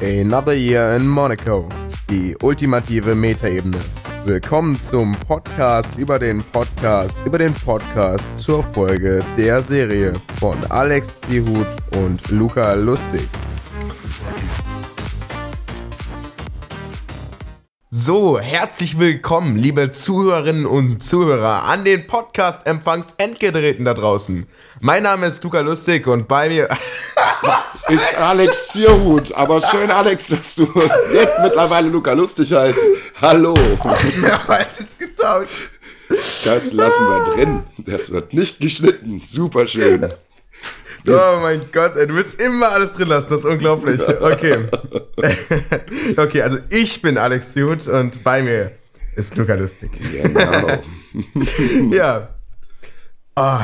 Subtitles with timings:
[0.00, 1.68] Another Year in Monaco.
[2.08, 3.78] Die ultimative Metaebene.
[4.24, 11.20] Willkommen zum Podcast über den Podcast über den Podcast zur Folge der Serie von Alex
[11.20, 13.28] Zihut und Luca Lustig.
[18.06, 24.46] So, herzlich willkommen, liebe Zuhörerinnen und Zuhörer, an den Podcast-Empfangs-Endgeräten da draußen.
[24.78, 26.68] Mein Name ist Luca Lustig und bei mir
[27.88, 29.32] ist Alex Zierhut.
[29.34, 30.68] Aber schön, Alex, dass du
[31.12, 32.78] jetzt mittlerweile Luca Lustig heißt.
[33.20, 33.54] Hallo.
[34.22, 35.72] Ja, jetzt getauscht.
[36.44, 37.62] Das lassen wir drin.
[37.78, 39.20] Das wird nicht geschnitten.
[39.26, 40.12] Super schön.
[41.08, 44.00] Oh mein Gott, ey, du willst immer alles drin lassen, das ist unglaublich.
[44.08, 44.68] Okay.
[46.16, 48.72] okay, also ich bin Alex Jut und bei mir
[49.14, 49.90] ist Luca Lustig.
[49.92, 50.80] Genau.
[51.94, 52.28] ja.
[53.34, 53.60] Oh,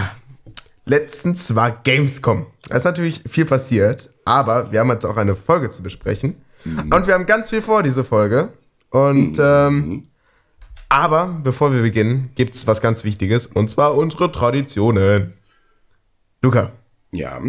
[0.86, 2.46] letztens war Gamescom.
[2.68, 6.36] Da ist natürlich viel passiert, aber wir haben jetzt auch eine Folge zu besprechen.
[6.64, 6.92] Mhm.
[6.92, 8.52] Und wir haben ganz viel vor, diese Folge.
[8.90, 9.44] Und, mhm.
[9.44, 10.08] ähm,
[10.88, 15.32] aber bevor wir beginnen, gibt es was ganz Wichtiges, und zwar unsere Traditionen.
[16.42, 16.72] Luca,
[17.12, 17.40] ja.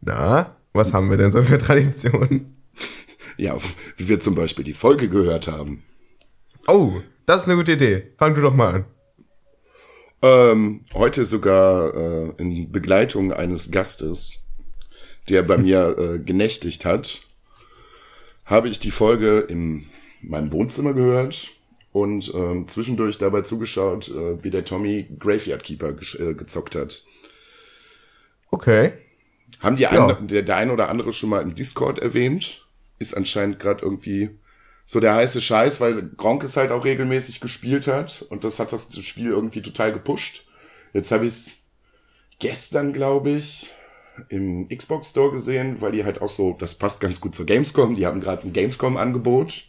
[0.00, 2.46] Na, was haben wir denn so für Traditionen?
[3.36, 3.56] Ja,
[3.96, 5.82] wie wir zum Beispiel die Folge gehört haben.
[6.66, 8.12] Oh, das ist eine gute Idee.
[8.18, 8.84] Fang du doch mal an.
[10.22, 14.42] Ähm, heute sogar äh, in Begleitung eines Gastes,
[15.28, 17.20] der bei mir äh, genächtigt hat,
[18.44, 19.86] habe ich die Folge in
[20.22, 21.50] meinem Wohnzimmer gehört
[21.92, 27.04] und ähm, zwischendurch dabei zugeschaut, äh, wie der Tommy Graveyard Keeper äh, gezockt hat.
[28.50, 28.92] Okay.
[29.60, 30.16] Haben die ja.
[30.16, 32.66] ein, der, der ein oder andere schon mal im Discord erwähnt?
[32.98, 34.38] Ist anscheinend gerade irgendwie
[34.86, 38.72] so der heiße Scheiß, weil Gronk es halt auch regelmäßig gespielt hat und das hat
[38.72, 40.46] das Spiel irgendwie total gepusht.
[40.92, 41.56] Jetzt habe ich es
[42.38, 43.70] gestern, glaube ich,
[44.28, 47.96] im Xbox Store gesehen, weil die halt auch so, das passt ganz gut zur Gamescom,
[47.96, 49.64] die haben gerade ein Gamescom-Angebot,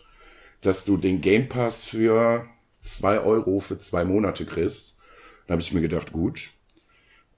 [0.61, 2.47] dass du den Game Pass für
[2.81, 4.99] zwei Euro für zwei Monate kriegst.
[5.47, 6.51] Da habe ich mir gedacht, gut,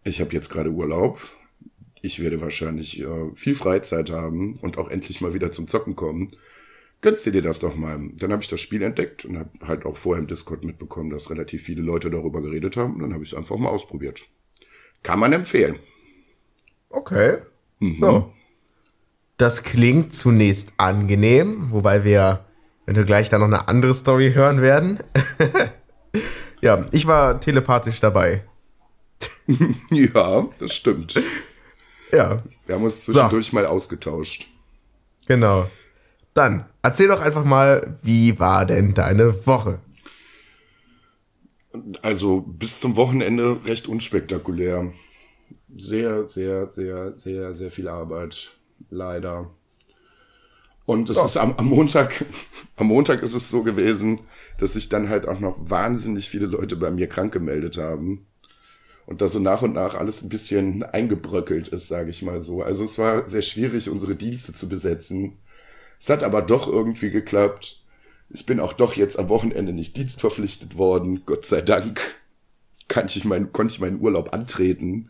[0.09, 1.19] ich habe jetzt gerade Urlaub,
[2.01, 6.31] ich werde wahrscheinlich äh, viel Freizeit haben und auch endlich mal wieder zum Zocken kommen.
[7.01, 8.09] Gönnst dir das doch mal.
[8.15, 11.29] Dann habe ich das Spiel entdeckt und habe halt auch vorher im Discord mitbekommen, dass
[11.29, 12.95] relativ viele Leute darüber geredet haben.
[12.95, 14.25] Und dann habe ich es einfach mal ausprobiert.
[15.01, 15.77] Kann man empfehlen.
[16.89, 17.37] Okay.
[17.79, 18.03] Mhm.
[18.03, 18.29] Ja.
[19.37, 22.45] Das klingt zunächst angenehm, wobei wir,
[22.85, 24.99] wenn wir gleich da noch eine andere Story hören werden.
[26.61, 28.43] ja, ich war telepathisch dabei.
[29.91, 31.21] ja, das stimmt.
[32.11, 32.41] Ja.
[32.65, 33.55] Wir haben uns zwischendurch so.
[33.55, 34.47] mal ausgetauscht.
[35.27, 35.69] Genau.
[36.33, 39.79] Dann, erzähl doch einfach mal, wie war denn deine Woche?
[42.01, 44.91] Also bis zum Wochenende recht unspektakulär.
[45.75, 48.55] Sehr, sehr, sehr, sehr, sehr viel Arbeit.
[48.89, 49.51] Leider.
[50.85, 52.25] Und es ist am, am, Montag,
[52.75, 54.21] am Montag ist es so gewesen,
[54.57, 58.25] dass sich dann halt auch noch wahnsinnig viele Leute bei mir krank gemeldet haben
[59.09, 62.61] und da so nach und nach alles ein bisschen eingebröckelt ist, sage ich mal so.
[62.61, 65.39] Also es war sehr schwierig, unsere Dienste zu besetzen.
[65.99, 67.81] Es hat aber doch irgendwie geklappt.
[68.29, 71.99] Ich bin auch doch jetzt am Wochenende nicht dienstverpflichtet worden, Gott sei Dank.
[72.87, 75.09] Kann ich mein, konnte ich meinen Urlaub antreten.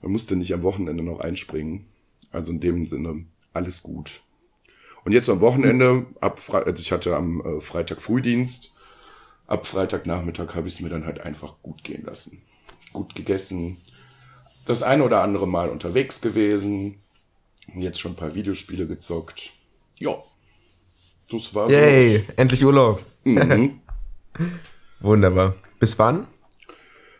[0.00, 1.84] Man musste nicht am Wochenende noch einspringen.
[2.30, 4.22] Also in dem Sinne alles gut.
[5.04, 8.72] Und jetzt am Wochenende, ab Fre also ich hatte am äh, Freitag Frühdienst,
[9.46, 12.40] ab Freitagnachmittag habe ich es mir dann halt einfach gut gehen lassen
[12.92, 13.78] gut gegessen,
[14.66, 17.00] das eine oder andere Mal unterwegs gewesen,
[17.74, 19.52] jetzt schon ein paar Videospiele gezockt.
[19.98, 20.22] Ja,
[21.30, 22.32] das war Yay, so.
[22.36, 23.02] endlich Urlaub.
[23.24, 23.80] Mhm.
[25.00, 25.54] Wunderbar.
[25.78, 26.26] Bis wann?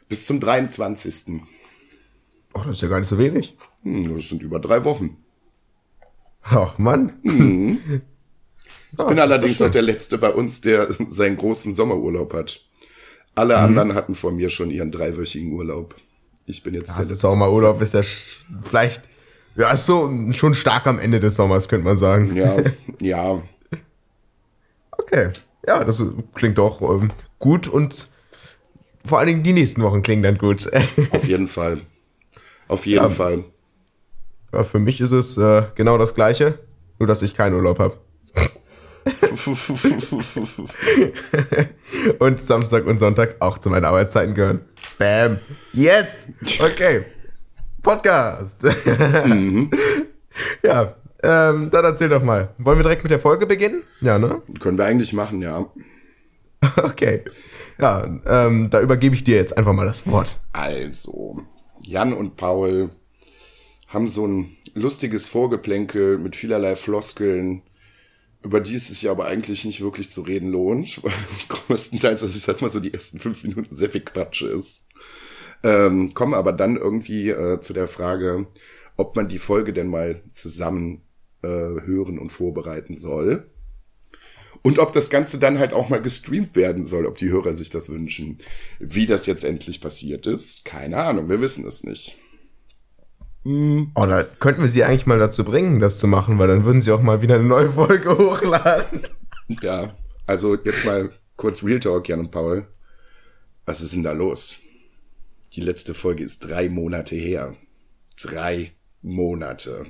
[0.09, 1.41] Bis zum 23.
[2.55, 3.57] Oh, das ist ja gar nicht so wenig.
[3.83, 5.19] Hm, das sind über drei Wochen.
[6.43, 7.19] Ach, Mann.
[7.23, 8.03] Mhm.
[8.91, 12.65] Ich oh, bin allerdings noch der Letzte bei uns, der seinen großen Sommerurlaub hat.
[13.39, 13.65] Alle mhm.
[13.65, 15.95] anderen hatten vor mir schon ihren dreiwöchigen Urlaub.
[16.47, 18.03] Ich bin jetzt ja, der also Sommerurlaub ist ja
[18.63, 19.03] vielleicht,
[19.55, 22.35] ja, ist so schon stark am Ende des Sommers, könnte man sagen.
[22.35, 22.57] Ja,
[22.99, 23.43] ja.
[24.91, 25.31] okay.
[25.67, 26.03] Ja, das
[26.35, 28.09] klingt doch ähm, gut und
[29.05, 30.69] vor allen Dingen die nächsten Wochen klingen dann gut.
[31.11, 31.81] Auf jeden Fall.
[32.67, 33.45] Auf jeden ja, Fall.
[34.53, 36.59] Ja, für mich ist es äh, genau das Gleiche,
[36.99, 37.99] nur dass ich keinen Urlaub habe.
[42.19, 44.63] und Samstag und Sonntag auch zu meinen Arbeitszeiten gehören.
[44.99, 45.39] Bam.
[45.73, 46.29] Yes.
[46.61, 47.05] Okay.
[47.83, 48.65] Podcast.
[49.25, 49.71] mhm.
[50.63, 52.55] Ja, ähm, dann erzähl doch mal.
[52.59, 53.83] Wollen wir direkt mit der Folge beginnen?
[54.01, 54.41] Ja, ne?
[54.61, 55.67] Können wir eigentlich machen, ja.
[56.77, 57.23] Okay.
[57.81, 60.37] Ja, ähm, da übergebe ich dir jetzt einfach mal das Wort.
[60.53, 61.43] Also,
[61.81, 62.91] Jan und Paul
[63.89, 67.63] haben so ein lustiges Vorgeplänkel mit vielerlei Floskeln,
[68.43, 72.37] über die es sich aber eigentlich nicht wirklich zu reden lohnt, weil es größtenteils, das
[72.37, 74.87] ist halt mal so die ersten fünf Minuten sehr viel Quatsch ist.
[75.63, 78.47] Ähm, kommen aber dann irgendwie äh, zu der Frage,
[78.97, 81.03] ob man die Folge denn mal zusammen
[81.43, 83.51] äh, hören und vorbereiten soll.
[84.63, 87.71] Und ob das Ganze dann halt auch mal gestreamt werden soll, ob die Hörer sich
[87.71, 88.39] das wünschen.
[88.79, 92.18] Wie das jetzt endlich passiert ist, keine Ahnung, wir wissen es nicht.
[93.95, 96.93] Oder könnten wir sie eigentlich mal dazu bringen, das zu machen, weil dann würden sie
[96.93, 99.07] auch mal wieder eine neue Folge hochladen.
[99.63, 99.95] Ja,
[100.27, 102.67] also jetzt mal kurz Real Talk, Jan und Paul.
[103.65, 104.59] Was ist denn da los?
[105.55, 107.57] Die letzte Folge ist drei Monate her.
[108.21, 109.87] Drei Monate.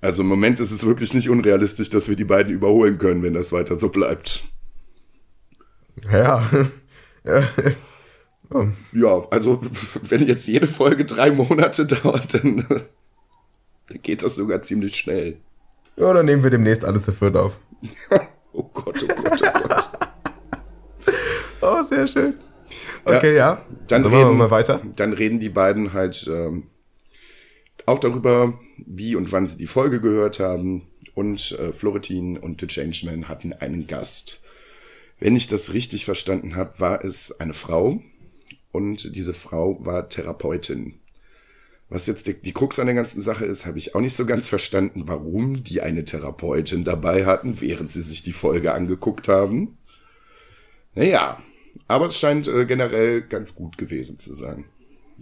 [0.00, 3.34] Also im Moment ist es wirklich nicht unrealistisch, dass wir die beiden überholen können, wenn
[3.34, 4.44] das weiter so bleibt.
[6.12, 6.48] Ja.
[8.52, 8.60] ja.
[8.60, 8.66] Oh.
[8.92, 9.60] Ja, also
[10.02, 12.66] wenn jetzt jede Folge drei Monate dauert, dann,
[13.88, 15.38] dann geht das sogar ziemlich schnell.
[15.96, 17.58] Ja, dann nehmen wir demnächst alle zu viert auf.
[18.52, 19.88] oh Gott, oh Gott, oh Gott.
[21.60, 22.34] oh, sehr schön.
[23.04, 23.54] Okay, ja.
[23.54, 23.62] ja.
[23.88, 24.80] Dann, dann reden wir mal weiter.
[24.96, 26.64] Dann reden die beiden halt ähm,
[27.86, 30.88] auch darüber, wie und wann sie die Folge gehört haben.
[31.14, 34.40] Und äh, Florentin und The Changeman hatten einen Gast.
[35.20, 38.00] Wenn ich das richtig verstanden habe, war es eine Frau.
[38.74, 40.94] Und diese Frau war Therapeutin.
[41.88, 44.26] Was jetzt die, die Krux an der ganzen Sache ist, habe ich auch nicht so
[44.26, 49.78] ganz verstanden, warum die eine Therapeutin dabei hatten, während sie sich die Folge angeguckt haben.
[50.96, 51.40] Naja,
[51.86, 54.64] aber es scheint äh, generell ganz gut gewesen zu sein.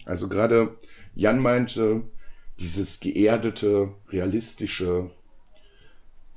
[0.06, 0.78] Also gerade
[1.14, 2.04] Jan meinte,
[2.58, 5.10] dieses geerdete, realistische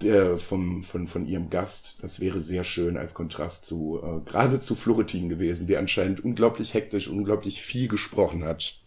[0.01, 4.59] der vom, von, von ihrem Gast, das wäre sehr schön als Kontrast zu, äh, gerade
[4.59, 8.79] zu Florentin gewesen, der anscheinend unglaublich hektisch, unglaublich viel gesprochen hat.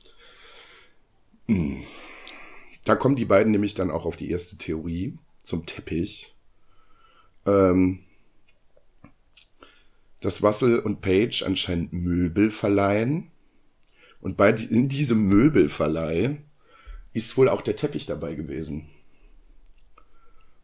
[1.47, 1.83] Hm.
[2.85, 6.35] Da kommen die beiden nämlich dann auch auf die erste Theorie zum Teppich.
[7.47, 8.01] Ähm,
[10.21, 13.31] dass Russell und Page anscheinend Möbel verleihen.
[14.21, 16.39] Und bei, in diesem Möbelverleih
[17.13, 18.89] ist wohl auch der Teppich dabei gewesen.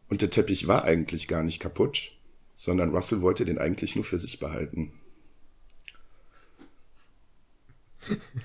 [0.09, 2.11] Und der Teppich war eigentlich gar nicht kaputt,
[2.53, 4.93] sondern Russell wollte den eigentlich nur für sich behalten.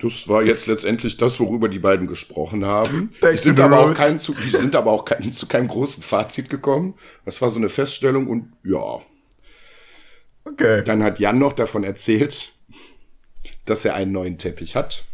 [0.01, 3.13] Das war jetzt letztendlich das, worüber die beiden gesprochen haben.
[3.23, 6.49] Die sind, aber auch kein, zu, die sind aber auch kein, zu keinem großen Fazit
[6.49, 6.95] gekommen.
[7.27, 9.01] Das war so eine Feststellung und ja.
[10.45, 10.83] Okay.
[10.85, 12.55] Dann hat Jan noch davon erzählt,
[13.67, 15.05] dass er einen neuen Teppich hat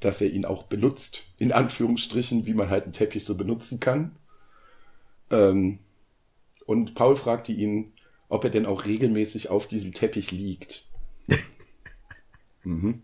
[0.00, 4.16] dass er ihn auch benutzt, in Anführungsstrichen, wie man halt einen Teppich so benutzen kann.
[5.30, 5.78] Ähm,
[6.66, 7.92] und Paul fragte ihn,
[8.28, 10.84] ob er denn auch regelmäßig auf diesem Teppich liegt.
[12.64, 13.02] mhm.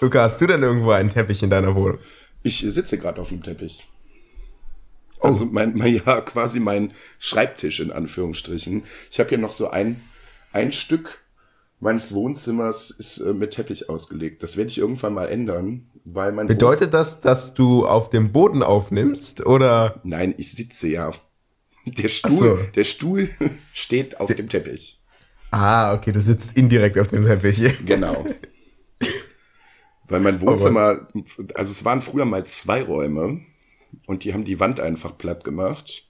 [0.00, 1.98] Luca, hast du denn irgendwo einen Teppich in deiner Wohnung?
[2.42, 3.88] Ich sitze gerade auf dem Teppich.
[5.20, 5.28] Oh.
[5.28, 8.84] Also mein, mein, ja, quasi mein Schreibtisch in Anführungsstrichen.
[9.10, 10.02] Ich habe hier noch so ein,
[10.52, 11.25] ein Stück
[11.80, 14.42] meines Wohnzimmers ist äh, mit Teppich ausgelegt.
[14.42, 18.62] Das werde ich irgendwann mal ändern, weil mein Bedeutet das, dass du auf dem Boden
[18.62, 20.00] aufnimmst oder?
[20.04, 21.12] Nein, ich sitze ja.
[21.84, 22.58] Der Stuhl, so.
[22.74, 23.30] der Stuhl
[23.72, 25.00] steht auf der, dem Teppich.
[25.50, 27.62] Ah, okay, du sitzt indirekt auf dem Teppich.
[27.86, 28.26] Genau.
[30.08, 31.08] weil mein Wohnzimmer,
[31.54, 33.40] also es waren früher mal zwei Räume
[34.06, 36.05] und die haben die Wand einfach platt gemacht.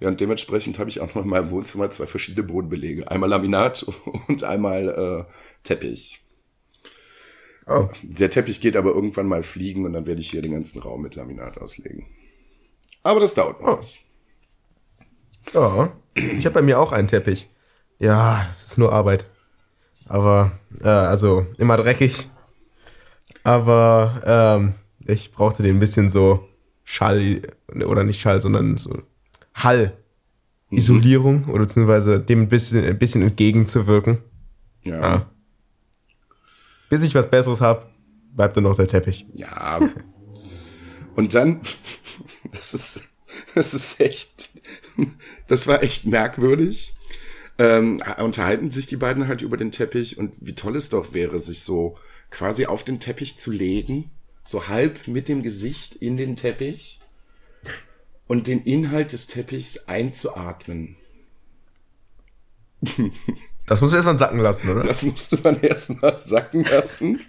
[0.00, 3.10] Ja, und dementsprechend habe ich auch noch in meinem Wohnzimmer zwei verschiedene Bodenbelege.
[3.10, 3.82] Einmal Laminat
[4.28, 4.88] und einmal
[5.28, 6.20] äh, Teppich.
[7.66, 7.88] Oh.
[8.02, 11.02] Der Teppich geht aber irgendwann mal fliegen und dann werde ich hier den ganzen Raum
[11.02, 12.06] mit Laminat auslegen.
[13.02, 13.78] Aber das dauert noch oh.
[13.78, 13.98] was.
[15.52, 17.48] Ja, ich habe bei mir auch einen Teppich.
[17.98, 19.26] Ja, das ist nur Arbeit.
[20.06, 22.28] Aber, äh, also immer dreckig.
[23.44, 24.74] Aber ähm,
[25.06, 26.48] ich brauchte den ein bisschen so
[26.84, 29.02] Schall, oder nicht Schall, sondern so
[29.54, 31.50] Hallisolierung mhm.
[31.50, 34.18] oder beziehungsweise dem ein bisschen, ein bisschen entgegenzuwirken.
[34.82, 35.00] Ja.
[35.00, 35.30] ja.
[36.88, 37.86] Bis ich was Besseres habe,
[38.34, 39.26] bleibt nur noch der Teppich.
[39.34, 39.80] Ja.
[41.14, 41.60] Und dann,
[42.52, 43.00] das ist,
[43.54, 44.50] das ist echt,
[45.46, 46.94] das war echt merkwürdig.
[47.58, 51.38] Ähm, unterhalten sich die beiden halt über den Teppich und wie toll es doch wäre,
[51.38, 51.98] sich so
[52.30, 54.10] quasi auf den Teppich zu legen,
[54.44, 56.99] so halb mit dem Gesicht in den Teppich
[58.30, 60.94] und den Inhalt des Teppichs einzuatmen.
[63.66, 64.84] Das muss man erstmal sacken lassen, oder?
[64.84, 67.20] Das musste man erstmal sacken lassen.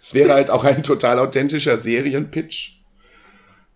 [0.00, 2.82] es wäre halt auch ein total authentischer Serienpitch.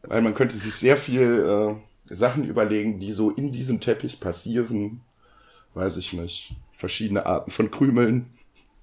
[0.02, 1.78] Weil man könnte sich sehr viel
[2.08, 5.00] äh, Sachen überlegen, die so in diesem Teppich passieren.
[5.74, 6.56] Weiß ich nicht.
[6.72, 8.30] Verschiedene Arten von Krümeln,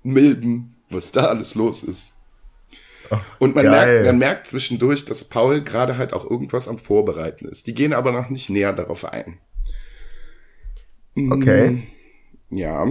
[0.01, 2.18] Milben, was da alles los ist.
[3.39, 3.93] Und man geil.
[3.93, 7.67] merkt, man merkt zwischendurch, dass Paul gerade halt auch irgendwas am Vorbereiten ist.
[7.67, 9.39] Die gehen aber noch nicht näher darauf ein.
[11.31, 11.83] Okay.
[12.49, 12.85] Ja,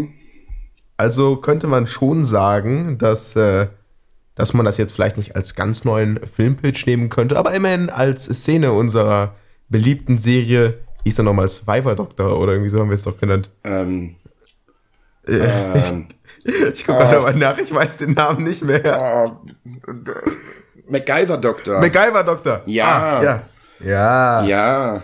[0.97, 3.69] Also könnte man schon sagen, dass, äh,
[4.35, 8.25] dass man das jetzt vielleicht nicht als ganz neuen Filmpitch nehmen könnte, aber immerhin als
[8.25, 9.35] Szene unserer
[9.69, 13.51] beliebten Serie, hieß er nochmal Survivor Doctor oder irgendwie so haben wir es doch genannt.
[13.65, 14.17] ähm,
[15.27, 16.09] Äh, ähm,
[16.73, 18.85] ich gucke gerade mal nach, ich weiß den Namen nicht mehr.
[18.85, 19.31] äh,
[20.89, 21.81] MacGyver-Doktor.
[21.81, 22.63] MacGyver Doctor.
[22.67, 22.87] Ja.
[22.87, 23.49] Ah, ja.
[23.81, 24.45] Ja.
[24.45, 25.03] ja,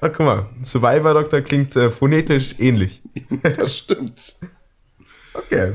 [0.00, 3.02] Ah, guck mal, Survivor Doctor klingt äh, phonetisch ähnlich.
[3.42, 4.36] das stimmt.
[5.34, 5.74] Okay.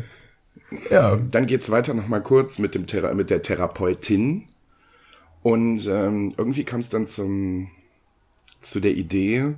[0.89, 1.17] Ja.
[1.17, 4.47] Dann geht's weiter noch mal kurz mit, dem Thera mit der Therapeutin.
[5.41, 7.69] Und ähm, irgendwie kam es dann zum,
[8.62, 9.55] zu der Idee,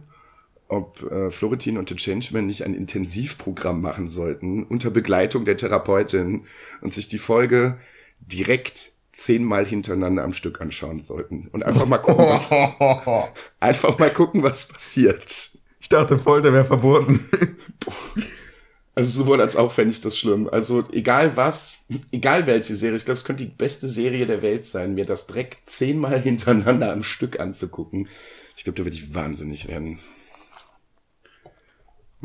[0.68, 6.46] ob äh, Florentin und The Changeman nicht ein Intensivprogramm machen sollten unter Begleitung der Therapeutin
[6.82, 7.78] und sich die Folge
[8.20, 11.48] direkt zehnmal hintereinander am Stück anschauen sollten.
[11.52, 13.30] Und einfach mal gucken, was,
[13.60, 15.52] einfach mal gucken, was passiert.
[15.80, 17.30] Ich dachte, Folter wäre verboten.
[18.98, 20.48] Also sowohl als auch fände ich das schlimm.
[20.50, 24.66] Also egal was, egal welche Serie, ich glaube, es könnte die beste Serie der Welt
[24.66, 28.08] sein, mir das Dreck zehnmal hintereinander am Stück anzugucken.
[28.56, 30.00] Ich glaube, da würde ich wahnsinnig werden.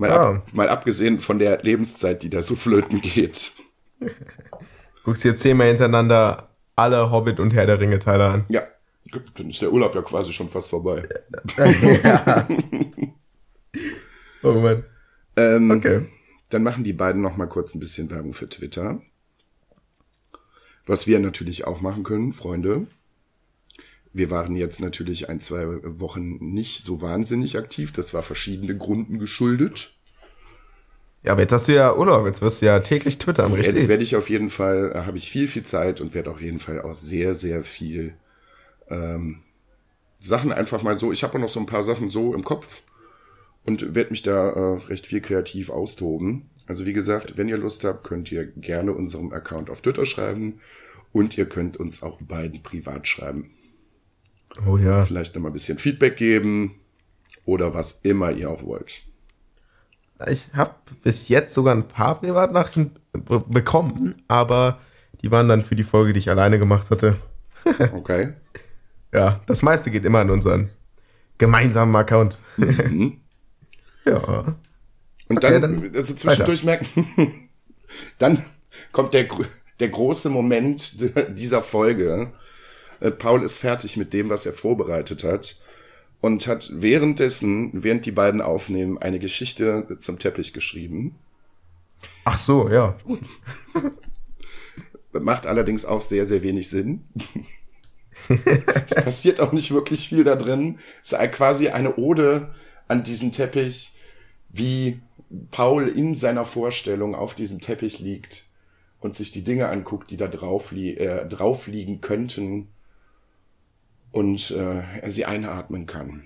[0.01, 0.31] Mal, Ja.
[0.31, 3.53] ab, mal abgesehen von der Lebenszeit, die da so flöten geht.
[5.05, 8.45] Guckst dir zehnmal hintereinander alle Hobbit und Herr der Ringe Teile an.
[8.49, 8.63] Ja,
[9.35, 11.03] dann ist der Urlaub ja quasi schon fast vorbei.
[14.43, 14.85] Oh Mann.
[15.37, 16.07] Ähm, Okay.
[16.49, 19.01] Dann machen die beiden noch mal kurz ein bisschen Werbung für Twitter.
[20.87, 22.87] Was wir natürlich auch machen können, Freunde.
[24.13, 27.93] Wir waren jetzt natürlich ein, zwei Wochen nicht so wahnsinnig aktiv.
[27.93, 29.95] Das war verschiedene Gründen geschuldet.
[31.23, 33.75] Ja, aber jetzt hast du ja Urlaub, jetzt wirst du ja täglich twittern, richtig?
[33.75, 36.41] Jetzt werde ich auf jeden Fall, äh, habe ich viel, viel Zeit und werde auf
[36.41, 38.15] jeden Fall auch sehr, sehr viel
[38.89, 39.43] ähm,
[40.19, 41.13] Sachen einfach mal so.
[41.13, 42.81] Ich habe auch noch so ein paar Sachen so im Kopf
[43.67, 46.49] und werde mich da äh, recht viel kreativ austoben.
[46.67, 50.61] Also wie gesagt, wenn ihr Lust habt, könnt ihr gerne unserem Account auf Twitter schreiben
[51.13, 53.51] und ihr könnt uns auch beiden privat schreiben.
[54.67, 55.05] Oh ja.
[55.05, 56.81] Vielleicht noch mal ein bisschen Feedback geben
[57.45, 59.03] oder was immer ihr auch wollt.
[60.29, 64.79] Ich habe bis jetzt sogar ein paar Privatnachrichten be bekommen, aber
[65.23, 67.17] die waren dann für die Folge, die ich alleine gemacht hatte.
[67.93, 68.33] Okay?
[69.13, 70.71] Ja, das meiste geht immer an unseren
[71.37, 72.43] gemeinsamen Account.
[74.07, 74.17] ja.
[75.29, 77.51] Und Okay, dann, dann also zwischendurch merken,
[78.19, 78.43] dann
[78.93, 79.27] kommt der,
[79.79, 80.97] der große Moment
[81.39, 82.33] dieser Folge.
[83.01, 85.57] Äh, Paul ist fertig mit dem, was er vorbereitet hat
[86.21, 91.17] und hat währenddessen, während die beiden aufnehmen, eine Geschichte zum Teppich geschrieben.
[92.25, 92.97] Ach so, ja.
[95.13, 97.05] Macht allerdings auch sehr, sehr wenig Sinn.
[98.29, 100.79] es passiert auch nicht wirklich viel da drin.
[101.03, 102.55] Es ist quasi eine Ode
[102.87, 103.93] an diesen Teppich,
[104.51, 105.01] wie
[105.51, 108.47] Paul in seiner Vorstellung auf diesem Teppich liegt
[109.01, 112.69] und sich die Dinge anguckt, die da drauf, li äh, drauf liegen könnten
[114.13, 116.25] und äh, er sie einatmen kann.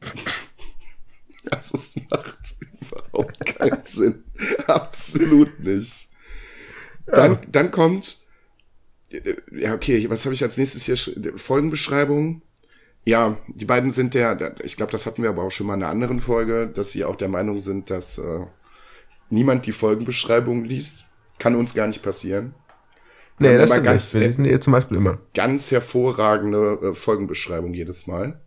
[1.44, 2.38] Das ist, macht
[2.80, 4.22] überhaupt keinen Sinn.
[4.68, 6.08] Absolut nicht.
[7.06, 8.18] Dann, dann kommt,
[9.10, 10.96] äh, ja, okay, was habe ich als nächstes hier?
[10.96, 12.42] Sch- Folgenbeschreibung.
[13.04, 15.74] Ja, die beiden sind der, der- ich glaube, das hatten wir aber auch schon mal
[15.74, 18.46] in einer anderen Folge, dass sie auch der Meinung sind, dass äh,
[19.28, 21.06] niemand die Folgenbeschreibung liest.
[21.40, 22.54] Kann uns gar nicht passieren.
[23.42, 24.20] Nee, das stimmt ganz- nicht.
[24.20, 25.18] Wir lesen ihr zum Beispiel immer.
[25.34, 28.40] Ganz hervorragende äh, Folgenbeschreibung jedes Mal.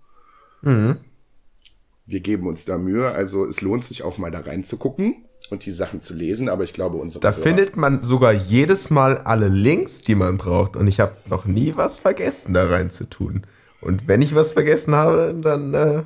[2.07, 5.71] Wir geben uns da Mühe, also es lohnt sich auch mal da reinzugucken und die
[5.71, 9.47] Sachen zu lesen, aber ich glaube, unsere Da Hörer- findet man sogar jedes Mal alle
[9.47, 10.75] Links, die man braucht.
[10.75, 13.45] Und ich habe noch nie was vergessen, da rein zu tun.
[13.81, 16.03] Und wenn ich was vergessen habe, dann äh,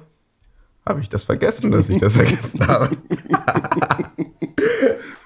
[0.86, 2.98] habe ich das vergessen, dass ich das vergessen habe.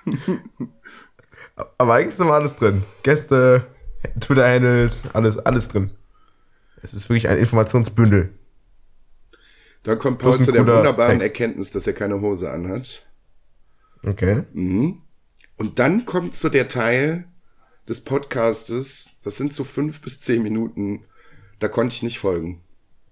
[1.83, 2.81] Aber eigentlich ist immer alles drin.
[3.03, 3.67] Gäste,
[4.21, 5.91] Twitter-Handles, alles, alles drin.
[6.81, 8.29] Es ist wirklich ein Informationsbündel.
[9.83, 11.23] Da kommt Paul zu der wunderbaren Text.
[11.23, 13.05] Erkenntnis, dass er keine Hose anhat.
[14.01, 14.43] Okay.
[14.53, 17.25] Und dann kommt so der Teil
[17.89, 21.03] des Podcastes, das sind so fünf bis zehn Minuten,
[21.59, 22.61] da konnte ich nicht folgen.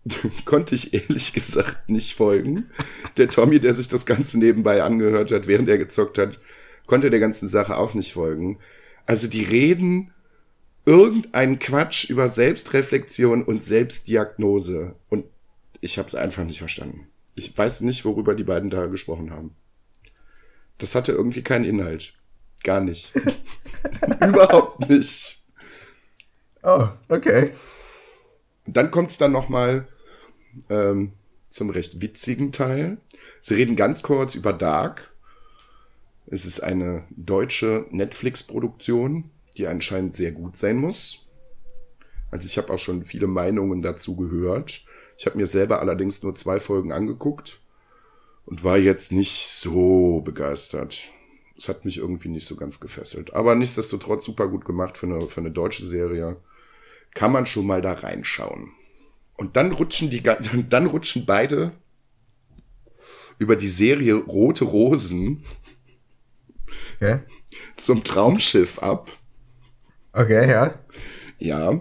[0.46, 2.70] konnte ich ehrlich gesagt nicht folgen.
[3.18, 6.40] Der Tommy, der sich das Ganze nebenbei angehört hat, während er gezockt hat,
[6.86, 8.60] konnte der ganzen Sache auch nicht folgen.
[9.06, 10.14] Also die reden
[10.86, 15.26] irgendeinen Quatsch über Selbstreflexion und Selbstdiagnose und
[15.80, 17.08] ich habe es einfach nicht verstanden.
[17.36, 19.56] Ich weiß nicht, worüber die beiden da gesprochen haben.
[20.78, 22.14] Das hatte irgendwie keinen Inhalt.
[22.64, 23.14] Gar nicht.
[24.22, 25.42] Überhaupt nicht.
[26.64, 27.52] Oh, okay.
[28.66, 29.88] Dann kommt es dann nochmal
[30.70, 31.14] ähm,
[31.50, 32.98] zum recht witzigen Teil.
[33.42, 35.11] Sie reden ganz kurz über Dark.
[36.32, 41.28] Es ist eine deutsche Netflix-Produktion, die anscheinend sehr gut sein muss.
[42.32, 44.86] Also ich habe auch schon viele Meinungen dazu gehört.
[45.18, 47.60] Ich habe mir selber allerdings nur zwei Folgen angeguckt
[48.46, 51.10] und war jetzt nicht so begeistert.
[51.58, 53.34] Es hat mich irgendwie nicht so ganz gefesselt.
[53.34, 56.38] Aber nichtsdestotrotz super gut gemacht für eine, für eine deutsche Serie.
[57.14, 58.72] Kann man schon mal da reinschauen.
[59.36, 60.24] Und dann rutschen die,
[60.70, 61.74] dann rutschen beide
[63.38, 65.44] über die Serie Rote Rosen
[66.98, 67.20] Okay.
[67.78, 69.12] zum Traumschiff ab.
[70.14, 70.74] Okay, ja.
[71.40, 71.80] Ja.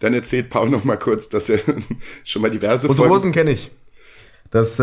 [0.00, 1.60] Dann erzählt Paul noch mal kurz, dass er
[2.24, 3.70] schon mal diverse Rote Rosen kenne ich.
[4.50, 4.82] Das äh,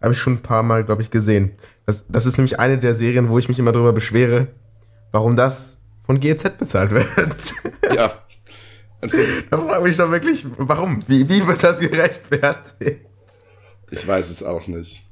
[0.00, 1.56] habe ich schon ein paar Mal, glaube ich, gesehen.
[1.86, 4.48] Das, das ist nämlich eine der Serien, wo ich mich immer darüber beschwere,
[5.12, 7.06] warum das von GZ bezahlt wird.
[7.94, 8.12] Ja.
[9.00, 11.02] Also, da frage ich mich doch wirklich, warum?
[11.06, 13.00] Wie, wie wird das gerechtfertigt?
[13.90, 15.05] ich weiß es auch nicht.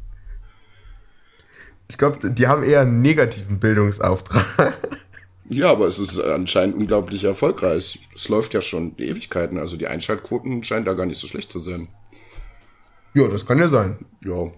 [1.89, 4.79] Ich glaube, die haben eher einen negativen Bildungsauftrag.
[5.51, 8.01] Ja, aber es ist anscheinend unglaublich erfolgreich.
[8.15, 11.59] Es läuft ja schon Ewigkeiten, also die Einschaltquoten scheinen da gar nicht so schlecht zu
[11.59, 11.89] sein.
[13.13, 13.99] Ja, das kann ja sein.
[14.25, 14.51] Ja.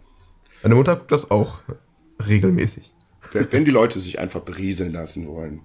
[0.62, 1.61] Meine Mutter guckt das auch
[2.26, 2.92] regelmäßig.
[3.33, 5.61] Wenn die Leute sich einfach berieseln lassen wollen.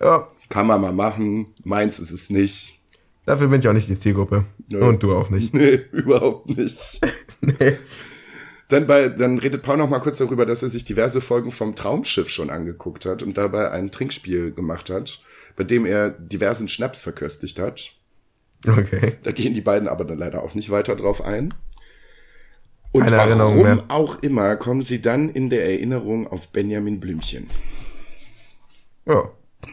[0.00, 1.46] Ja, Kann man mal machen.
[1.64, 2.80] Meins ist es nicht.
[3.26, 4.44] dafür bin ich auch nicht die Zielgruppe.
[4.70, 4.84] Nö.
[4.84, 5.52] Und du auch nicht.
[5.52, 7.00] Nee, überhaupt nicht.
[7.40, 7.76] Nee.
[8.72, 11.76] Dann, bei, dann redet Paul noch mal kurz darüber, dass er sich diverse Folgen vom
[11.76, 15.20] Traumschiff schon angeguckt hat und dabei ein Trinkspiel gemacht hat,
[15.56, 17.92] bei dem er diversen Schnaps verköstigt hat.
[18.66, 19.18] Okay.
[19.24, 21.52] Da gehen die beiden aber dann leider auch nicht weiter drauf ein.
[22.92, 23.84] Und Keine Erinnerung warum mehr.
[23.88, 27.48] auch immer kommen sie dann in der Erinnerung auf Benjamin Blümchen.
[29.06, 29.30] Ja.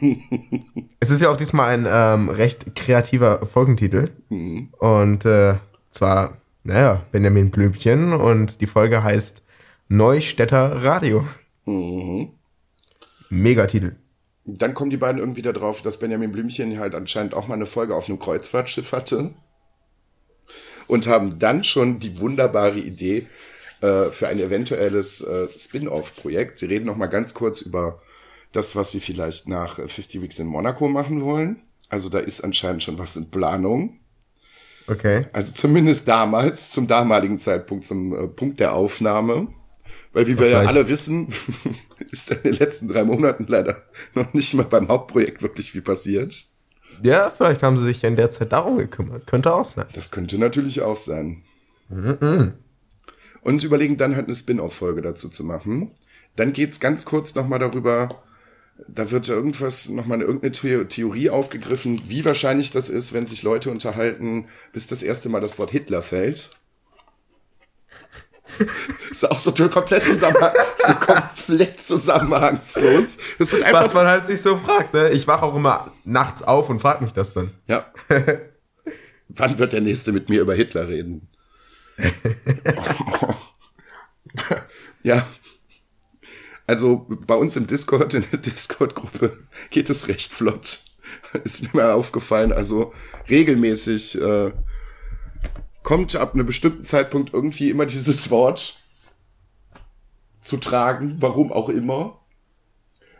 [1.00, 4.10] es ist ja auch diesmal ein ähm, recht kreativer Folgentitel.
[4.78, 5.54] Und äh,
[5.90, 9.42] zwar, naja, Benjamin Blümchen und die Folge heißt
[9.88, 11.26] Neustädter Radio.
[13.30, 13.96] Megatitel.
[14.44, 17.94] Dann kommen die beiden irgendwie darauf, dass Benjamin Blümchen halt anscheinend auch mal eine Folge
[17.94, 19.34] auf einem Kreuzfahrtschiff hatte.
[20.86, 23.26] Und haben dann schon die wunderbare Idee
[23.80, 26.58] äh, für ein eventuelles äh, Spin-off-Projekt.
[26.58, 28.02] Sie reden noch mal ganz kurz über
[28.52, 31.62] das, was sie vielleicht nach äh, 50 Weeks in Monaco machen wollen.
[31.88, 33.99] Also da ist anscheinend schon was in Planung.
[34.86, 35.26] Okay.
[35.32, 39.48] Also zumindest damals, zum damaligen Zeitpunkt, zum äh, Punkt der Aufnahme.
[40.12, 41.28] Weil wie wir ja alle wissen,
[42.10, 46.46] ist in den letzten drei Monaten leider noch nicht mal beim Hauptprojekt wirklich viel passiert.
[47.02, 49.26] Ja, vielleicht haben sie sich ja in der Zeit darum gekümmert.
[49.26, 49.86] Könnte auch sein.
[49.94, 51.42] Das könnte natürlich auch sein.
[53.42, 55.92] Und überlegen dann halt eine Spin-off-Folge dazu zu machen.
[56.36, 58.08] Dann geht's ganz kurz nochmal darüber,
[58.88, 63.42] da wird irgendwas, nochmal eine, irgendeine The Theorie aufgegriffen, wie wahrscheinlich das ist, wenn sich
[63.42, 66.50] Leute unterhalten, bis das erste Mal das Wort Hitler fällt.
[69.10, 73.18] ist auch so komplett, zusammenhang so komplett zusammenhangslos.
[73.38, 75.10] Das wird einfach Was man halt sich so fragt, ne?
[75.10, 77.52] Ich wache auch immer nachts auf und frag mich das dann.
[77.66, 77.92] Ja.
[79.28, 81.28] Wann wird der Nächste mit mir über Hitler reden?
[85.02, 85.26] ja.
[86.70, 89.36] Also bei uns im Discord, in der Discord-Gruppe,
[89.70, 90.78] geht es recht flott.
[91.42, 92.52] Ist mir mal aufgefallen.
[92.52, 92.92] Also
[93.28, 94.52] regelmäßig äh,
[95.82, 98.80] kommt ab einem bestimmten Zeitpunkt irgendwie immer dieses Wort
[100.38, 102.20] zu tragen, warum auch immer.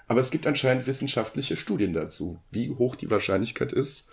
[0.06, 4.10] Aber es gibt anscheinend wissenschaftliche Studien dazu, wie hoch die Wahrscheinlichkeit ist,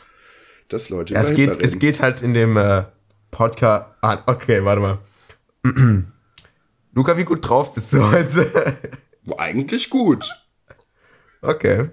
[0.68, 2.86] dass Leute Ja, es, geht, es geht halt in dem äh,
[3.30, 3.86] Podcast.
[4.02, 5.00] Ah, okay, warte mal.
[6.94, 8.76] Luca, wie gut drauf bist du heute?
[9.38, 10.30] Eigentlich gut.
[11.42, 11.90] okay.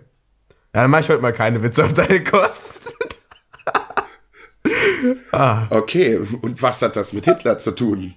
[0.75, 2.94] Ja, dann mach ich heute mal keine Witze auf deine Kost.
[5.68, 8.14] Okay, und was hat das mit Hitler zu tun?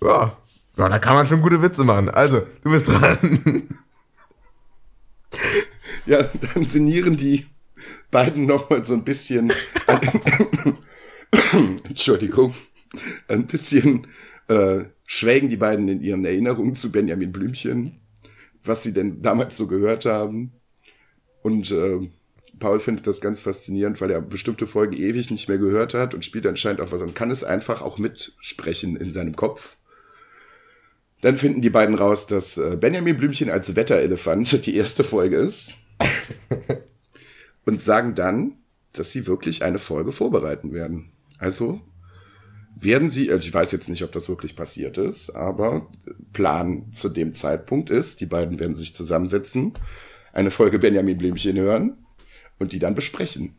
[0.00, 0.36] ja.
[0.76, 2.08] ja, da kann man schon gute Witze machen.
[2.08, 3.68] Also, du bist dran.
[6.04, 7.46] Ja, dann sinnieren die
[8.10, 9.52] beiden nochmal so ein bisschen.
[11.84, 12.54] Entschuldigung.
[13.28, 14.06] Ein bisschen
[14.48, 14.80] äh,
[15.12, 18.00] schwelgen die beiden in ihren Erinnerungen zu Benjamin Blümchen,
[18.64, 20.54] was sie denn damals so gehört haben.
[21.42, 22.08] Und äh,
[22.58, 26.24] Paul findet das ganz faszinierend, weil er bestimmte Folgen ewig nicht mehr gehört hat und
[26.24, 29.76] spielt anscheinend auch was an, kann es einfach auch mitsprechen in seinem Kopf.
[31.20, 35.74] Dann finden die beiden raus, dass äh, Benjamin Blümchen als Wetterelefant die erste Folge ist.
[37.66, 38.56] und sagen dann,
[38.94, 41.12] dass sie wirklich eine Folge vorbereiten werden.
[41.38, 41.82] Also
[42.74, 45.88] werden sie, also ich weiß jetzt nicht, ob das wirklich passiert ist, aber
[46.32, 49.74] Plan zu dem Zeitpunkt ist, die beiden werden sich zusammensetzen,
[50.32, 52.04] eine Folge Benjamin Blümchen hören
[52.58, 53.54] und die dann besprechen.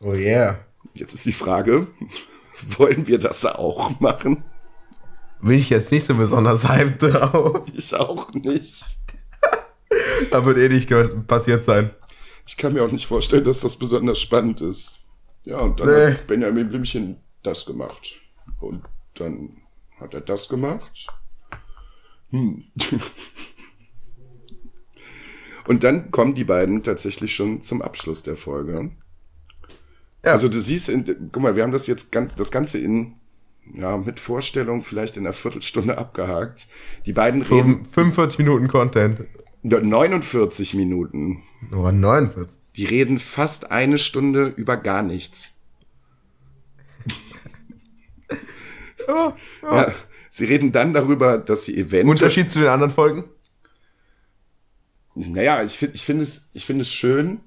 [0.00, 0.58] Oh yeah.
[0.94, 1.86] Jetzt ist die Frage,
[2.76, 4.44] wollen wir das auch machen?
[5.40, 7.66] Bin ich jetzt nicht so besonders hyped drauf.
[7.74, 8.98] Ich auch nicht.
[10.30, 10.88] da wird eh nicht
[11.26, 11.90] passiert sein.
[12.46, 15.01] Ich kann mir auch nicht vorstellen, dass das besonders spannend ist.
[15.44, 16.12] Ja, und dann nee.
[16.12, 18.20] hat Benjamin Blümchen das gemacht.
[18.60, 18.82] Und
[19.14, 19.62] dann
[19.98, 21.06] hat er das gemacht.
[22.30, 22.64] Hm.
[25.66, 28.92] und dann kommen die beiden tatsächlich schon zum Abschluss der Folge.
[30.24, 30.32] Ja.
[30.32, 33.16] Also du siehst, in, guck mal, wir haben das jetzt ganz, das Ganze in,
[33.74, 36.68] ja, mit Vorstellung vielleicht in einer Viertelstunde abgehakt.
[37.06, 37.84] Die beiden reden.
[37.84, 39.24] 45 Minuten Content.
[39.62, 41.42] 49 Minuten.
[41.72, 42.61] Oh, 49.
[42.76, 45.56] Die reden fast eine Stunde über gar nichts.
[49.08, 49.32] oh,
[49.62, 49.66] oh.
[49.66, 49.94] Ja,
[50.30, 52.08] sie reden dann darüber, dass sie eventuell.
[52.08, 53.24] Unterschied zu den anderen Folgen?
[55.14, 57.40] Naja, ich finde ich finde es, ich finde es schön,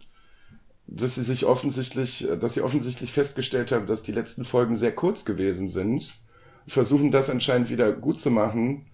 [0.87, 5.25] dass sie sich offensichtlich, dass sie offensichtlich festgestellt haben, dass die letzten Folgen sehr kurz
[5.25, 6.19] gewesen sind.
[6.67, 8.85] Versuchen das anscheinend wieder gut zu machen.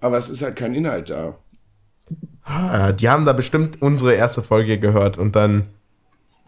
[0.00, 1.38] Aber es ist halt kein Inhalt da.
[2.44, 5.66] Ah, die haben da bestimmt unsere erste Folge gehört und dann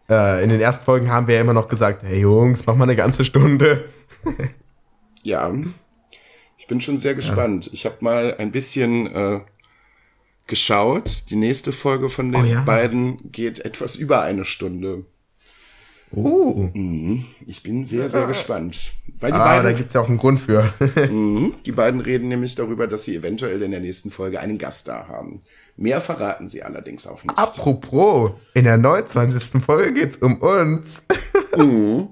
[0.08, 2.84] äh, in den ersten Folgen haben wir ja immer noch gesagt, hey Jungs, mach mal
[2.84, 3.86] eine ganze Stunde.
[5.22, 5.52] ja,
[6.58, 7.66] ich bin schon sehr gespannt.
[7.66, 7.72] Ja.
[7.72, 9.40] Ich habe mal ein bisschen äh,
[10.46, 11.24] geschaut.
[11.30, 12.62] Die nächste Folge von den oh, ja.
[12.62, 15.04] beiden geht etwas über eine Stunde.
[16.12, 16.70] Oh.
[16.72, 17.24] Mhm.
[17.46, 18.92] Ich bin sehr, sehr gespannt.
[19.18, 20.72] Weil die ah, beiden, da gibt es ja auch einen Grund für.
[21.10, 21.54] Mhm.
[21.64, 25.08] die beiden reden nämlich darüber, dass sie eventuell in der nächsten Folge einen Gast da
[25.08, 25.40] haben.
[25.76, 27.38] Mehr verraten sie allerdings auch nicht.
[27.38, 29.62] Apropos, in der 29.
[29.62, 31.04] Folge geht es um uns.
[31.56, 32.08] Mhm.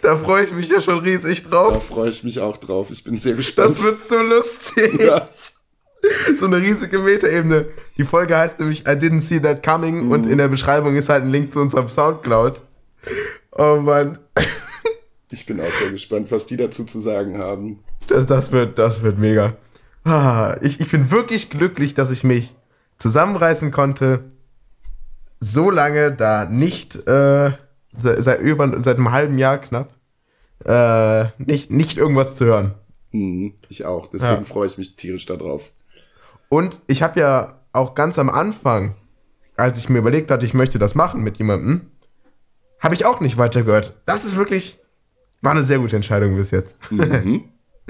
[0.00, 1.74] Da freue ich mich ja schon riesig drauf.
[1.74, 2.90] Da freue ich mich auch drauf.
[2.90, 3.70] Ich bin sehr gespannt.
[3.70, 5.02] Das wird so lustig.
[5.02, 5.28] Ja.
[6.36, 7.66] So eine riesige Metaebene.
[7.98, 10.12] Die Folge heißt nämlich I didn't see that coming mhm.
[10.12, 12.62] und in der Beschreibung ist halt ein Link zu unserem Soundcloud.
[13.58, 14.18] Oh Mann.
[15.28, 17.80] Ich bin auch sehr gespannt, was die dazu zu sagen haben.
[18.06, 19.56] Das, das, wird, das wird mega.
[20.04, 22.54] Ah, ich, ich bin wirklich glücklich, dass ich mich
[22.98, 24.24] zusammenreißen konnte,
[25.40, 27.52] so lange da nicht, äh,
[27.98, 29.92] seit, seit, über, seit einem halben Jahr knapp,
[30.64, 32.74] äh, nicht, nicht irgendwas zu hören.
[33.12, 34.08] Mhm, ich auch.
[34.08, 34.42] Deswegen ja.
[34.42, 35.72] freue ich mich tierisch darauf.
[36.48, 38.94] Und ich habe ja auch ganz am Anfang,
[39.56, 41.90] als ich mir überlegt hatte, ich möchte das machen mit jemandem,
[42.80, 43.94] habe ich auch nicht weitergehört.
[44.06, 44.78] Das ist wirklich,
[45.40, 46.74] war eine sehr gute Entscheidung bis jetzt.
[46.90, 47.44] Mhm.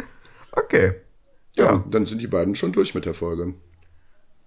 [0.52, 0.94] okay.
[1.54, 3.54] Ja, ja, dann sind die beiden schon durch mit der Folge.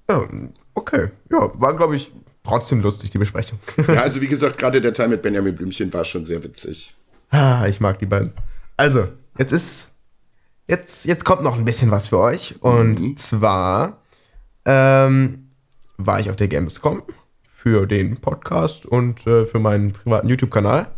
[0.10, 0.28] Ja,
[0.74, 1.10] okay.
[1.32, 2.12] Ja, war, glaube ich,
[2.44, 3.60] trotzdem lustig, die Besprechung.
[3.88, 6.96] ja, also wie gesagt, gerade der Teil mit Benjamin Blümchen war schon sehr witzig.
[7.30, 8.34] Ah, ich mag die beiden.
[8.76, 9.96] Also, jetzt ist.
[10.68, 12.56] Jetzt, jetzt kommt noch ein bisschen was für euch.
[12.62, 13.18] Und mhm.
[13.18, 14.04] zwar
[14.66, 15.50] ähm,
[15.98, 17.02] war ich auf der Gamescom
[17.44, 20.92] für den Podcast und äh, für meinen privaten YouTube-Kanal.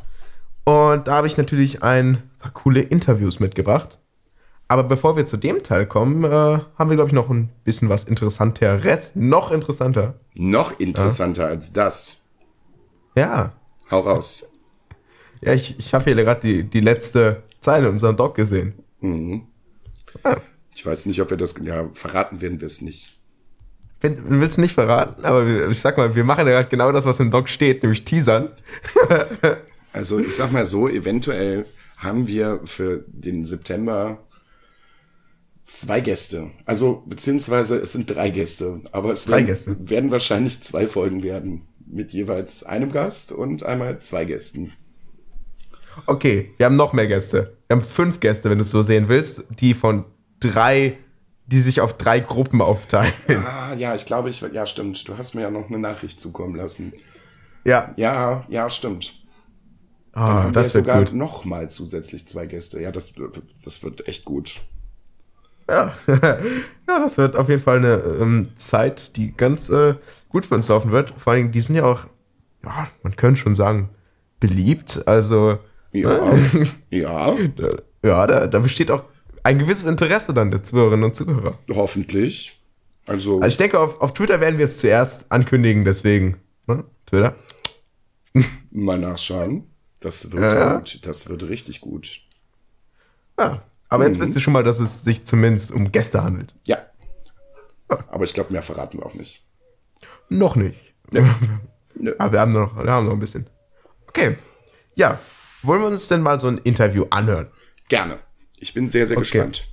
[0.65, 4.01] Und da habe ich natürlich ein paar coole Interviews mitgebracht.
[4.72, 7.90] Aber bevor wir zu dem Teil kommen, äh, haben wir, glaube ich, noch ein bisschen
[7.90, 9.12] was Interessanteres.
[9.16, 10.14] Noch interessanter.
[10.36, 11.50] Noch interessanter ja.
[11.50, 12.22] als das.
[13.14, 13.52] Ja.
[13.92, 14.50] Hau raus.
[15.42, 18.76] Ja, ich, ich habe hier gerade die, die letzte Zeile in unserem Doc gesehen.
[19.02, 19.48] Mhm.
[20.24, 20.38] Ja.
[20.74, 21.54] Ich weiß nicht, ob wir das.
[21.62, 23.20] Ja, verraten werden wir es nicht.
[24.00, 27.04] Wenn, willst du nicht verraten, aber ich sag mal, wir machen ja gerade genau das,
[27.04, 28.48] was im Doc steht, nämlich teasern.
[29.92, 31.66] also, ich sag mal so, eventuell
[31.98, 34.18] haben wir für den September
[35.74, 36.52] Zwei Gäste.
[36.66, 38.82] Also, beziehungsweise es sind drei Gäste.
[38.92, 41.66] Aber es werden, werden, wahrscheinlich zwei Folgen werden.
[41.88, 44.74] Mit jeweils einem Gast und einmal zwei Gästen.
[46.08, 47.58] Okay, wir haben noch mehr Gäste.
[47.68, 50.04] Wir haben fünf Gäste, wenn du es so sehen willst, die von
[50.42, 50.98] drei,
[51.48, 53.14] die sich auf drei Gruppen aufteilen.
[53.30, 55.08] Ah, ja, ich glaube, ich, ja, stimmt.
[55.08, 56.92] Du hast mir ja noch eine Nachricht zukommen lassen.
[57.64, 57.94] Ja.
[57.96, 59.16] Ja, ja, stimmt.
[60.12, 61.14] Ah, das wird sogar gut.
[61.14, 62.82] noch mal zusätzlich zwei Gäste.
[62.82, 63.14] Ja, das,
[63.64, 64.62] das wird echt gut.
[65.69, 65.93] Ja.
[66.08, 66.39] ja,
[67.00, 69.95] das wird auf jeden Fall eine ähm, Zeit, die ganz äh,
[70.30, 71.13] gut für uns laufen wird.
[71.17, 72.08] Vor allem, die sind ja auch,
[72.63, 73.89] ja, man könnte schon sagen,
[74.39, 75.04] beliebt.
[75.06, 75.60] Also.
[75.91, 76.34] Ja.
[76.34, 77.36] Äh, ja.
[78.04, 79.04] ja, da, da besteht auch
[79.43, 81.58] ein gewisses Interesse dann der Zuhörerinnen und Zuhörer.
[81.69, 82.60] Hoffentlich.
[83.08, 86.38] Also, also ich denke, auf, auf Twitter werden wir es zuerst ankündigen, deswegen.
[86.67, 86.84] Ne?
[87.08, 87.36] Twitter.
[88.71, 89.65] Mal nachschauen.
[90.00, 90.78] Das wird ja.
[90.78, 91.00] gut.
[91.06, 92.21] Das wird richtig gut.
[93.38, 94.22] Ja, aber jetzt mhm.
[94.22, 96.56] wisst ihr schon mal, dass es sich zumindest um Gäste handelt.
[96.66, 96.78] Ja.
[98.10, 99.46] Aber ich glaube, mehr verraten wir auch nicht.
[100.30, 100.80] Noch nicht.
[101.12, 102.16] Nö.
[102.18, 103.50] Aber wir haben, noch, wir haben noch ein bisschen.
[104.08, 104.38] Okay.
[104.96, 105.20] Ja.
[105.62, 107.48] Wollen wir uns denn mal so ein Interview anhören?
[107.90, 108.20] Gerne.
[108.58, 109.24] Ich bin sehr, sehr okay.
[109.24, 109.68] gespannt.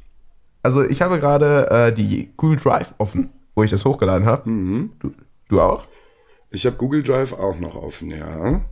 [0.64, 4.50] Also ich habe gerade äh, die Google Drive offen, wo ich das hochgeladen habe.
[4.50, 4.94] Mhm.
[4.98, 5.14] Du,
[5.48, 5.86] du auch?
[6.50, 8.62] Ich habe Google Drive auch noch offen, ja.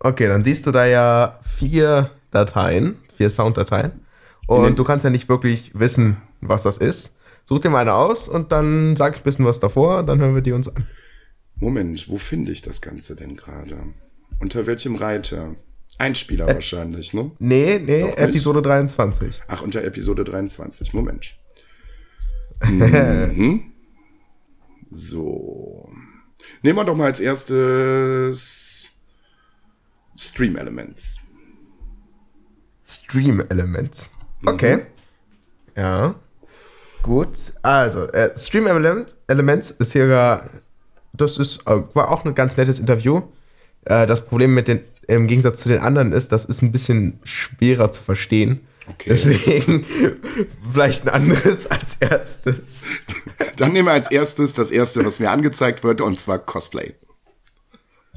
[0.00, 4.03] Okay, dann siehst du da ja vier Dateien, vier Sounddateien.
[4.46, 4.76] Und Mhm.
[4.76, 7.14] du kannst ja nicht wirklich wissen, was das ist.
[7.46, 10.34] Such dir mal eine aus und dann sag ich ein bisschen was davor, dann hören
[10.34, 10.86] wir die uns an.
[11.56, 13.76] Moment, wo finde ich das Ganze denn gerade?
[14.40, 15.54] Unter welchem Reiter?
[15.98, 17.30] Einspieler wahrscheinlich, ne?
[17.38, 18.18] Nee, nee, Doch nicht.
[18.18, 19.42] Episode 23.
[19.46, 20.92] Ach, unter Episode 23.
[20.92, 21.36] Moment.
[22.64, 23.72] mhm.
[24.90, 25.88] So.
[26.62, 28.90] Nehmen wir doch mal als erstes
[30.16, 31.20] Stream Elements.
[32.84, 34.10] Stream Elements.
[34.46, 34.80] Okay.
[35.76, 36.14] Ja.
[37.02, 37.52] Gut.
[37.62, 40.48] Also, äh, Stream Elements, Elements ist hier,
[41.12, 43.22] das ist, äh, war auch ein ganz nettes Interview.
[43.84, 47.20] Äh, das Problem mit den, im Gegensatz zu den anderen ist, das ist ein bisschen
[47.24, 48.66] schwerer zu verstehen.
[48.86, 49.10] Okay.
[49.10, 49.86] Deswegen
[50.72, 52.86] vielleicht ein anderes als erstes.
[53.56, 56.94] Dann nehmen wir als erstes das erste, was mir angezeigt wird, und zwar Cosplay.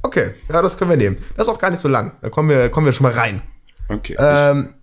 [0.03, 1.17] Okay, ja, das können wir nehmen.
[1.35, 2.13] Das ist auch gar nicht so lang.
[2.21, 3.41] Da kommen wir, kommen wir schon mal rein.
[3.89, 4.15] Okay.
[4.17, 4.73] Ähm,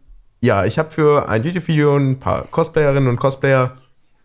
[0.44, 3.78] ja, ich habe für ein YouTube-Video ein paar Cosplayerinnen und Cosplayer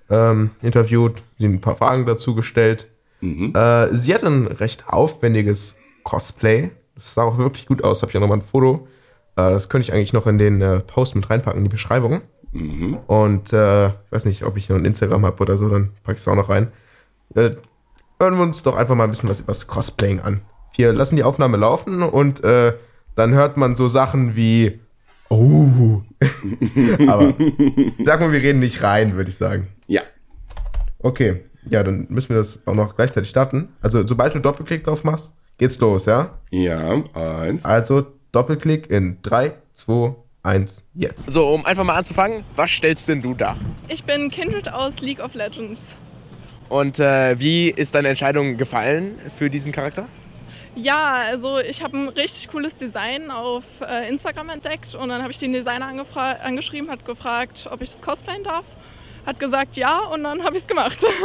[0.10, 2.89] ähm, interviewt, ihnen ein paar Fragen dazu gestellt.
[3.21, 6.71] Äh, sie hat ein recht aufwendiges Cosplay.
[6.95, 8.01] Das sah auch wirklich gut aus.
[8.01, 8.88] Habe ich auch nochmal ein Foto.
[9.38, 12.21] Äh, das könnte ich eigentlich noch in den äh, Post mit reinpacken, in die Beschreibung.
[13.08, 16.15] Und äh, ich weiß nicht, ob ich noch ein Instagram habe oder so, dann packe
[16.15, 16.69] ich es auch noch rein.
[17.36, 17.51] Äh,
[18.19, 20.41] hören wir uns doch einfach mal ein bisschen was über das Cosplaying an.
[20.75, 22.73] Wir lassen die Aufnahme laufen und äh,
[23.15, 24.79] dann hört man so Sachen wie
[25.30, 26.02] Oh.
[27.08, 27.34] Aber
[28.04, 29.68] sag mal, wir reden nicht rein, würde ich sagen.
[29.88, 30.02] ja.
[31.02, 31.44] Okay.
[31.70, 33.70] Ja, dann müssen wir das auch noch gleichzeitig starten.
[33.82, 36.39] Also, sobald du Doppelklick drauf machst, geht's los, ja?
[36.50, 37.63] Ja, eins.
[37.65, 41.32] Also, Doppelklick in 3, 2, 1, jetzt.
[41.32, 43.58] So, um einfach mal anzufangen, was stellst denn du da?
[43.88, 45.96] Ich bin Kindred aus League of Legends.
[46.70, 50.08] Und äh, wie ist deine Entscheidung gefallen für diesen Charakter?
[50.75, 55.32] Ja, also ich habe ein richtig cooles Design auf äh, Instagram entdeckt und dann habe
[55.32, 58.65] ich den Designer angeschrieben, hat gefragt, ob ich das cosplayen darf.
[59.25, 61.03] Hat gesagt ja und dann habe ich es gemacht.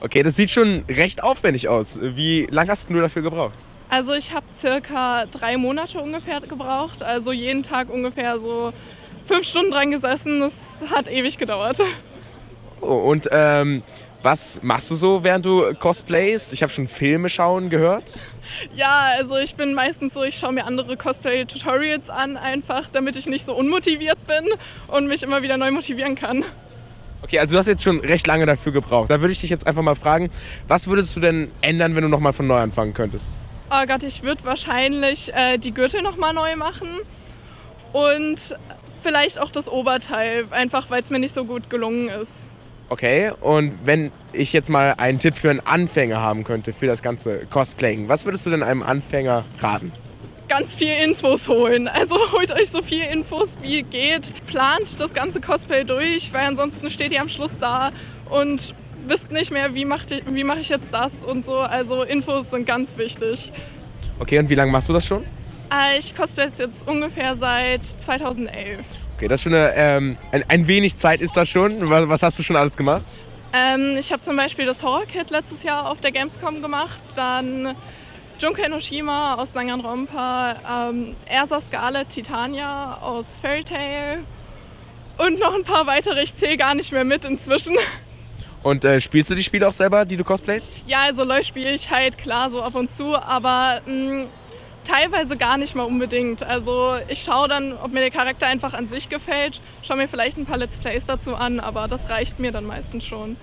[0.00, 2.00] Okay, das sieht schon recht aufwendig aus.
[2.02, 3.54] Wie lange hast du dafür gebraucht?
[3.88, 8.72] Also ich habe circa drei Monate ungefähr gebraucht, also jeden Tag ungefähr so
[9.26, 10.40] fünf Stunden dran gesessen.
[10.40, 10.54] Das
[10.90, 11.80] hat ewig gedauert.
[12.80, 13.82] Oh, und ähm,
[14.24, 16.52] was machst du so, während du cosplayst?
[16.54, 18.22] Ich habe schon Filme schauen gehört.
[18.74, 23.26] Ja, also ich bin meistens so, ich schaue mir andere Cosplay-Tutorials an, einfach damit ich
[23.26, 24.48] nicht so unmotiviert bin
[24.88, 26.44] und mich immer wieder neu motivieren kann.
[27.22, 29.10] Okay, also du hast jetzt schon recht lange dafür gebraucht.
[29.10, 30.30] Da würde ich dich jetzt einfach mal fragen,
[30.68, 33.38] was würdest du denn ändern, wenn du nochmal von neu anfangen könntest?
[33.70, 36.88] Oh Gott, ich würde wahrscheinlich äh, die Gürtel nochmal neu machen
[37.92, 38.56] und
[39.02, 42.44] vielleicht auch das Oberteil, einfach weil es mir nicht so gut gelungen ist.
[42.88, 47.02] Okay, und wenn ich jetzt mal einen Tipp für einen Anfänger haben könnte für das
[47.02, 49.92] ganze Cosplaying, was würdest du denn einem Anfänger raten?
[50.48, 51.88] Ganz viel Infos holen.
[51.88, 54.34] Also holt euch so viel Infos wie geht.
[54.46, 57.90] Plant das ganze Cosplay durch, weil ansonsten steht ihr am Schluss da
[58.28, 58.74] und
[59.06, 61.58] wisst nicht mehr, wie mache ich, wie mach ich jetzt das und so.
[61.58, 63.50] Also Infos sind ganz wichtig.
[64.18, 65.22] Okay, und wie lange machst du das schon?
[65.72, 68.84] Äh, Ich cosplay jetzt ungefähr seit 2011.
[69.16, 71.88] Okay, das ist schon eine, ähm, ein, ein wenig Zeit ist das schon.
[71.88, 73.06] Was, was hast du schon alles gemacht?
[73.52, 77.76] Ähm, ich habe zum Beispiel das Horror Kit letztes Jahr auf der Gamescom gemacht, dann
[78.40, 84.24] Junko Enoshima aus Danganronpa, ähm, Ersa Scarlet Titania aus Fairy Tail
[85.18, 86.22] und noch ein paar weitere.
[86.22, 87.76] Ich zähle gar nicht mehr mit inzwischen.
[88.64, 90.80] Und äh, spielst du die Spiele auch selber, die du cosplayst?
[90.86, 94.24] Ja, also LOL spiele ich halt klar so ab und zu, aber mh,
[94.84, 96.42] teilweise gar nicht mal unbedingt.
[96.42, 100.38] Also ich schaue dann, ob mir der Charakter einfach an sich gefällt, schaue mir vielleicht
[100.38, 103.36] ein paar Let's Plays dazu an, aber das reicht mir dann meistens schon.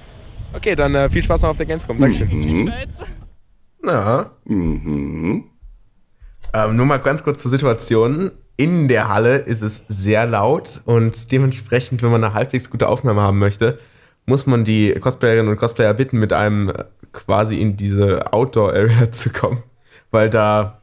[0.54, 1.98] Okay, dann äh, viel Spaß noch auf der Gamescom.
[2.00, 2.30] Dankeschön.
[2.30, 2.74] Mhm.
[3.84, 5.46] Na, Mhm.
[6.54, 8.32] ähm, nur mal ganz kurz zur Situation.
[8.58, 13.22] In der Halle ist es sehr laut und dementsprechend, wenn man eine halbwegs gute Aufnahme
[13.22, 13.80] haben möchte,
[14.28, 16.74] muss man die Cosplayerinnen und Cosplayer bitten, mit einem äh,
[17.12, 19.64] quasi in diese Outdoor-Area zu kommen.
[20.12, 20.81] Weil da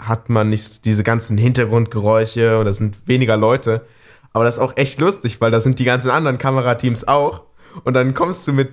[0.00, 3.86] hat man nicht diese ganzen Hintergrundgeräusche und da sind weniger Leute.
[4.32, 7.42] Aber das ist auch echt lustig, weil da sind die ganzen anderen Kamerateams auch.
[7.84, 8.72] Und dann kommst du mit,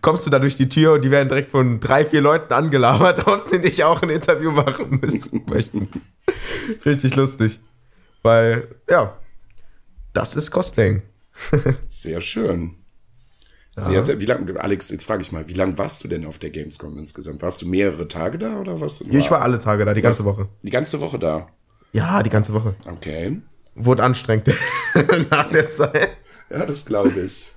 [0.00, 3.26] kommst du da durch die Tür und die werden direkt von drei, vier Leuten angelabert,
[3.26, 5.88] ob sie nicht auch ein Interview machen müssen möchten.
[6.84, 7.60] Richtig lustig.
[8.22, 9.18] Weil, ja,
[10.12, 11.02] das ist Cosplaying.
[11.86, 12.77] Sehr schön.
[13.78, 16.38] Sehr, sehr, wie lange, Alex, jetzt frage ich mal, wie lange warst du denn auf
[16.38, 17.42] der Gamescom insgesamt?
[17.42, 20.00] Warst du mehrere Tage da oder warst du Ja, ich war alle Tage da, die
[20.02, 20.24] ganze?
[20.24, 20.48] Woche.
[20.62, 21.48] die ganze Woche da?
[21.92, 22.74] Ja, die ganze Woche.
[22.86, 23.40] Okay.
[23.74, 24.48] Wurde anstrengend
[25.30, 26.10] nach der Zeit.
[26.50, 27.50] Ja, das glaube ich.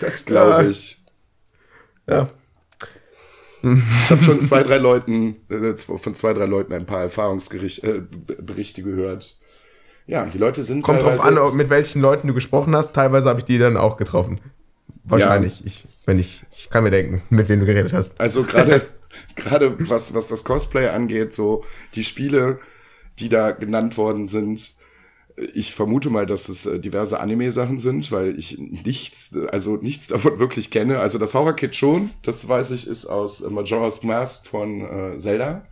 [0.00, 0.68] Das glaube Ja.
[0.68, 0.98] ich.
[2.08, 2.28] Ja.
[3.62, 8.82] Ich habe schon zwei, drei Leuten, äh, von zwei, drei Leuten ein paar Erfahrungsberichte äh,
[8.82, 9.36] gehört.
[10.06, 12.94] Ja, die Leute sind Kommt drauf an, mit welchen Leuten du gesprochen hast.
[12.94, 14.40] Teilweise habe ich die dann auch getroffen.
[15.08, 15.64] Wahrscheinlich.
[15.64, 18.18] Ich, wenn ich, ich kann mir denken, mit wem du geredet hast.
[18.20, 18.82] Also gerade
[19.36, 22.58] gerade was was das Cosplay angeht, so die Spiele,
[23.18, 24.78] die da genannt worden sind,
[25.54, 30.38] ich vermute mal, dass es äh, diverse Anime-Sachen sind, weil ich nichts, also nichts davon
[30.38, 30.98] wirklich kenne.
[30.98, 35.66] Also das Horror-Kit schon, das weiß ich, ist aus Majora's Mask von äh, Zelda.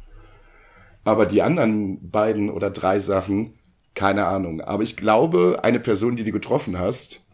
[1.04, 3.54] Aber die anderen beiden oder drei Sachen,
[3.94, 4.60] keine Ahnung.
[4.60, 7.25] Aber ich glaube, eine Person, die du getroffen hast,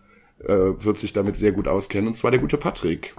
[0.47, 3.15] wird sich damit sehr gut auskennen, und zwar der gute Patrick.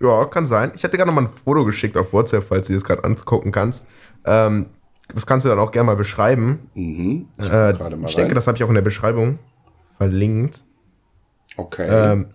[0.00, 0.72] Ja, kann sein.
[0.74, 3.50] Ich hätte gerade noch mal ein Foto geschickt auf WhatsApp, falls du das gerade angucken
[3.52, 3.86] kannst.
[4.24, 4.66] Ähm,
[5.08, 6.70] das kannst du dann auch gerne mal beschreiben.
[6.74, 7.28] Mhm.
[7.38, 9.38] Ich, Äh, mal ich denke, das habe ich auch in der Beschreibung
[9.96, 10.62] verlinkt.
[11.56, 11.88] Okay.
[11.90, 12.28] Ähm,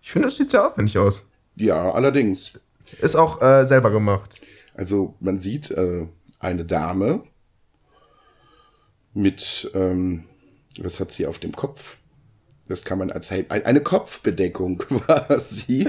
[0.00, 1.24] ich finde, es sieht sehr aufwendig aus.
[1.56, 2.58] ja, allerdings.
[3.00, 4.40] Ist auch äh, selber gemacht.
[4.74, 6.06] Also man sieht äh,
[6.40, 7.22] eine Dame
[9.14, 10.24] mit, ähm,
[10.80, 11.98] was hat sie auf dem Kopf?
[12.68, 15.86] Das kann man als Helm, ein- eine Kopfbedeckung quasi.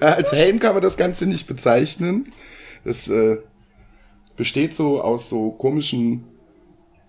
[0.00, 2.30] Als Helm kann man das Ganze nicht bezeichnen.
[2.84, 3.38] Das äh,
[4.36, 6.24] besteht so aus so komischen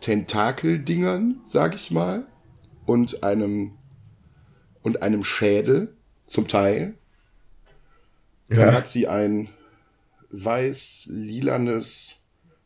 [0.01, 2.25] Tentakeldingern, sag ich mal,
[2.85, 3.73] und einem
[4.81, 5.95] und einem Schädel
[6.27, 6.93] zum Teil.
[8.49, 8.73] Dann Ja.
[8.73, 9.49] hat sie ein
[10.29, 12.21] weiß-lilanes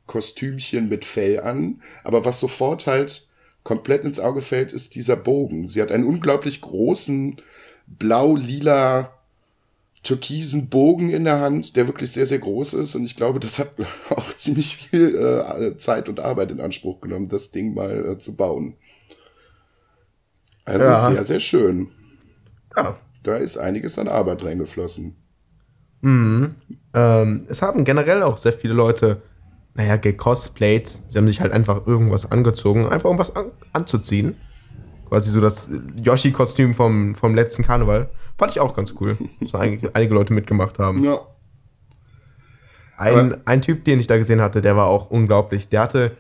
[0.06, 1.82] Kostümchen mit Fell an.
[2.04, 3.28] Aber was sofort halt
[3.68, 5.68] komplett ins Auge fällt, ist dieser Bogen.
[5.68, 7.42] Sie hat einen unglaublich großen
[7.86, 9.12] blau-lila
[10.04, 12.96] türkisen Bogen in der Hand, der wirklich sehr, sehr groß ist.
[12.96, 13.74] Und ich glaube, das hat
[14.10, 18.38] auch ziemlich viel äh, Zeit und Arbeit in Anspruch genommen, das Ding mal äh, zu
[18.38, 18.76] bauen.
[20.64, 21.12] Also Ja.
[21.12, 21.90] sehr, sehr schön.
[22.78, 22.98] Ja.
[23.24, 25.18] Da ist einiges an Arbeit reingeflossen.
[26.94, 29.22] Ähm, es haben generell auch sehr viele Leute,
[29.78, 31.00] naja, gecosplayt.
[31.08, 34.36] Sie haben sich halt einfach irgendwas angezogen, einfach um was an anzuziehen.
[35.08, 35.70] Quasi so das
[36.04, 38.10] Yoshi-Kostüm vom, vom letzten Karneval.
[38.38, 41.04] Fand ich auch ganz cool, dass da einige, Leute mitgemacht haben.
[41.04, 41.22] Ja.
[42.98, 45.70] Ein, ein Typ, den ich da gesehen hatte, der war auch unglaublich.
[45.70, 46.18] Der hatte,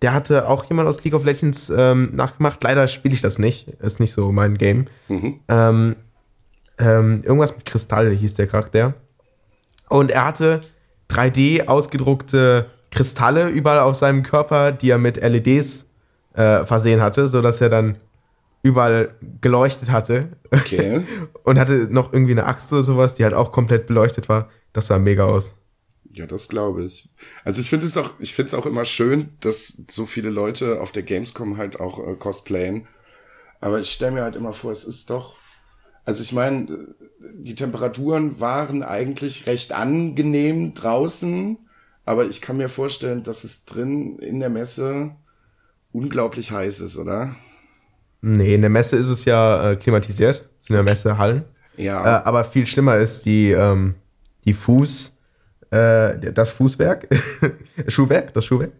[0.00, 2.64] der hatte auch jemand aus League of Legends ähm, nachgemacht.
[2.64, 3.68] Leider spiele ich das nicht.
[3.68, 4.86] Ist nicht so mein Game.
[5.08, 5.40] Mhm.
[5.48, 5.96] Ähm,
[6.78, 8.94] ähm, irgendwas mit Kristall hieß der Charakter.
[9.90, 10.62] Und er hatte
[11.12, 15.88] 3D ausgedruckte Kristalle überall auf seinem Körper, die er mit LEDs
[16.34, 17.98] äh, versehen hatte, sodass er dann
[18.62, 20.28] überall geleuchtet hatte.
[20.50, 21.02] Okay.
[21.44, 24.50] Und hatte noch irgendwie eine Axt oder sowas, die halt auch komplett beleuchtet war.
[24.72, 25.54] Das sah mega aus.
[26.12, 27.08] Ja, das glaube ich.
[27.44, 30.80] Also ich finde es auch, ich finde es auch immer schön, dass so viele Leute
[30.80, 32.86] auf der Gamescom halt auch äh, cosplayen.
[33.60, 35.36] Aber ich stelle mir halt immer vor, es ist doch,
[36.04, 36.94] also ich meine,
[37.34, 41.58] die Temperaturen waren eigentlich recht angenehm draußen,
[42.04, 45.12] aber ich kann mir vorstellen, dass es drin in der Messe
[45.92, 47.36] unglaublich heiß ist, oder?
[48.20, 50.48] Nee, in der Messe ist es ja äh, klimatisiert.
[50.58, 51.44] Das sind ja Messehallen.
[51.76, 52.20] Ja.
[52.20, 53.94] Äh, aber viel schlimmer ist die, ähm,
[54.44, 55.16] die Fuß,
[55.70, 57.08] äh, das Fußwerk,
[57.88, 58.72] Schuhwerk, das Schuhwerk.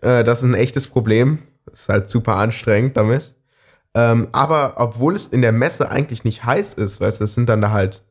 [0.00, 1.40] Äh, das ist ein echtes Problem.
[1.72, 3.34] Ist halt super anstrengend damit.
[3.94, 7.48] Ähm, aber obwohl es in der Messe eigentlich nicht heiß ist, weißt du, es sind
[7.48, 8.04] dann da halt,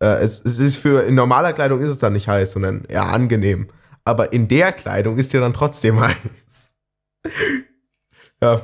[0.00, 3.08] äh, es, es ist für, in normaler Kleidung ist es dann nicht heiß, sondern eher
[3.12, 3.68] angenehm.
[4.04, 6.74] Aber in der Kleidung ist ja dann trotzdem heiß.
[8.40, 8.62] ja.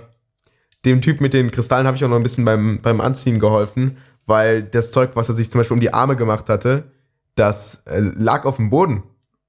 [0.84, 3.96] Dem Typ mit den Kristallen habe ich auch noch ein bisschen beim, beim Anziehen geholfen,
[4.26, 6.90] weil das Zeug, was er sich zum Beispiel um die Arme gemacht hatte,
[7.36, 9.02] das äh, lag auf dem Boden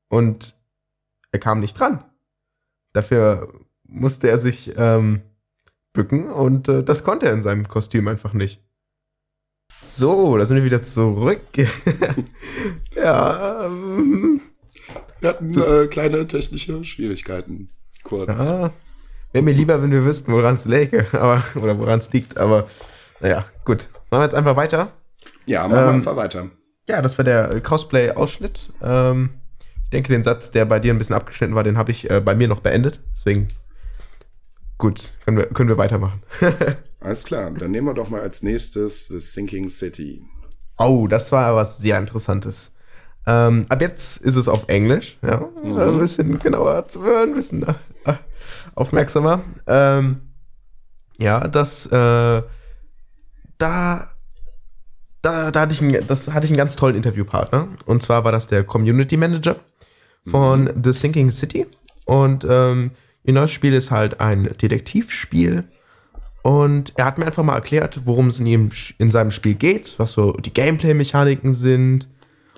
[0.07, 0.55] und
[1.31, 2.03] er kam nicht dran.
[2.93, 5.21] Dafür musste er sich ähm,
[5.95, 8.62] bücken und äh, das konnte er in seinem Kostüm einfach nicht.
[9.81, 11.41] So, da sind wir wieder zurück.
[12.95, 14.41] ja, ähm,
[15.19, 17.69] Wir hatten äh, kleine technische Schwierigkeiten.
[18.03, 18.38] Kurz.
[18.47, 18.71] ja.
[19.31, 22.67] Wäre mir lieber, wenn wir wüssten, woran es läge, aber, oder woran es liegt, aber
[23.19, 23.89] naja, gut.
[24.12, 24.91] Machen wir jetzt einfach weiter.
[25.46, 26.50] Ja, machen wir Ähm, einfach weiter.
[26.87, 28.71] Ja, das war der Cosplay-Ausschnitt.
[28.81, 29.31] Ähm,
[29.85, 32.21] ich denke, den Satz, der bei dir ein bisschen abgeschnitten war, den habe ich äh,
[32.21, 33.02] bei mir noch beendet.
[33.15, 33.48] Deswegen,
[34.78, 36.23] gut, können wir, können wir weitermachen.
[37.00, 40.23] Alles klar, dann nehmen wir doch mal als nächstes The Sinking City.
[40.78, 42.71] oh, das war was sehr Interessantes.
[43.28, 45.50] Ähm, ab jetzt ist es auf Englisch, ja.
[45.63, 48.13] Ein bisschen genauer zu hören, ein bisschen äh,
[48.76, 49.42] aufmerksamer.
[49.65, 50.21] Ähm,
[51.17, 52.44] ja, das, äh,
[53.58, 54.10] da,
[55.21, 57.69] da, da hatte ich einen, das hatte ich einen ganz tollen Interviewpartner.
[57.86, 59.56] Und zwar war das der Community Manager
[60.28, 61.65] von The Sinking City.
[62.06, 62.92] Und ähm,
[63.26, 65.63] ihr neues Spiel ist halt ein Detektivspiel.
[66.42, 69.96] Und er hat mir einfach mal erklärt, worum es in, ihm, in seinem Spiel geht,
[69.98, 72.08] was so die Gameplay-Mechaniken sind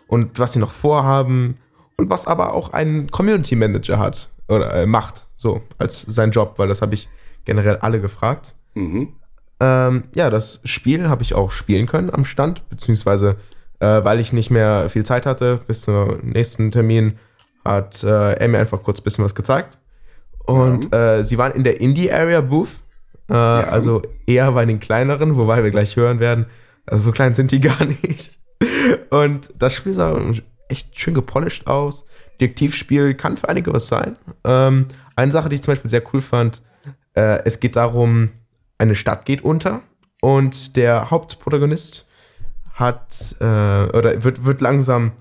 [0.07, 1.57] und was sie noch vorhaben
[1.95, 6.55] und was aber auch ein Community Manager hat oder äh, macht, so als sein Job,
[6.57, 7.07] weil das habe ich
[7.45, 8.55] generell alle gefragt.
[8.75, 9.13] Mhm.
[9.61, 13.37] Ähm, ja, das Spiel habe ich auch spielen können am Stand, beziehungsweise
[13.79, 17.17] äh, weil ich nicht mehr viel Zeit hatte bis zum nächsten Termin,
[17.63, 19.77] hat äh, er mir einfach kurz ein bisschen was gezeigt.
[20.47, 22.69] Und äh, sie waren in der Indie-Area-Booth,
[23.29, 26.47] äh, also eher bei den kleineren, wobei wir gleich hören werden,
[26.85, 28.39] also so klein sind die gar nicht.
[29.09, 30.19] Und das Spiel sah
[30.69, 32.05] echt schön gepolished aus.
[32.39, 34.17] Detektivspiel kann für einige was sein.
[34.45, 36.61] Ähm, eine Sache, die ich zum Beispiel sehr cool fand,
[37.15, 38.29] äh, es geht darum,
[38.77, 39.81] eine Stadt geht unter
[40.21, 42.07] und der Hauptprotagonist
[42.73, 45.11] hat äh, oder wird, wird langsam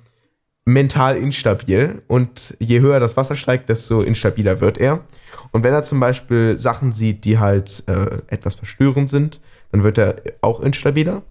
[0.67, 5.05] mental instabil und je höher das Wasser steigt, desto instabiler wird er.
[5.53, 9.41] Und wenn er zum Beispiel Sachen sieht, die halt äh, etwas verstörend sind,
[9.73, 11.23] dann wird er auch instabiler.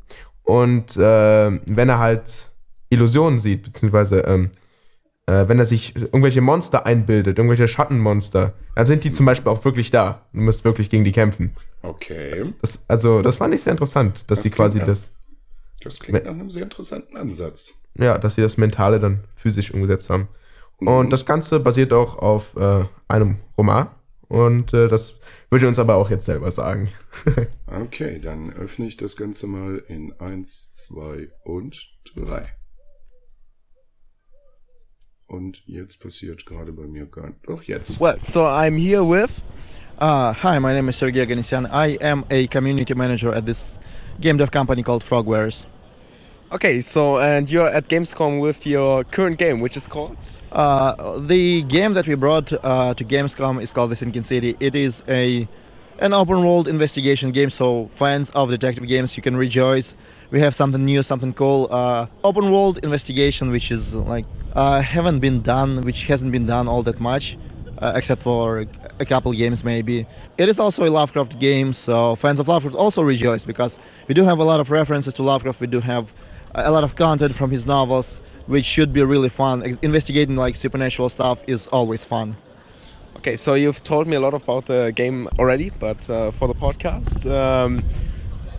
[0.44, 2.52] Und äh, wenn er halt
[2.90, 4.52] Illusionen sieht, beziehungsweise ähm,
[5.26, 9.66] äh, wenn er sich irgendwelche Monster einbildet, irgendwelche Schattenmonster, dann sind die zum Beispiel auch
[9.66, 10.22] wirklich da.
[10.34, 11.54] Du musst wirklich gegen die kämpfen.
[11.82, 12.54] Okay.
[12.62, 15.10] Das, also, das fand ich sehr interessant, dass Das sie quasi ja- das,
[15.84, 17.74] Das klingt nach einem sehr interessanten Ansatz.
[17.98, 20.28] Ja, dass sie das Mentale dann physisch umgesetzt haben.
[20.78, 23.88] Und das Ganze basiert auch auf äh, einem Roman.
[24.28, 25.16] Und äh, das
[25.50, 26.90] würde ich uns aber auch jetzt selber sagen.
[27.68, 32.46] Okay, dann öffne ich das Ganze mal in 1, 2 und 3.
[35.28, 38.00] Und jetzt passiert gerade bei mir gar Doch, jetzt.
[38.00, 39.32] Well, so I'm here with.
[40.00, 41.66] Uh, hi, my name is Sergey Aganesian.
[41.66, 43.78] I am a community manager at this
[44.22, 45.66] game dev company called Frogwares.
[46.56, 50.16] Okay, so and you're at Gamescom with your current game, which is called.
[50.54, 54.56] Uh, the game that we brought uh, to Gamescom is called The Sinking City.
[54.62, 55.50] It is a
[56.00, 59.98] an open world investigation game, so fans of detective games, you can rejoice.
[60.32, 61.68] We have something new, something cool.
[61.70, 66.70] Uh, open world investigation, which is like uh, haven't been done, which hasn't been done
[66.70, 67.38] all that much,
[67.80, 68.66] uh, except for
[69.00, 70.08] a couple games maybe.
[70.38, 73.78] It is also a Lovecraft game, so fans of Lovecraft also rejoice because
[74.08, 75.60] we do have a lot of references to Lovecraft.
[75.60, 76.14] We do have
[76.56, 79.78] a lot of content from his novels, which should be really fun.
[79.82, 82.38] Investigating like supernatural stuff is always fun.
[83.18, 86.54] Okay, so you've told me a lot about the game already, but uh, for the
[86.54, 87.84] podcast, um,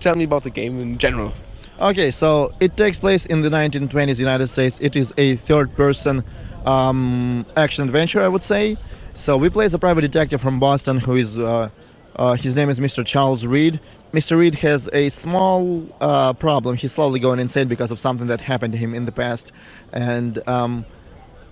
[0.01, 1.33] tell me about the game in general.
[1.81, 4.79] Okay, so it takes place in the 1920s United States.
[4.81, 6.25] It is a third-person
[6.65, 8.77] um, action adventure, I would say.
[9.15, 11.69] So we play as a private detective from Boston who is, uh,
[12.17, 13.05] uh, his name is Mr.
[13.05, 13.81] Charles Reed.
[14.17, 14.39] Mr.
[14.39, 16.75] Reed has a small uh, problem.
[16.75, 19.53] He's slowly going insane because of something that happened to him in the past,
[19.93, 20.87] and um,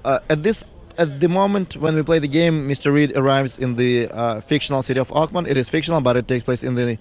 [0.07, 0.65] uh, at this
[0.97, 2.91] at the moment when we play the game, Mr.
[2.91, 5.47] Reed arrives in the uh, fictional city of Oakmont.
[5.47, 6.97] It is fictional, but it takes place in the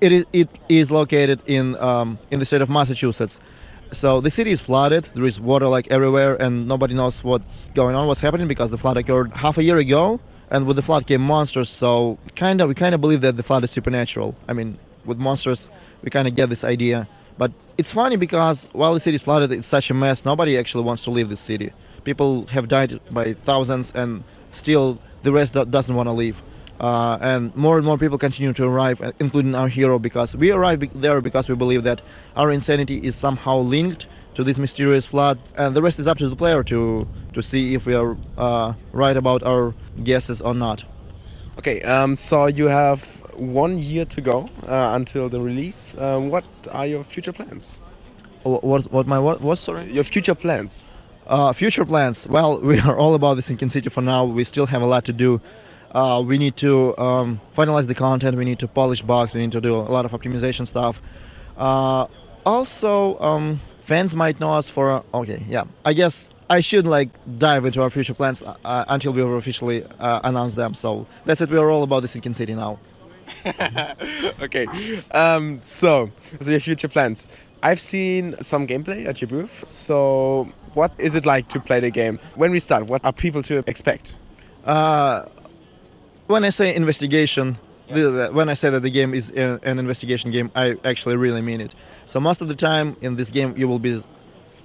[0.00, 3.38] it is it is located in um, in the state of Massachusetts.
[3.92, 5.10] So the city is flooded.
[5.14, 8.78] There is water like everywhere, and nobody knows what's going on, what's happening because the
[8.78, 11.68] flood occurred half a year ago, and with the flood came monsters.
[11.68, 14.34] So kind of we kind of believe that the flood is supernatural.
[14.48, 15.68] I mean, with monsters,
[16.02, 17.08] we kind of get this idea.
[17.38, 20.24] But it's funny because while the city is flooded, it's such a mess.
[20.24, 21.72] Nobody actually wants to leave the city.
[22.04, 26.42] People have died by thousands, and still the rest doesn't want to leave.
[26.80, 30.50] Uh, and more and more people continue to arrive, uh, including our hero, because we
[30.50, 32.02] arrive there because we believe that
[32.34, 36.28] our insanity is somehow linked to this mysterious flood, and the rest is up to
[36.28, 40.84] the player to to see if we are uh, right about our guesses or not.
[41.58, 45.96] Okay, um, so you have one year to go uh, until the release.
[45.98, 47.80] Um, what are your future plans?
[48.42, 49.90] What what my what what sorry?
[49.92, 50.82] Your future plans.
[51.26, 52.26] Uh, future plans.
[52.26, 54.24] Well, we are all about the Sinking City for now.
[54.24, 55.40] We still have a lot to do.
[55.92, 58.36] Uh, we need to um, finalize the content.
[58.36, 59.34] We need to polish bugs.
[59.34, 61.00] We need to do a lot of optimization stuff.
[61.56, 62.06] Uh,
[62.44, 65.04] also, um, fans might know us for.
[65.14, 65.64] Okay, yeah.
[65.84, 69.84] I guess I should like dive into our future plans uh, uh, until we officially
[70.00, 70.74] uh, announce them.
[70.74, 71.50] So that's it.
[71.50, 72.78] We are all about the Sinking City now.
[74.42, 74.66] okay,
[75.12, 76.10] um, so
[76.40, 77.28] so your future plans.
[77.62, 79.64] I've seen some gameplay at your booth.
[79.66, 82.18] So what is it like to play the game?
[82.34, 84.16] When we start, what are people to expect?
[84.64, 85.26] Uh,
[86.26, 87.58] when I say investigation,
[87.88, 91.16] the, the- when I say that the game is a, an investigation game, I actually
[91.16, 91.74] really mean it.
[92.06, 94.02] So most of the time in this game, you will be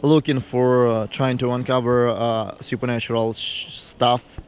[0.02, 4.40] looking for uh, trying to uncover uh, supernatural sh- stuff.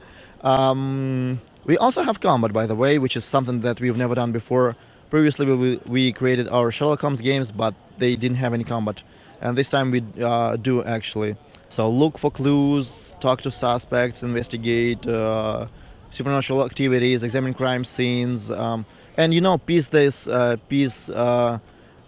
[0.41, 4.31] Um, we also have combat, by the way, which is something that we've never done
[4.31, 4.75] before.
[5.11, 9.03] Previously, we, we created our Sherlock Holmes games, but they didn't have any combat,
[9.39, 11.35] and this time we uh, do actually.
[11.69, 15.67] So look for clues, talk to suspects, investigate uh,
[16.09, 18.83] supernatural activities, examine crime scenes, um,
[19.15, 21.59] and you know piece this uh, piece uh,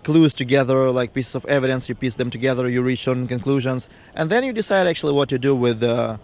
[0.03, 1.87] clues together, like pieces of evidence.
[1.87, 5.37] You piece them together, you reach certain conclusions, and then you decide actually what to
[5.37, 6.19] do with the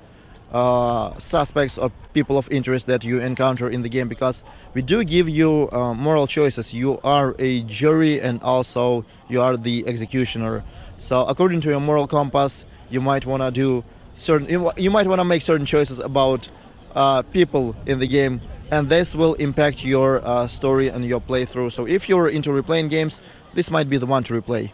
[0.51, 4.07] uh, suspects or people of interest that you encounter in the game.
[4.07, 4.43] Because
[4.73, 6.73] we do give you uh, moral choices.
[6.73, 10.63] You are a jury, and also you are the executioner.
[10.99, 13.83] So according to your moral compass, you might want to do
[14.15, 14.49] certain.
[14.49, 16.49] You, might want to make certain choices about
[16.95, 18.41] uh, people in the game
[18.71, 21.71] and this will impact your uh, story and your playthrough.
[21.71, 23.21] So if you're into replaying games,
[23.53, 24.71] this might be the one to replay.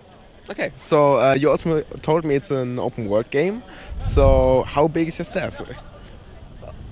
[0.50, 3.64] Okay, so uh, you also told me it's an open world game.
[3.98, 5.62] So how big is your staff?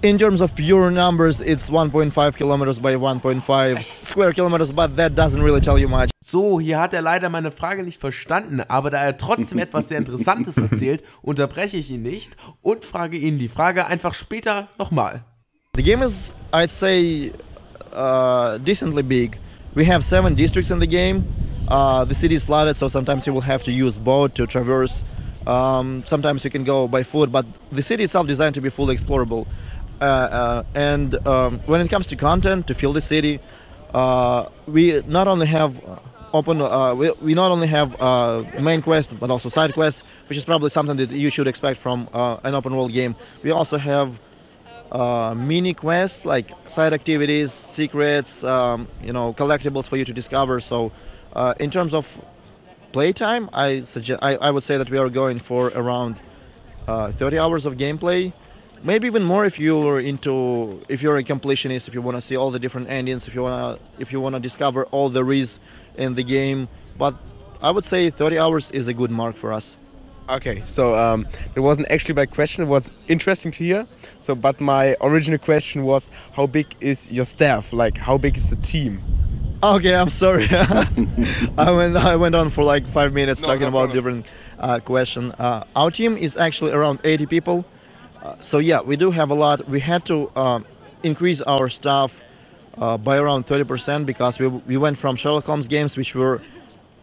[0.01, 5.43] In terms of pure numbers, it's 1.5 kilometers by 1.5 square kilometers, but that doesn't
[5.43, 6.09] really tell you much.
[6.23, 9.99] So, hier hat er leider meine Frage nicht verstanden, aber da er trotzdem etwas sehr
[9.99, 15.23] Interessantes erzählt, unterbreche ich ihn nicht und frage ihn die Frage einfach später nochmal.
[15.75, 17.31] The game is, I'd say,
[17.93, 19.37] uh, decently big.
[19.75, 21.25] We have seven districts in the game.
[21.71, 25.03] Uh, the city is flooded, so sometimes you will have to use boat to traverse.
[25.47, 28.93] Um, sometimes you can go by foot, but the city itself designed to be fully
[28.93, 29.47] explorable.
[30.01, 33.39] Uh, uh, and um, when it comes to content to fill the city,
[33.93, 35.79] uh, we not only have
[36.33, 40.37] open, uh, we, we not only have uh, main quest but also side quests, which
[40.37, 43.15] is probably something that you should expect from uh, an open world game.
[43.43, 44.19] We also have
[44.91, 50.59] uh, mini quests like side activities, secrets, um, you know, collectibles for you to discover.
[50.59, 50.91] So,
[51.33, 52.19] uh, in terms of
[52.91, 56.19] playtime, I suggest I, I would say that we are going for around
[56.87, 58.33] uh, 30 hours of gameplay,
[58.83, 62.35] maybe even more if you're into if you're a completionist, if you want to see
[62.35, 65.59] all the different endings, if you wanna if you wanna discover all there is
[65.95, 66.67] in the game.
[66.97, 67.15] But
[67.61, 69.75] I would say 30 hours is a good mark for us.
[70.29, 72.63] Okay, so um, it wasn't actually my question.
[72.63, 73.87] It was interesting to hear.
[74.19, 77.73] So, but my original question was, how big is your staff?
[77.73, 79.01] Like, how big is the team?
[79.63, 80.47] Okay, I'm sorry.
[81.57, 83.97] I went I went on for like five minutes No, talking no about problem.
[83.97, 84.25] different
[84.59, 85.31] uh, question.
[85.33, 87.65] Uh, our team is actually around 80 people.
[88.23, 89.67] Uh, so yeah, we do have a lot.
[89.69, 90.65] We had to um,
[91.03, 92.21] increase our staff
[92.77, 96.41] uh, by around 30% because we we went from Sherlock Holmes games, which were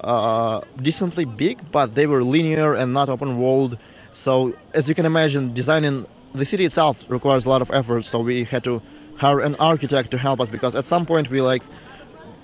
[0.00, 3.78] uh, decently big, but they were linear and not open world.
[4.14, 8.04] So as you can imagine, designing the city itself requires a lot of effort.
[8.06, 8.82] So we had to
[9.16, 11.62] hire an architect to help us because at some point we like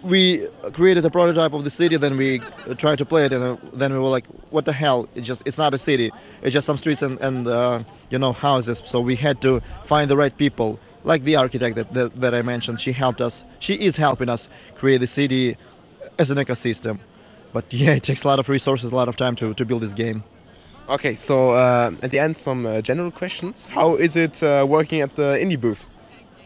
[0.05, 2.41] we created a prototype of the city then we
[2.77, 5.09] tried to play it and then we were like what the hell?
[5.15, 6.13] It's just it's not a city.
[6.43, 8.81] It's just some streets and, and uh, you know houses.
[8.85, 12.43] So we had to find the right people like the architect that, that, that i
[12.43, 12.81] mentioned.
[12.81, 13.45] She helped us.
[13.59, 15.57] She is helping us create the city
[16.19, 16.99] as an ecosystem.
[17.53, 19.83] But yeah it takes a lot of resources a lot of time to, to build
[19.83, 20.23] this game.
[20.89, 23.69] Okay, so uh, at the end, some uh, general questions.
[23.69, 25.87] How is it uh, working at the indie booth?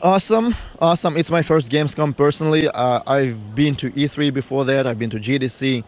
[0.01, 1.17] Awesome, awesome.
[1.17, 2.69] It's my first Gamescom personally.
[2.69, 5.83] Uh, I've been to E3 before that, I've been to GDC,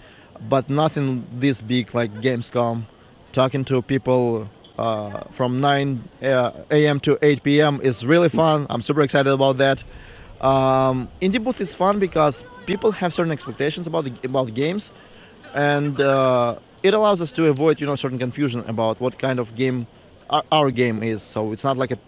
[0.49, 2.87] but nothing this big like Gamescom.
[3.31, 6.99] Talking to people uh, from 9 uh, a.m.
[7.01, 7.81] to 8 p.m.
[7.85, 8.67] is really fun.
[8.69, 9.85] I'm super excited about that.
[10.41, 14.93] Um, Indie booth is fun because people have certain expectations about the about games,
[15.55, 19.55] and uh, it allows us to avoid you know certain confusion about what kind of
[19.55, 19.87] game
[20.31, 21.23] our, our game is.
[21.23, 21.99] So it's not like a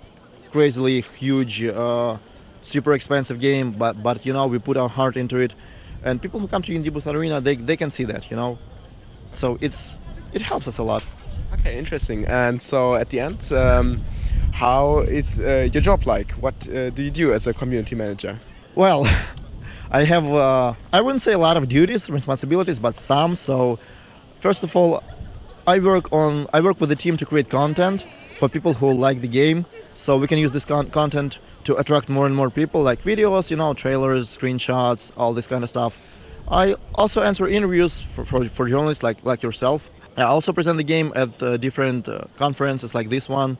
[0.52, 2.18] crazily huge, uh,
[2.60, 5.54] super expensive game, but but you know we put our heart into it,
[6.04, 8.58] and people who come to Indie Booth Arena they, they can see that you know,
[9.34, 9.92] so it's
[10.32, 11.02] it helps us a lot.
[11.54, 12.24] Okay, interesting.
[12.26, 14.02] And so at the end, um,
[14.52, 16.32] how is uh, your job like?
[16.32, 18.38] What uh, do you do as a community manager?
[18.74, 19.06] Well,
[19.90, 23.36] I have uh, I wouldn't say a lot of duties, responsibilities, but some.
[23.36, 23.78] So
[24.40, 25.02] first of all,
[25.66, 28.06] I work on I work with the team to create content
[28.38, 32.08] for people who like the game, so we can use this con- content to attract
[32.08, 35.98] more and more people, like videos, you know, trailers, screenshots, all this kind of stuff.
[36.48, 39.90] I also answer interviews for, for, for journalists like like yourself.
[40.16, 43.56] I also present the game at uh, different uh, conferences like this one.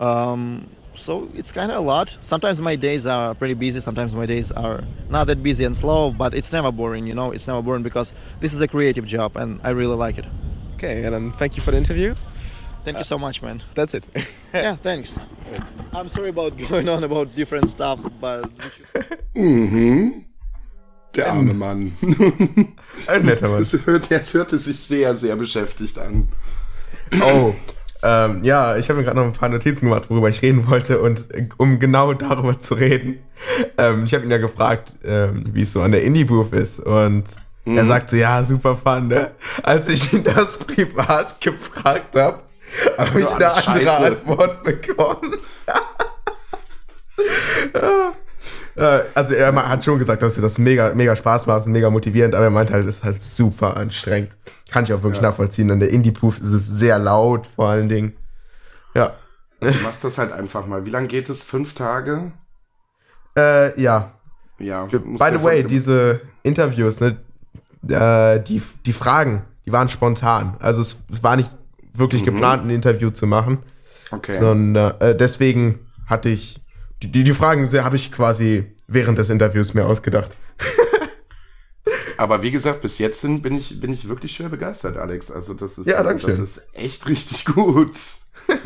[0.00, 2.16] Um, so it's kind of a lot.
[2.20, 3.80] Sometimes my days are pretty busy.
[3.80, 7.06] Sometimes my days are not that busy and slow, but it's never boring.
[7.06, 10.18] You know, it's never boring because this is a creative job and I really like
[10.18, 10.26] it.
[10.74, 12.14] Okay, and thank you for the interview.
[12.88, 13.62] Thank you so much, man.
[13.74, 14.04] That's it.
[14.54, 15.14] Yeah, thanks.
[15.92, 18.48] I'm sorry about going on about different stuff, but
[19.34, 20.24] Mhm.
[21.14, 21.92] Der arme Mann.
[23.06, 23.58] Ein netter Mann.
[23.58, 26.28] Das hört, jetzt hört es sich sehr, sehr beschäftigt an.
[27.20, 27.54] Oh,
[28.02, 31.02] ähm, ja, ich habe mir gerade noch ein paar Notizen gemacht, worüber ich reden wollte.
[31.02, 33.18] Und äh, um genau darüber zu reden,
[33.76, 36.80] ähm, ich habe ihn ja gefragt, ähm, wie es so an der Indie-Booth ist.
[36.80, 37.24] Und
[37.66, 39.32] er sagt so, ja, super fun, ne?
[39.62, 42.47] Als ich ihn das privat gefragt habe,
[42.98, 44.06] habe ich Ja, eine andere scheiße.
[44.06, 45.36] Antwort bekommen.
[48.78, 51.90] Äh, also er hat schon gesagt, dass dir das mega, mega Spaß macht und mega
[51.90, 54.36] motivierend, aber er meint halt, es ist halt super anstrengend.
[54.70, 55.72] Kann ich auch wirklich nachvollziehen.
[55.72, 58.16] Und der Indie-Proof ist es sehr laut, vor allen Dingen.
[58.94, 59.14] Ja.
[59.60, 60.86] Du machst das halt einfach mal.
[60.86, 61.42] Wie lange geht es?
[61.42, 62.30] Fünf Tage?
[63.36, 64.12] Äh, ja.
[64.60, 64.84] Ja.
[64.84, 67.16] By musst the way, diese Interviews, ne,
[67.88, 70.56] äh, die, die Fragen, die waren spontan.
[70.60, 71.50] Also es war nicht
[71.98, 73.58] wirklich geplant, ein Interview zu machen,
[74.10, 74.34] Okay.
[74.34, 76.60] sondern äh, deswegen hatte ich,
[77.02, 80.36] die, die, die Fragen habe ich quasi während des Interviews mir ausgedacht.
[82.16, 85.30] Aber wie gesagt, bis jetzt bin ich, bin ich wirklich schwer begeistert, Alex.
[85.30, 87.92] Also das ist, Ja, das ist echt richtig gut.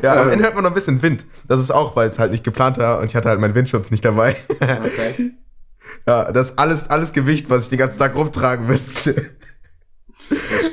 [0.00, 0.34] Ja, am Ähm.
[0.34, 1.26] Ende hört man noch ein bisschen Wind.
[1.48, 3.90] Das ist auch, weil es halt nicht geplant war und ich hatte halt meinen Windschutz
[3.90, 4.36] nicht dabei.
[4.60, 5.32] Okay.
[6.06, 9.34] ja, das ist alles, alles Gewicht, was ich den ganzen Tag rumtragen müsste.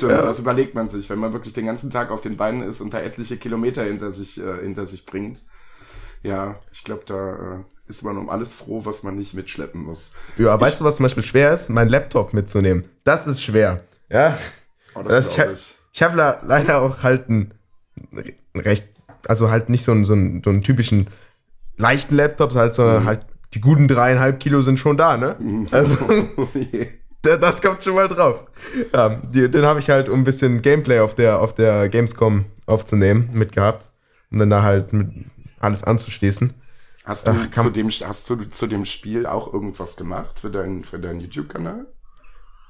[0.08, 2.62] Das stimmt, das überlegt man sich, wenn man wirklich den ganzen Tag auf den Beinen
[2.62, 5.42] ist und da etliche Kilometer hinter sich, äh, hinter sich bringt.
[6.22, 10.12] Ja, ich glaube, da äh, ist man um alles froh, was man nicht mitschleppen muss.
[10.38, 11.68] Ja, weißt du, was zum Beispiel schwer ist?
[11.70, 12.84] Mein Laptop mitzunehmen.
[13.04, 13.84] Das ist schwer.
[14.10, 14.38] Ja.
[14.94, 15.74] Oh, Das, das ich ich.
[15.92, 17.52] ich habe la- leider auch halt einen
[18.56, 18.88] recht,
[19.28, 21.08] also halt nicht so einen, so einen, so einen typischen
[21.76, 23.06] leichten Laptop, halt, sondern Mhm.
[23.06, 25.36] halt die guten dreieinhalb Kilo sind schon da, ne?
[25.70, 25.96] Also
[26.36, 26.88] Oh je.
[27.24, 28.44] Da- das kommt schon mal drauf.
[28.92, 32.44] Ja, die, den habe ich halt, um ein bisschen Gameplay auf der, auf der Gamescom
[32.66, 33.90] aufzunehmen, mitgehabt.
[34.30, 34.86] Und dann da halt
[35.60, 36.52] alles anzuschließen.
[37.04, 40.84] Hast du, Ach, zu dem, hast du zu dem Spiel auch irgendwas gemacht für deinen,
[40.84, 41.86] für deinen YouTube-Kanal?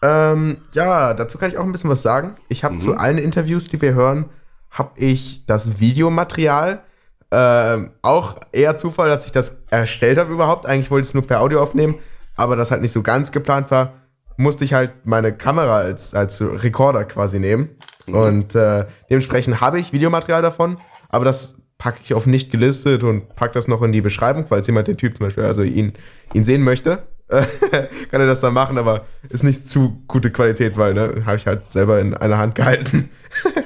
[0.03, 2.35] Ähm, ja, dazu kann ich auch ein bisschen was sagen.
[2.49, 4.29] Ich habe zu allen Interviews, die wir hören,
[4.71, 6.83] habe ich das Videomaterial.
[7.31, 10.67] Ähm, auch eher Zufall, dass ich das erstellt habe überhaupt.
[10.67, 11.97] Eigentlich wollte ich es nur per Audio aufnehmen,
[12.37, 13.95] aber das halt nicht so ganz geplant war,
[14.37, 17.71] musste ich halt meine Kamera als, als Recorder quasi nehmen.
[18.07, 20.79] Und äh, dementsprechend habe ich Videomaterial davon,
[21.09, 24.67] aber das packe ich auf nicht gelistet und packe das noch in die Beschreibung, falls
[24.67, 25.95] jemand den Typ zum Beispiel, also ihn,
[26.33, 27.05] ihn sehen möchte.
[27.29, 31.47] kann er das dann machen, aber ist nicht zu gute Qualität, weil, ne, habe ich
[31.47, 33.11] halt selber in einer Hand gehalten.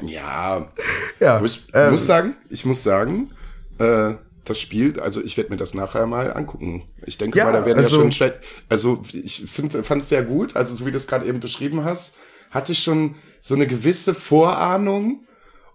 [0.02, 0.68] Ja,
[1.20, 3.30] ja, ich ähm, muss sagen, ich muss sagen,
[3.78, 4.14] äh,
[4.48, 6.88] das Spiel, also ich werde mir das nachher mal angucken.
[7.06, 8.34] Ich denke Ja, mal, da werden also- ja schon schle-
[8.68, 12.16] also ich fand es sehr gut, also so wie du es gerade eben beschrieben hast,
[12.50, 15.24] hatte ich schon so eine gewisse Vorahnung.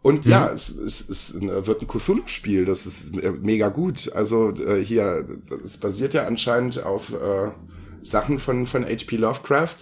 [0.01, 0.55] Und ja, Mhm.
[0.55, 4.11] es, es, es wird ein Cthulhu-Spiel, das ist mega gut.
[4.13, 5.26] Also äh, hier,
[5.63, 7.51] es basiert ja anscheinend auf äh,
[8.01, 9.15] Sachen von, von H.P.
[9.15, 9.78] Lovecraft.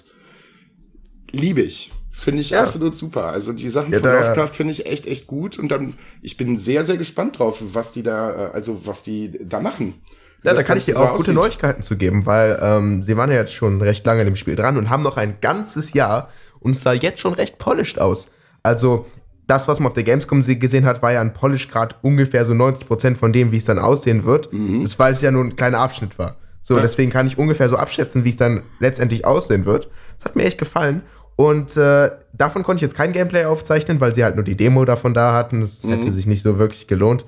[1.32, 1.92] Liebe ich.
[2.12, 2.64] Finde ich Ja.
[2.64, 3.26] absolut super.
[3.28, 5.58] Also die Sachen Ja, von Lovecraft finde ich echt, echt gut.
[5.58, 9.40] Und dann, ich bin sehr, sehr gespannt drauf, was die da, äh, also was die
[9.44, 9.96] da machen.
[10.44, 11.36] Ja, da kann ich dir so auch gute aussieht.
[11.36, 14.56] Neuigkeiten zu geben, weil ähm, sie waren ja jetzt schon recht lange in dem Spiel
[14.56, 18.28] dran und haben noch ein ganzes Jahr und es sah jetzt schon recht polished aus.
[18.64, 19.06] Also
[19.48, 22.54] das, was man auf der Gamescom se- gesehen hat, war ja ein Polish-Grad ungefähr so
[22.54, 24.50] 90% von dem, wie es dann aussehen wird.
[24.82, 26.38] Das, weil es ja nur ein kleiner Abschnitt war.
[26.64, 29.90] So, deswegen kann ich ungefähr so abschätzen, wie es dann letztendlich aussehen wird.
[30.18, 31.02] Das hat mir echt gefallen.
[31.36, 34.86] Und äh, davon konnte ich jetzt kein Gameplay aufzeichnen, weil sie halt nur die Demo
[34.86, 35.62] davon da hatten.
[35.62, 37.26] Das hätte sich nicht so wirklich gelohnt.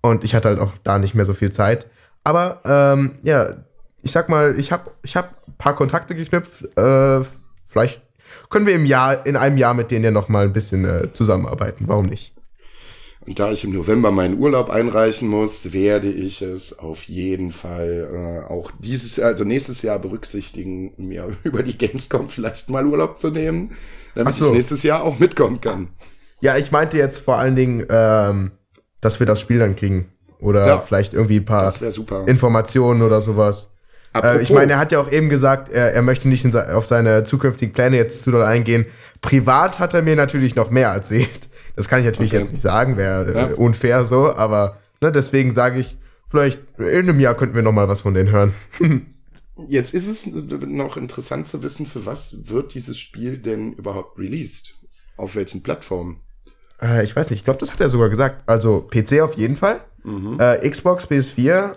[0.00, 1.88] Und ich hatte halt auch da nicht mehr so viel Zeit.
[2.24, 3.54] Aber ähm, ja,
[4.02, 6.64] ich sag mal, ich habe ich hab ein paar Kontakte geknüpft.
[6.76, 7.24] Äh,
[7.68, 8.02] vielleicht
[8.50, 11.12] können wir im Jahr, in einem Jahr mit denen ja noch mal ein bisschen äh,
[11.12, 11.84] zusammenarbeiten.
[11.88, 12.33] Warum nicht?
[13.26, 18.44] Und da ich im November meinen Urlaub einreichen muss, werde ich es auf jeden Fall
[18.48, 23.16] äh, auch dieses Jahr, also nächstes Jahr berücksichtigen, mir über die Gamescom vielleicht mal Urlaub
[23.16, 23.70] zu nehmen,
[24.14, 24.48] damit so.
[24.48, 25.88] ich nächstes Jahr auch mitkommen kann.
[26.40, 28.52] Ja, ich meinte jetzt vor allen Dingen, ähm,
[29.00, 30.10] dass wir das Spiel dann kriegen.
[30.38, 30.78] Oder Ja.
[30.78, 31.72] vielleicht irgendwie ein paar.
[32.26, 33.70] Informationen oder sowas.
[34.12, 36.86] Äh, Apropos- ich meine, er hat ja auch eben gesagt, er, er möchte nicht auf
[36.86, 38.84] seine zukünftigen Pläne jetzt zu doll eingehen.
[39.22, 41.48] Privat hat er mir natürlich noch mehr erzählt.
[41.76, 42.42] Das kann ich natürlich Okay.
[42.42, 43.54] jetzt nicht sagen, wäre äh, Ja.
[43.56, 45.96] unfair so, aber ne, deswegen sage ich,
[46.30, 48.54] vielleicht in einem Jahr könnten wir noch mal was von denen hören.
[49.68, 50.26] Jetzt ist es
[50.66, 54.74] noch interessant zu wissen, für was wird dieses Spiel denn überhaupt released?
[55.16, 56.22] Auf welchen Plattformen?
[56.82, 58.42] Äh, ich weiß nicht, ich glaube, das hat er sogar gesagt.
[58.48, 59.80] Also PC auf jeden Fall.
[60.40, 61.76] Äh, Xbox, PS4,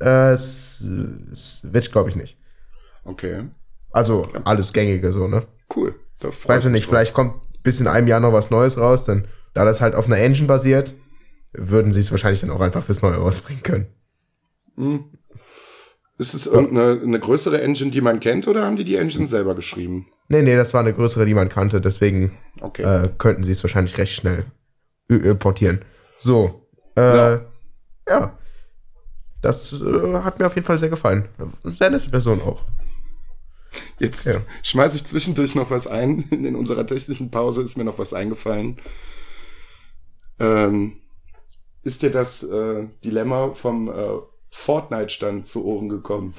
[0.00, 2.36] äh, Switch glaube ich nicht.
[3.04, 3.44] Okay,
[3.92, 5.46] Also alles gängige so, ne?
[5.74, 5.94] cool.
[6.18, 9.26] Da Weiß ich nicht, vielleicht kommt bis in einem Jahr noch was Neues raus, denn
[9.54, 10.94] da das halt auf einer Engine basiert,
[11.52, 13.86] würden sie es wahrscheinlich dann auch einfach fürs Neue rausbringen können.
[16.18, 19.54] Ist es irgendeine eine größere Engine, die man kennt, oder haben die die Engine selber
[19.54, 20.06] geschrieben?
[20.28, 22.82] Nee, nee, das war eine größere, die man kannte, deswegen Okay.
[22.82, 24.44] äh, könnten sie es wahrscheinlich recht schnell
[25.08, 25.82] äh, portieren.
[26.18, 27.40] So, äh, Ja.
[28.08, 28.38] ja.
[29.42, 31.26] Das äh, hat mir auf jeden Fall sehr gefallen.
[31.64, 32.62] Sehr nette Person auch.
[33.98, 34.40] Jetzt Ja.
[34.62, 36.22] schmeiße ich zwischendurch noch was ein.
[36.30, 38.78] In unserer technischen Pause ist mir noch was eingefallen.
[40.38, 40.96] Ähm,
[41.82, 44.18] ist dir das äh, Dilemma vom, äh,
[44.50, 46.34] Fortnite-Stand zu Ohren gekommen.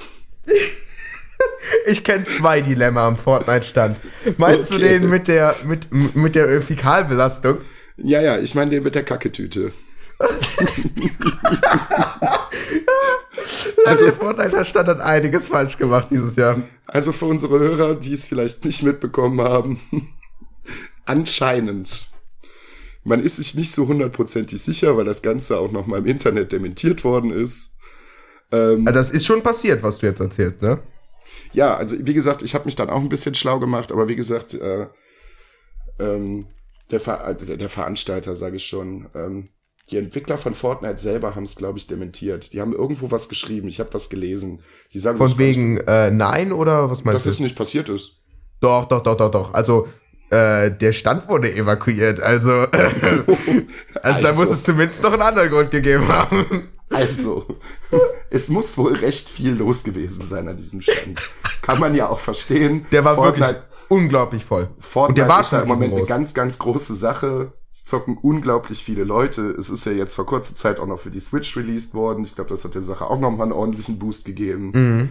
[1.87, 3.97] Ich kenne zwei Dilemma am Fortnite-Stand.
[4.37, 4.99] Meinst du Okay.
[4.99, 7.59] den mit der, mit, mit der Fäkalbelastung?
[7.97, 9.71] Ja, ja, ich meine den mit der Kacketüte.
[13.85, 16.61] Also, der Fortnite-Stand hat einiges falsch gemacht dieses Jahr.
[16.87, 19.79] Also für unsere Hörer, die es vielleicht nicht mitbekommen haben,
[21.05, 22.07] anscheinend.
[23.03, 27.03] Man ist sich nicht so hundertprozentig sicher, weil das Ganze auch nochmal im Internet dementiert
[27.03, 27.77] worden ist.
[28.51, 30.79] Ähm, Also, das ist schon passiert, was du jetzt erzählst, ne?
[31.53, 34.15] ja, also wie gesagt, ich habe mich dann auch ein bisschen schlau gemacht, aber wie
[34.15, 34.87] gesagt, äh,
[35.99, 36.47] ähm,
[36.91, 39.49] der, Ver der Veranstalter, sage ich schon, ähm,
[39.91, 42.53] die Entwickler von Fortnite selber haben es, glaube ich, dementiert.
[42.53, 44.61] Die haben irgendwo was geschrieben, ich habe was gelesen.
[44.93, 47.29] Die sagen, Von wegen äh, nein oder was meinst dass du?
[47.29, 48.17] es nicht passiert ist.
[48.61, 49.53] Doch, doch, doch, doch, doch.
[49.53, 49.87] Also,
[50.29, 52.19] äh, der Stand wurde evakuiert.
[52.19, 54.33] Also, also, da Also.
[54.33, 56.69] muss es zumindest noch einen anderen Grund gegeben haben.
[56.89, 57.45] Also,
[58.29, 61.19] es muss wohl recht viel los gewesen sein an diesem Stand.
[61.61, 62.85] Kann man ja auch verstehen.
[62.91, 64.69] Der war Fortnite, wirklich unglaublich voll.
[64.79, 66.07] Fortnite Und der war ist schon im Moment eine riesengroß.
[66.09, 67.53] ganz, ganz große Sache.
[67.73, 69.51] Es zocken unglaublich viele Leute.
[69.51, 72.23] Es ist ja jetzt vor kurzer Zeit auch noch für die Switch released worden.
[72.25, 74.71] Ich glaube, das hat der Sache auch nochmal einen ordentlichen Boost gegeben.
[74.73, 75.09] Mhm.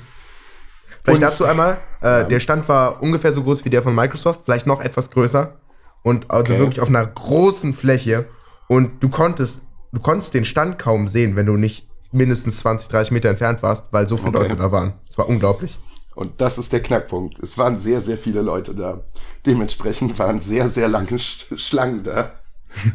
[1.03, 4.43] Vielleicht Und- dazu einmal, äh, der Stand war ungefähr so groß wie der von Microsoft,
[4.45, 5.57] vielleicht noch etwas größer.
[6.03, 6.61] Und also Okay.
[6.61, 8.27] wirklich auf einer großen Fläche.
[8.69, 13.13] Und du konntest, du konntest den Stand kaum sehen, wenn du nicht mindestens 20, 30
[13.13, 14.43] Meter entfernt warst, weil so viele Okay.
[14.43, 14.95] Leute da waren.
[15.09, 15.79] Es war unglaublich.
[16.15, 17.39] Und das ist der Knackpunkt.
[17.39, 19.05] Es waren sehr, sehr viele Leute da.
[19.47, 22.33] Dementsprechend waren sehr, sehr lange Sch Schlangen da.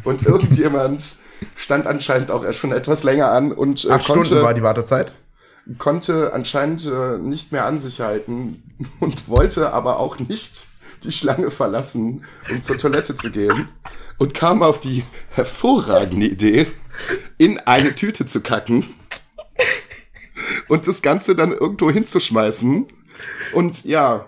[0.04, 1.18] Und irgendjemand
[1.54, 4.62] stand anscheinend auch erst schon etwas länger an und äh, Acht konnte, Stunden war die
[4.62, 5.12] Wartezeit.
[5.78, 8.62] konnte anscheinend äh, nicht mehr an sich halten
[9.00, 10.66] und wollte aber auch nicht
[11.04, 13.68] die Schlange verlassen, um zur Toilette zu gehen
[14.18, 16.66] und kam auf die hervorragende Idee,
[17.36, 18.86] in eine Tüte zu kacken
[20.68, 22.86] und das Ganze dann irgendwo hinzuschmeißen.
[23.52, 24.26] Und ja,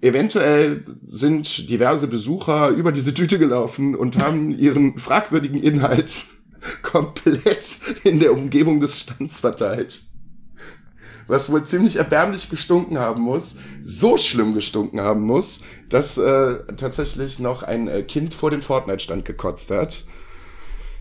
[0.00, 6.24] eventuell sind diverse Besucher über diese Tüte gelaufen und haben ihren fragwürdigen Inhalt
[6.82, 10.00] komplett in der Umgebung des Stands verteilt
[11.28, 17.38] was wohl ziemlich erbärmlich gestunken haben muss, so schlimm gestunken haben muss, dass äh, tatsächlich
[17.38, 20.04] noch ein äh, Kind vor dem Fortnite-Stand gekotzt hat.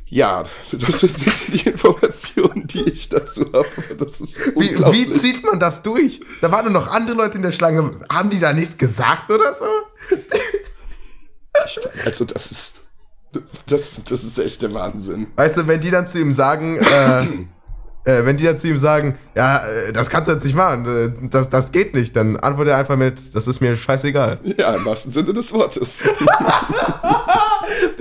[0.09, 1.13] Ja, das sind
[1.53, 3.67] die Informationen, die ich dazu habe.
[4.55, 6.21] Wie, wie zieht man das durch?
[6.39, 7.99] Da waren nur noch andere Leute in der Schlange.
[8.09, 9.65] Haben die da nichts gesagt oder so?
[12.05, 12.75] Also das ist,
[13.65, 15.27] das, das ist echt der Wahnsinn.
[15.35, 17.21] Weißt du, wenn die dann zu ihm sagen, äh,
[18.05, 20.85] äh, wenn die dann zu ihm sagen, ja, äh, das kannst du jetzt nicht machen,
[20.85, 24.39] äh, das, das geht nicht, dann antwortet er einfach mit, das ist mir scheißegal.
[24.57, 26.09] Ja, im wahrsten Sinne des Wortes.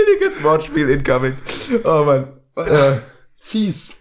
[0.06, 1.36] Billiges Wortspiel incoming.
[1.84, 2.28] Oh Mann.
[2.56, 2.98] Äh,
[3.40, 3.96] Fies.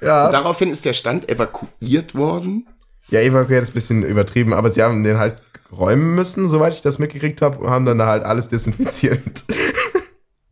[0.00, 0.30] ja.
[0.30, 2.68] Daraufhin ist der Stand evakuiert worden.
[3.10, 5.42] Ja, evakuiert ist ein bisschen übertrieben, aber sie haben den halt
[5.72, 9.44] räumen müssen, soweit ich das mitgekriegt habe, und haben dann da halt alles desinfiziert.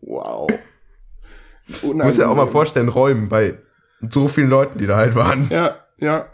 [0.01, 0.49] Wow.
[1.83, 3.59] Muss ja auch mal vorstellen, räumen bei
[4.09, 5.49] so vielen Leuten, die da halt waren.
[5.51, 6.29] Ja, ja.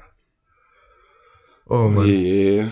[1.66, 2.06] Oh Mann.
[2.06, 2.66] Je.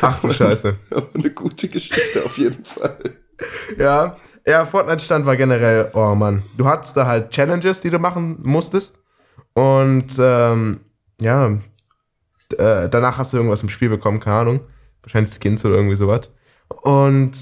[0.00, 0.76] Ach du Scheiße.
[0.90, 3.16] Aber eine gute Geschichte auf jeden Fall.
[3.78, 4.16] Ja,
[4.46, 6.42] ja, Fortnite-Stand war generell, oh Mann.
[6.56, 8.98] Du hattest da halt Challenges, die du machen musstest.
[9.54, 10.80] Und ähm,
[11.20, 11.48] ja,
[12.58, 14.60] äh, danach hast du irgendwas im Spiel bekommen, keine Ahnung.
[15.02, 16.30] Wahrscheinlich Skins oder irgendwie sowas.
[16.82, 17.32] Und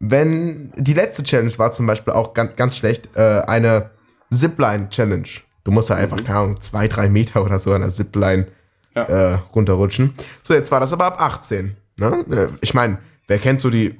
[0.00, 3.90] wenn die letzte Challenge war zum Beispiel auch ganz, ganz schlecht, äh, eine
[4.32, 5.28] Zipline-Challenge.
[5.64, 8.46] Du musst da einfach, keine Ahnung, zwei, drei Meter oder so an der Zipline
[8.94, 9.02] Ja.
[9.04, 10.14] äh, runterrutschen.
[10.42, 11.76] So, jetzt war das aber ab 18.
[11.98, 12.24] Ne?
[12.30, 13.98] Äh, Ich meine, wer kennt so die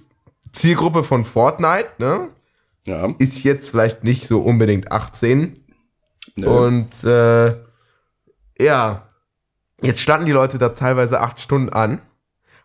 [0.53, 2.29] Zielgruppe von Fortnite, ne?
[2.87, 3.09] Ja.
[3.19, 5.65] Ist jetzt vielleicht nicht so unbedingt 18.
[6.37, 6.49] Ne.
[6.49, 7.57] Und äh,
[8.59, 9.09] ja,
[9.81, 12.03] jetzt standen die Leute da teilweise acht Stunden an.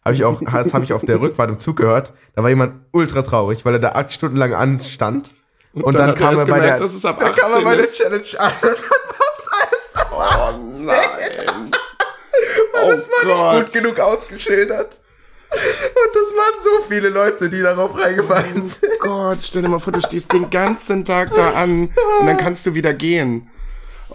[0.04, 2.14] Habe ich auch, das habe ich auf der Rückfahrt im Zug gehört.
[2.36, 5.32] Da war jemand ultra traurig, weil er da acht Stunden lang anstand.
[5.74, 7.86] Und, dann dann, er kam er bei gemerkt, der, dann kam er 18 bei der.
[7.86, 8.90] Challenge an und dann
[9.20, 11.72] war es alles Oh nein.
[12.74, 13.66] das war oh nicht Gott.
[13.66, 15.00] gut genug ausgeschildert.
[15.52, 18.90] Und das waren so viele Leute, die darauf reingefallen sind.
[19.02, 21.90] Oh Gott, stell dir mal vor, du stehst den ganzen Tag da an
[22.20, 23.50] und dann kannst du wieder gehen.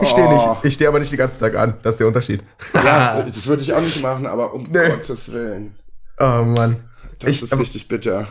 [0.00, 0.56] Ich stehe nicht, Oh.
[0.62, 1.74] ich stehe aber nicht den ganzen Tag an.
[1.82, 2.42] Das ist der Unterschied.
[2.74, 4.88] Ja, das würde ich auch nicht machen, aber um Nee.
[4.88, 5.74] Gottes Willen.
[6.18, 6.88] Oh Mann.
[7.20, 8.26] Das Ich- ist aber- richtig bitter.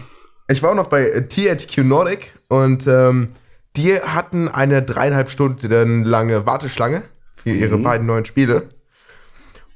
[0.49, 3.29] Ich war auch noch bei äh, THQ Nordic und ähm,
[3.77, 7.01] die hatten eine dreieinhalb Stunden lange Warteschlange
[7.35, 8.69] für ihre beiden neuen Spiele.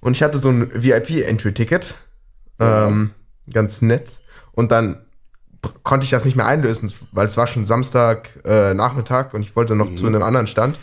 [0.01, 1.95] Und ich hatte so ein VIP-Entry-Ticket.
[2.59, 3.11] Ähm,
[3.51, 4.21] ganz nett.
[4.51, 5.05] Und dann
[5.83, 9.55] konnte ich das nicht mehr einlösen, weil es war schon Samstag äh, Nachmittag und ich
[9.55, 10.77] wollte noch zu einem anderen Stand.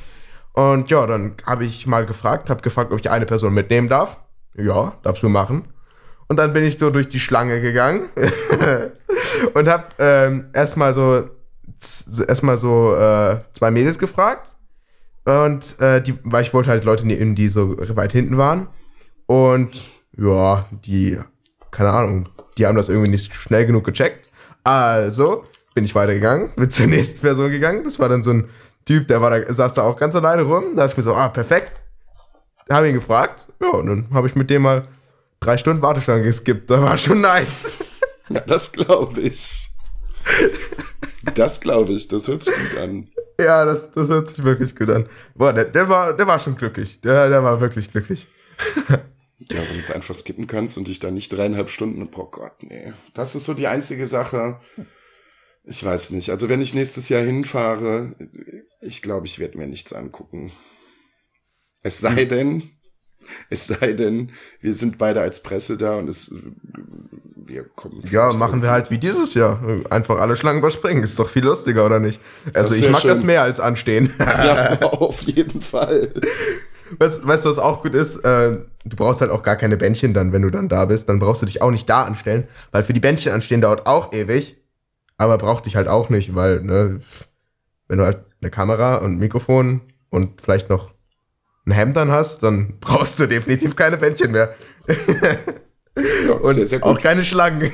[0.53, 4.21] Und ja, dann habe ich mal gefragt, habe gefragt, ob ich eine Person mitnehmen darf.
[4.57, 5.65] Ja, darfst du machen.
[6.29, 8.09] Und dann bin ich so durch die Schlange gegangen
[9.55, 11.29] und habe ähm, erstmal so
[12.27, 14.57] erstmal so äh, zwei Mädels gefragt
[15.25, 18.69] und äh, die, weil ich wollte halt Leute nehmen, die so weit hinten waren
[19.27, 21.19] und ja, die
[21.75, 24.31] keine Ahnung, die haben das irgendwie nicht schnell genug gecheckt.
[24.63, 25.45] Also
[25.75, 27.85] bin ich weitergegangen, bin zur nächsten Person gegangen.
[27.85, 28.49] Das war dann so ein
[28.87, 30.77] Typ, der war da, saß da auch ganz alleine rum.
[30.77, 31.85] Da dachte ich mir so, ah, perfekt.
[32.71, 33.49] Habe ihn gefragt.
[33.61, 34.83] Ja, und dann habe ich mit dem mal
[35.41, 36.71] drei Stunden Warteschlange geskippt.
[36.71, 37.73] Das war schon nice.
[38.31, 39.69] Ja, das glaube ich.
[41.35, 43.07] Das glaube ich, das hört sich gut an.
[43.39, 45.07] Ja, das, das hört sich wirklich gut an.
[45.35, 47.03] Boah, der, der, war, der war schon glücklich.
[47.03, 48.27] Der, der war wirklich glücklich.
[49.51, 52.63] Ja, wenn du es einfach skippen kannst und dich da nicht dreieinhalb Stunden, oh Gott,
[52.63, 52.93] nee.
[53.15, 54.61] Das ist so die einzige Sache.
[55.65, 56.31] Ich weiß nicht.
[56.31, 58.15] Also wenn ich nächstes Jahr hinfahre,
[58.81, 60.53] ich glaube, ich werde mir nichts angucken.
[61.83, 62.63] Es sei denn,
[63.51, 66.35] es sei denn, wir sind beide als Presse da und es,
[67.37, 68.03] wir kommen.
[68.11, 69.63] Ja, machen wir halt wie dieses Jahr.
[69.91, 71.03] Einfach alle Schlangen überspringen.
[71.03, 72.21] Ist doch viel lustiger, oder nicht?
[72.53, 73.27] Also Das ich mag das schön.
[73.27, 74.13] mehr als anstehen.
[74.19, 76.15] Ja, auf jeden Fall.
[76.99, 78.17] Weißt, weißt du, was auch gut ist?
[78.19, 81.09] Äh, du brauchst halt auch gar keine Bändchen dann, wenn du dann da bist.
[81.09, 84.13] Dann brauchst du dich auch nicht da anstellen, weil für die Bändchen anstehen dauert auch
[84.13, 84.57] ewig.
[85.17, 87.01] Aber braucht dich halt auch nicht, weil, ne,
[87.89, 89.81] wenn du halt eine Kamera und ein Mikrofon
[90.11, 90.93] und vielleicht noch
[91.67, 94.55] ein Hemd dann hast, dann brauchst du definitiv keine Bändchen mehr.
[96.27, 97.71] Ja, Und sehr, sehr auch keine Schlangen.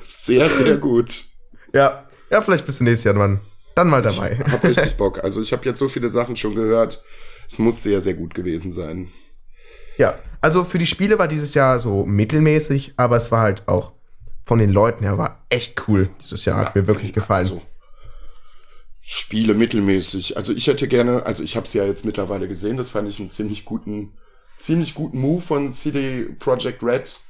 [0.04, 1.24] Sehr, sehr gut.
[1.72, 2.04] ja.
[2.30, 3.40] Ja, vielleicht bist du nächstes Jahr dann,
[3.74, 4.38] dann mal dabei.
[4.50, 5.22] Hab richtig Bock.
[5.22, 7.02] Also ich habe jetzt so viele Sachen schon gehört.
[7.48, 9.10] Es muss sehr, sehr gut gewesen sein.
[9.96, 13.92] Ja, also für die Spiele war dieses Jahr so mittelmäßig, aber es war halt auch
[14.44, 16.10] von den Leuten her war echt cool.
[16.20, 17.46] Dieses Jahr hat mir wirklich gefallen.
[17.46, 17.62] Also,
[19.00, 20.36] Spiele mittelmäßig.
[20.36, 23.20] Also ich hätte gerne, also ich habe es ja jetzt mittlerweile gesehen, das fand ich
[23.20, 24.14] einen ziemlich guten,
[24.58, 27.20] ziemlich guten Move von CD Projekt Red.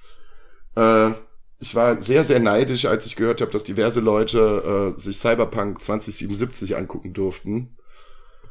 [0.76, 1.10] Äh,
[1.58, 5.82] ich war sehr, sehr neidisch, als ich gehört habe, dass diverse Leute äh, sich Cyberpunk
[5.82, 7.76] 2077 angucken durften.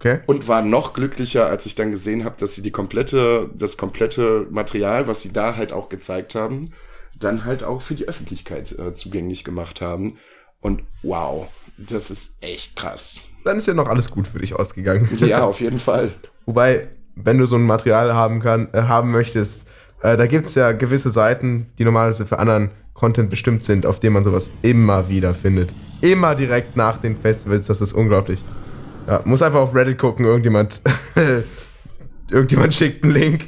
[0.04, 0.20] Okay.
[0.26, 4.48] Und war noch glücklicher, als ich dann gesehen habe, dass sie die komplette, das komplette
[4.50, 6.72] Material, was sie da halt auch gezeigt haben,
[7.18, 10.18] dann halt auch für die Öffentlichkeit äh, zugänglich gemacht haben.
[10.60, 11.48] Und wow,
[11.78, 13.30] das ist echt krass.
[13.46, 15.08] Dann ist ja noch alles gut für dich ausgegangen.
[15.26, 16.12] Ja, auf jeden Fall.
[16.46, 19.66] Wobei, wenn du so ein Material haben kann, äh, haben möchtest,
[20.02, 24.16] äh, da gibt's ja gewisse Seiten, die normalerweise für anderen Content bestimmt sind, auf denen
[24.16, 25.74] man sowas immer wieder findet.
[26.02, 28.44] Immer direkt nach den Festivals, das ist unglaublich.
[29.08, 30.82] Ja, muss einfach auf Reddit gucken, irgendjemand,
[32.30, 33.46] irgendjemand schickt einen Link.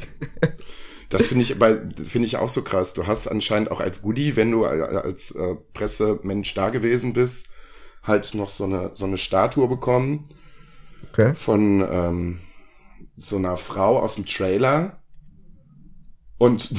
[1.09, 2.93] Das finde ich, finde ich auch so krass.
[2.93, 7.49] Du hast anscheinend auch als Goodie, wenn du als äh, Pressemensch da gewesen bist,
[8.03, 10.25] halt noch so eine, so eine Statue bekommen
[11.11, 11.33] Okay.
[11.35, 12.39] von ähm,
[13.15, 15.01] so einer Frau aus dem Trailer.
[16.37, 16.71] Und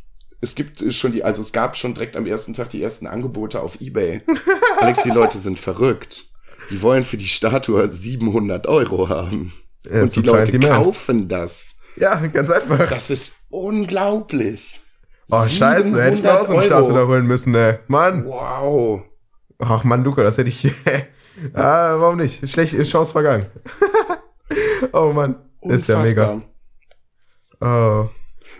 [0.40, 3.60] es gibt schon die, also es gab schon direkt am ersten Tag die ersten Angebote
[3.60, 4.22] auf Ebay.
[4.78, 6.31] Alex, die Leute sind verrückt.
[6.72, 9.52] Die wollen für die Statue 700 Euro haben.
[9.84, 11.76] Ja, Und die Leute kaufen das.
[11.96, 12.88] Ja, ganz einfach.
[12.88, 14.80] Das ist unglaublich.
[15.30, 17.80] Oh, scheiße, hätte ich mir auch so eine 700 Statue da holen müssen, ne?
[17.88, 18.24] Mann.
[18.24, 19.02] Wow.
[19.58, 20.66] Ach, Mann, Luca, das hätte ich.
[21.54, 22.48] ah, warum nicht?
[22.50, 23.46] Schlecht, Chance vergangen.
[24.92, 25.36] oh, Mann.
[25.62, 26.40] Ist ja mega.
[27.60, 28.08] Oh.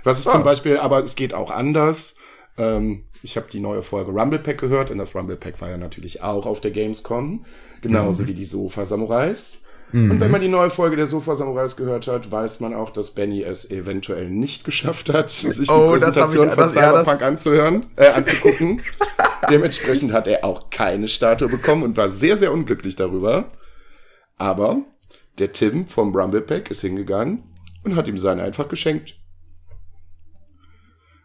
[0.04, 0.32] Was ist Ah.
[0.32, 2.16] zum Beispiel, aber es geht auch anders.
[2.58, 5.76] Ähm, ich habe die neue Folge Rumble Pack gehört und das Rumble Pack war ja
[5.76, 7.44] natürlich auch auf der Gamescom.
[7.80, 9.64] Genauso wie die Sofa Samurais.
[9.94, 13.10] Und wenn man die neue Folge der Sofa Samurais gehört hat, weiß man auch, dass
[13.10, 17.22] Benny es eventuell nicht geschafft hat, sich die Oh, Präsentation ich- von das- ja, Cyberpunk
[17.22, 18.80] anzuhören, äh, anzugucken.
[19.50, 23.50] Dementsprechend hat er auch keine Statue bekommen und war sehr, sehr unglücklich darüber.
[24.38, 24.78] Aber
[25.38, 27.42] der Tim vom Rumble Pack ist hingegangen
[27.84, 29.16] und hat ihm seine einfach geschenkt.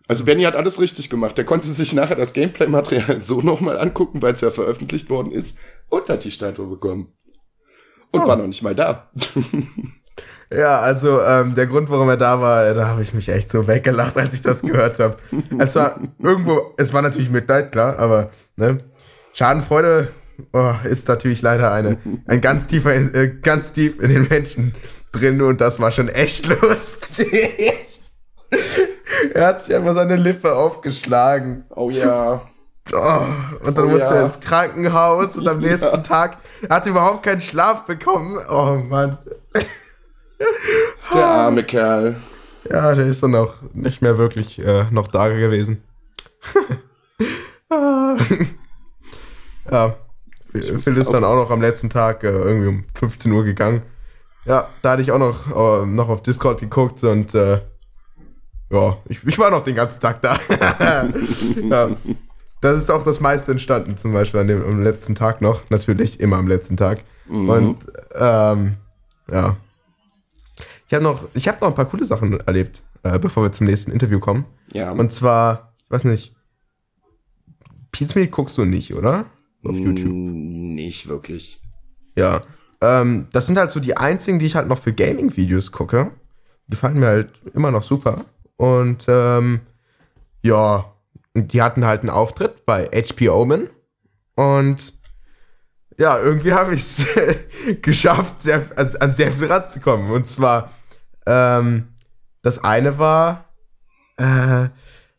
[0.07, 1.37] Also Benny hat alles richtig gemacht.
[1.37, 5.59] Der konnte sich nachher das Gameplay-Material so nochmal angucken, weil es ja veröffentlicht worden ist
[5.89, 7.13] und hat die Statue bekommen.
[8.11, 9.11] Und war noch nicht mal da.
[10.49, 13.67] Ja, also ähm, der Grund, warum er da war, da habe ich mich echt so
[13.67, 15.17] weggelacht, als ich das gehört habe.
[15.59, 18.79] Es war irgendwo, es war natürlich Mitleid, klar, aber ne,
[19.33, 20.07] Schadenfreude
[20.53, 21.97] oh, ist natürlich leider eine
[22.27, 24.73] ein ganz tiefer, äh, ganz tief in den Menschen
[25.11, 27.73] drin und das war schon echt lustig.
[29.33, 31.65] Er hat sich einfach seine Lippe aufgeschlagen.
[31.75, 32.41] Oh ja.
[32.93, 34.15] Oh, und dann Oh, musste ja.
[34.15, 36.37] er ins Krankenhaus und am nächsten Tag
[36.69, 38.39] hat er überhaupt keinen Schlaf bekommen.
[38.49, 39.17] Oh Mann.
[41.13, 42.15] Der arme Kerl.
[42.69, 45.83] Ja, der ist dann auch nicht mehr wirklich äh, noch da gewesen.
[49.69, 49.95] Ja,
[50.51, 53.81] Phil Phil ist dann auch noch am letzten Tag äh, irgendwie um 15 Uhr gegangen.
[54.45, 55.47] Ja, da hatte ich auch noch,
[55.83, 57.59] äh, noch auf Discord geguckt und äh,
[58.69, 60.37] ja, ich, ich war noch den ganzen Tag da.
[61.69, 61.89] ja.
[62.61, 65.61] Das ist auch das meiste entstanden, zum Beispiel an dem am letzten Tag noch.
[65.69, 67.03] Natürlich, immer am letzten Tag.
[67.29, 67.77] Und
[68.15, 68.77] ähm,
[69.31, 69.57] ja.
[70.87, 73.67] Ich habe noch, ich hab noch ein paar coole Sachen erlebt, äh, bevor wir zum
[73.67, 74.45] nächsten Interview kommen.
[74.73, 74.91] Ja.
[74.91, 76.33] Und zwar, weiß nicht,
[77.91, 79.25] Pizmeet guckst du nicht, oder?
[79.65, 80.07] Auf YouTube.
[80.07, 81.61] Mm, Nicht wirklich.
[82.15, 82.41] Ja.
[82.79, 86.11] Ähm, das sind halt so die einzigen, die ich halt noch für Gaming-Videos gucke.
[86.67, 88.25] Die fanden mir halt immer noch super.
[88.57, 89.61] Und ähm,
[90.41, 90.93] ja,
[91.33, 93.69] die hatten halt einen Auftritt bei HP Omen.
[94.35, 94.93] Und
[95.97, 97.07] ja, irgendwie habe ich es
[97.81, 100.11] geschafft, sehr, also an sehr viel ranzukommen.
[100.11, 100.71] Und zwar,
[101.25, 101.87] ähm,
[102.41, 103.45] das eine war,
[104.17, 104.69] äh,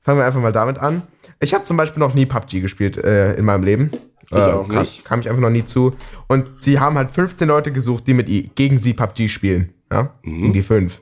[0.00, 1.02] fangen wir einfach mal damit an.
[1.40, 3.90] Ich habe zum Beispiel noch nie PUBG gespielt äh, in meinem Leben.
[4.30, 5.04] Ich äh, auch kam, nicht.
[5.04, 5.96] kam ich einfach noch nie zu.
[6.26, 9.74] Und sie haben halt 15 Leute gesucht, die mit gegen sie PUBG spielen.
[9.90, 11.00] Ja, gegen die fünf.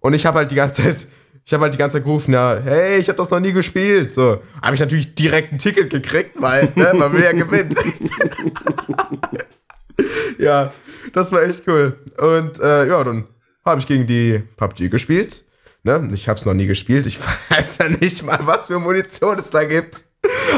[0.00, 1.08] Und ich habe halt die ganze Zeit,
[1.48, 4.12] ich habe halt die ganze Zeit gerufen, ja, hey, ich habe das noch nie gespielt.
[4.12, 7.74] So, habe ich natürlich direkt ein Ticket gekriegt, weil ne, man will ja gewinnen.
[10.38, 10.70] ja,
[11.14, 11.98] das war echt cool.
[12.18, 13.28] Und äh, ja, dann
[13.64, 15.46] habe ich gegen die PUBG gespielt.
[15.84, 16.10] Ne?
[16.12, 17.06] Ich habe es noch nie gespielt.
[17.06, 17.18] Ich
[17.48, 20.04] weiß ja nicht mal, was für Munition es da gibt.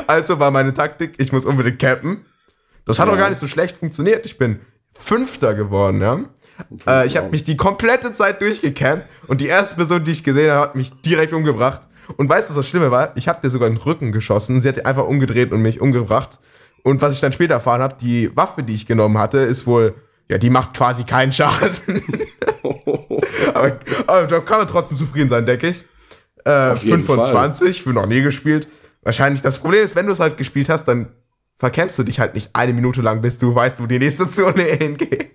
[0.08, 2.24] Also war meine Taktik, ich muss unbedingt campen.
[2.84, 4.26] Das hat auch gar nicht so schlecht funktioniert.
[4.26, 4.58] Ich bin
[4.92, 6.24] Fünfter geworden, ja.
[6.86, 10.50] Äh, ich habe mich die komplette Zeit durchgecampt und die erste Person, die ich gesehen
[10.50, 11.82] habe, hat mich direkt umgebracht.
[12.16, 13.16] Und weißt du, was das Schlimme war?
[13.16, 14.60] Ich habe dir sogar in den Rücken geschossen.
[14.60, 16.40] Sie hat einfach umgedreht und mich umgebracht.
[16.82, 19.94] Und was ich dann später erfahren habe, die Waffe, die ich genommen hatte, ist wohl,
[20.28, 22.02] ja, die macht quasi keinen Schaden.
[23.54, 25.84] aber, aber da kann man trotzdem zufrieden sein, denke ich.
[26.44, 28.68] Äh, Auf jeden 25, für noch nie gespielt.
[29.02, 31.12] Wahrscheinlich das Problem ist, wenn du es halt gespielt hast, dann
[31.58, 34.62] verkämpfst du dich halt nicht eine Minute lang, bis du weißt, wo die nächste Zone
[34.78, 35.32] hingeht.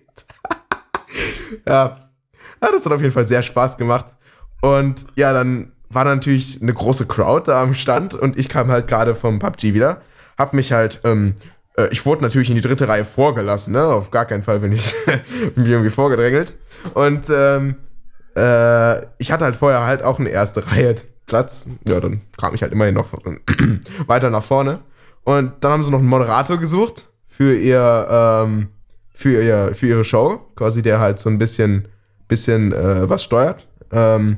[1.68, 2.10] ja.
[2.62, 4.06] ja, das hat auf jeden Fall sehr Spaß gemacht.
[4.62, 8.88] Und ja, dann war natürlich eine große Crowd da am Stand und ich kam halt
[8.88, 10.02] gerade vom PUBG wieder.
[10.38, 11.36] Hab mich halt, ähm,
[11.78, 13.86] äh, ich wurde natürlich in die dritte Reihe vorgelassen, ne?
[13.86, 14.94] Auf gar keinen Fall bin ich
[15.56, 16.58] irgendwie vorgedrängelt.
[16.94, 17.76] Und ähm,
[18.36, 21.68] äh, ich hatte halt vorher halt auch eine erste Reihe Platz.
[21.88, 23.10] Ja, dann kam ich halt immerhin noch
[24.08, 24.80] weiter nach vorne.
[25.24, 28.70] Und dann haben sie noch einen Moderator gesucht für ihr, ähm,
[29.16, 31.88] für ihr, für ihre Show, quasi der halt so ein bisschen,
[32.28, 33.68] bisschen äh, was steuert.
[33.92, 34.38] Ähm,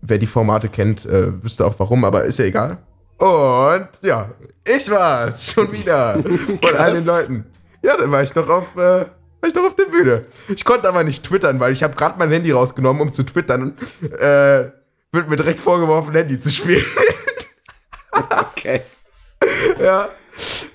[0.00, 2.78] wer die Formate kennt, äh, wüsste auch warum, aber ist ja egal.
[3.18, 4.30] Und ja,
[4.64, 6.14] ich war's schon wieder
[6.62, 7.46] von all den Leuten.
[7.82, 10.22] Ja, dann war ich noch auf, äh, war ich noch auf der Bühne.
[10.48, 13.74] Ich konnte aber nicht twittern, weil ich habe gerade mein Handy rausgenommen, um zu twittern.
[14.02, 14.70] Und, äh,
[15.10, 16.84] wird mir direkt vorgeworfen, Handy zu spielen.
[18.58, 18.82] Okay.
[19.80, 20.08] ja.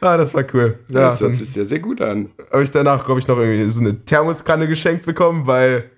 [0.01, 0.79] Ah, das war cool.
[0.89, 2.31] Ja, Das hört sich sehr, sehr gut an.
[2.51, 5.89] habe ich danach, glaube ich, noch irgendwie so eine Thermoskanne geschenkt bekommen, weil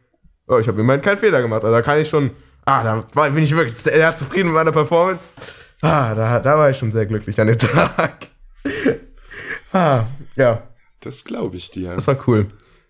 [0.47, 1.63] oh, ich habe immerhin keinen Fehler gemacht.
[1.63, 2.29] Also da kann ich schon,
[2.65, 5.29] ah, da war, bin ich wirklich sehr zufrieden mit meiner Performance.
[5.81, 8.27] Ah, da, da war ich schon sehr glücklich an dem Tag.
[9.73, 10.05] ah,
[10.35, 10.63] ja,
[10.99, 11.95] Das glaube ich dir.
[11.95, 12.47] das war cool.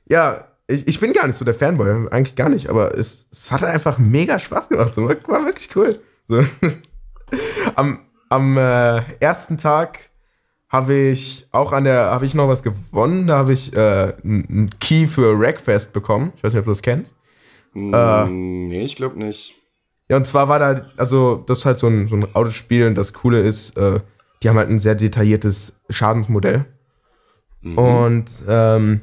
[0.10, 3.52] Ja, ich, ich bin gar nicht so der Fanboy, eigentlich gar nicht, aber es, es
[3.52, 4.96] hat einfach mega Spaß gemacht.
[4.98, 6.00] War wirklich cool.
[6.28, 6.44] So.
[7.76, 8.00] am
[8.30, 10.00] am äh, ersten Tag
[10.76, 13.28] habe ich auch an der, habe ich noch was gewonnen.
[13.28, 16.34] Da habe ich äh, einen Key für Wreckfest bekommen.
[16.36, 17.16] Ich weiß nicht, ob du das kennst.
[17.74, 19.56] Mm, nee, ich glaube nicht.
[20.10, 22.96] Ja, und zwar war da, also das ist halt so ein, so ein Autospiel und
[22.96, 24.02] das Coole ist, äh,
[24.44, 26.66] die haben halt ein sehr detailliertes Schadensmodell.
[27.64, 29.02] Und ähm,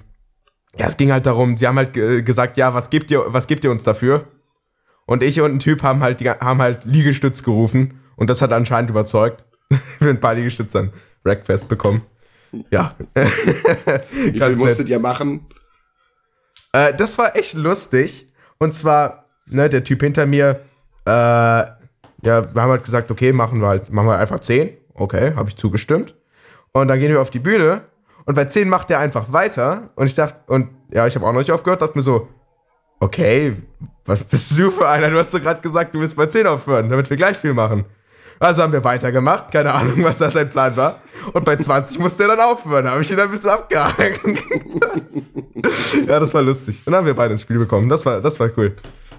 [0.79, 3.49] ja, es ging halt darum, sie haben halt ge gesagt, ja, was gebt ihr, was
[3.49, 4.27] gebt ihr uns dafür?
[5.05, 8.91] Und ich und ein Typ haben halt, haben halt Liegestütz gerufen und das hat anscheinend
[8.91, 9.45] überzeugt.
[9.99, 10.93] Wir ein paar Liegestütze an
[11.25, 12.03] Rackfest bekommen.
[12.71, 12.95] Ja.
[13.15, 15.47] Wie viel musstet ihr machen?
[16.73, 18.29] Äh, das war echt lustig.
[18.59, 20.61] Und zwar, ne, der Typ hinter mir,
[21.07, 21.75] äh, ja,
[22.23, 24.77] wir haben halt gesagt, okay, machen wir halt, machen wir einfach 10.
[24.95, 26.15] Okay, habe ich zugestimmt.
[26.73, 27.83] Und dann gehen wir auf die Bühne
[28.25, 29.91] und bei 10 macht er einfach weiter.
[29.97, 32.29] Und ich dachte, und ja, ich habe auch noch nicht aufgehört, dachte mir so,
[33.01, 33.57] okay,
[34.05, 35.11] was bist du für einer?
[35.11, 37.85] Du hast doch gerade gesagt, du willst bei 10 aufhören, damit wir gleich viel machen.
[38.43, 41.01] Also haben wir weitergemacht, keine Ahnung, was da sein Plan war.
[41.33, 44.21] Und bei 20 musste er dann aufhören, da habe ich ihn ein bisschen abgehakt.
[46.09, 46.83] ja, das war lustig.
[46.85, 47.89] Und dann haben wir beide ins Spiel bekommen.
[47.89, 48.75] Das war, das war cool.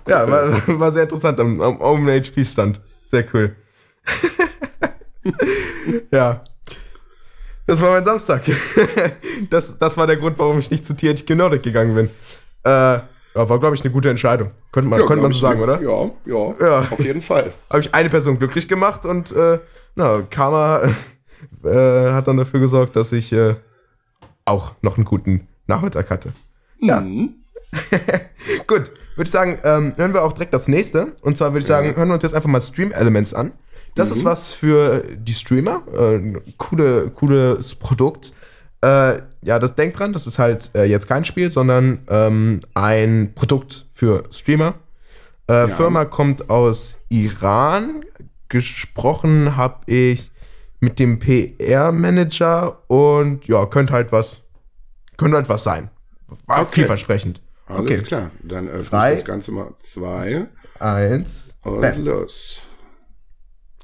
[0.09, 2.82] Ja, war, war sehr interessant am, am Omen HP Stand.
[3.05, 3.55] Sehr cool.
[6.11, 6.43] ja.
[7.65, 8.41] Das war mein Samstag.
[9.49, 12.09] das, das war der Grund, warum ich nicht zu THQ Nordic gegangen bin.
[12.69, 12.99] Äh,
[13.36, 14.51] ja, war, glaube ich, eine gute Entscheidung.
[14.71, 15.81] Könnte man, könnte glaub man so sagen, oder?
[15.81, 16.79] Ja, ja, Ja.
[16.89, 17.53] auf jeden Fall.
[17.69, 19.59] Habe ich eine Person glücklich gemacht und äh,
[19.95, 20.81] na, Karma
[21.63, 23.55] äh, hat dann dafür gesorgt, dass ich äh,
[24.45, 26.34] auch noch einen guten Nachmittag hatte.
[26.79, 27.01] Ja.
[27.01, 27.36] Mhm.
[28.67, 31.13] Gut, würde ich sagen, ähm, hören wir auch direkt das nächste.
[31.21, 33.51] Und zwar würde ich sagen, hören wir uns jetzt einfach mal Stream Elements an.
[33.95, 35.84] Das ist was für die Streamer.
[35.95, 38.34] Äh, ein coole, cooles Produkt.
[38.84, 43.31] Äh, ja, das denkt dran, das ist halt äh, jetzt kein Spiel, sondern ähm, ein
[43.34, 44.75] Produkt für Streamer.
[45.47, 48.03] Äh, Firma kommt aus Iran.
[48.49, 50.31] Gesprochen habe ich
[50.79, 54.39] mit dem PR-Manager und ja, könnte halt was,
[55.17, 55.89] könnte halt was sein.
[56.47, 56.71] War Okay.
[56.81, 57.41] vielversprechend.
[57.67, 58.03] Alles Okay.
[58.03, 58.31] klar.
[58.43, 59.09] Dann öffne Drei.
[59.13, 60.47] ich das Ganze mal zwei
[60.79, 61.57] Eins.
[61.63, 62.03] und Bam.
[62.03, 62.61] los.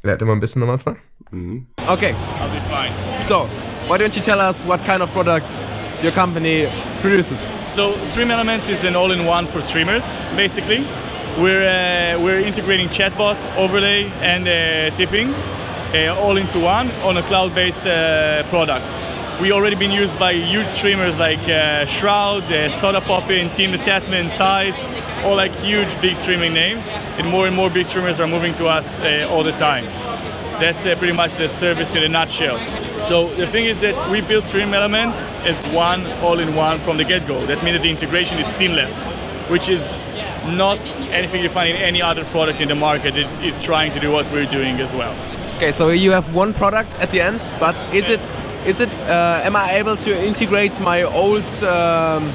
[0.03, 0.97] Lernt immer ein bisschen am Anfang.
[1.87, 2.13] Okay.
[2.39, 2.93] I'll be fine.
[3.19, 3.47] So,
[3.89, 5.65] why don't you tell us what kind of products
[6.03, 6.71] your company
[7.01, 7.49] produces?
[7.69, 10.05] So Stream Elements is an all-in-one for streamers.
[10.35, 10.85] Basically,
[11.39, 17.23] we're uh, we're integrating chatbot, overlay, and uh, tipping uh, all into one on a
[17.23, 18.85] cloud-based uh, product.
[19.41, 24.31] We've already been used by huge streamers like uh, Shroud, uh, Soda Poppin, Team Tatman,
[24.35, 24.77] Tides,
[25.25, 26.83] all like huge big streaming names.
[27.17, 28.99] And more and more big streamers are moving to us
[29.31, 29.85] all the time.
[30.59, 32.59] That's pretty much the service in a nutshell.
[33.01, 37.45] So the thing is that we build Stream Elements as one all-in-one from the get-go.
[37.45, 38.93] That means that the integration is seamless,
[39.49, 39.81] which is
[40.45, 40.79] not
[41.11, 44.11] anything you find in any other product in the market that is trying to do
[44.11, 45.15] what we're doing as well.
[45.57, 48.21] Okay, so you have one product at the end, but is it
[48.65, 52.31] is it uh, am I able to integrate my old um,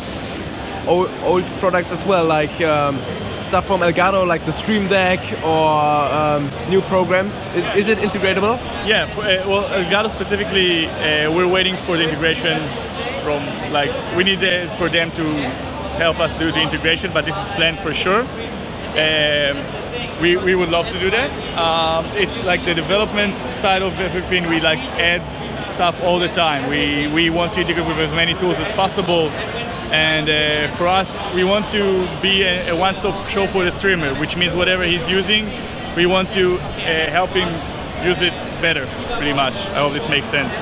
[0.86, 2.98] old, old products as well, like um,
[3.44, 7.44] stuff from Elgato, like the Stream Deck or um, new programs?
[7.54, 8.56] Is, is it integratable?
[8.86, 12.58] Yeah, for, uh, well, Elgato specifically, uh, we're waiting for the integration
[13.22, 15.24] from, like, we need uh, for them to
[15.98, 18.22] help us do the integration, but this is planned for sure.
[18.22, 19.56] Um,
[20.20, 21.30] we, we would love to do that.
[21.58, 25.22] Um, it's like the development side of everything, we like add
[25.74, 26.70] stuff all the time.
[26.70, 29.28] We, we want to integrate with as many tools as possible.
[29.90, 34.14] And uh, for us, we want to be a, a one-stop shop for the streamer,
[34.20, 35.50] which means whatever he's using,
[35.96, 37.48] we want to uh, help him
[38.06, 39.54] use it better, pretty much.
[39.54, 40.52] I hope this makes sense.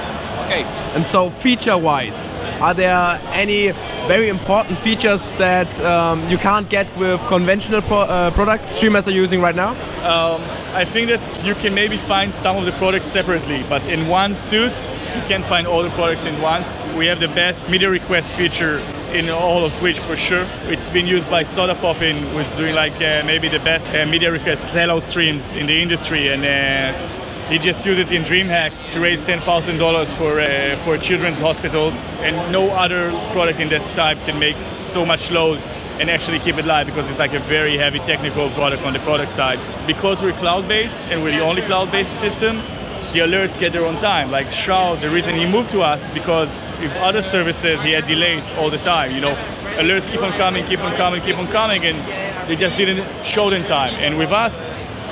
[0.47, 0.65] Okay.
[0.95, 2.29] And so feature-wise,
[2.61, 3.71] are there any
[4.07, 9.13] very important features that um, you can't get with conventional pro- uh, products streamers are
[9.13, 9.71] using right now?
[10.03, 10.43] Um,
[10.75, 14.37] I think that you can maybe find some of the products separately, but in one
[14.37, 14.73] suit,
[15.15, 16.67] you can find all the products in once.
[16.97, 18.79] We have the best media request feature
[19.13, 20.47] in all of Twitch for sure.
[20.65, 24.31] It's been used by Soda Poppin, who's doing like uh, maybe the best uh, media
[24.33, 29.01] request sellout streams in the industry, and uh, he just used it in DreamHack to
[29.01, 33.83] raise ten thousand dollars for uh, for children's hospitals, and no other product in that
[33.95, 35.59] type can make so much load
[36.01, 38.99] and actually keep it live because it's like a very heavy technical product on the
[39.01, 39.61] product side.
[39.87, 42.57] Because we're cloud-based and we're the only cloud-based system,
[43.13, 44.31] the alerts get there on time.
[44.31, 46.49] Like Shroud, the reason he moved to us because
[46.81, 49.13] with other services he had delays all the time.
[49.15, 49.35] You know,
[49.77, 51.99] alerts keep on coming, keep on coming, keep on coming, and
[52.49, 53.95] they just didn't show in time.
[53.95, 54.55] And with us,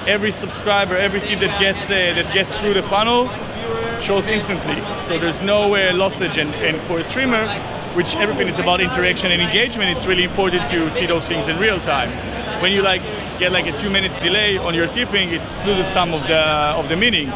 [0.07, 3.29] every subscriber, every team that gets uh, that gets through the funnel
[4.03, 4.81] shows instantly.
[5.03, 7.47] So there's no uh, lossage, and, and for a streamer,
[7.95, 11.59] which everything is about interaction and engagement, it's really important to see those things in
[11.59, 12.11] real time.
[12.63, 13.03] When you like
[13.39, 16.89] get like a two minutes delay on your tipping, it loses some of the of
[16.89, 17.31] the meaning.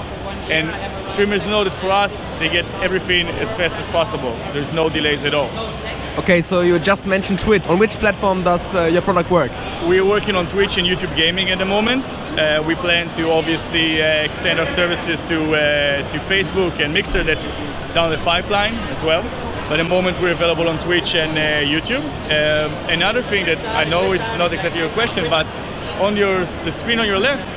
[0.50, 0.68] And
[1.10, 4.32] streamers know that for us, they get everything as fast as possible.
[4.52, 5.50] There's no delays at all.
[6.18, 7.66] Okay, so you just mentioned Twitch.
[7.66, 9.50] On which platform does uh, your product work?
[9.84, 12.06] We're working on Twitch and YouTube Gaming at the moment.
[12.38, 17.24] Uh, we plan to obviously uh, extend our services to uh, to Facebook and Mixer.
[17.24, 17.44] That's
[17.94, 19.22] down the pipeline as well.
[19.68, 22.04] But at the moment, we're available on Twitch and uh, YouTube.
[22.30, 25.46] Um, another thing that I know it's not exactly your question, but
[26.00, 27.48] on your the screen on your left,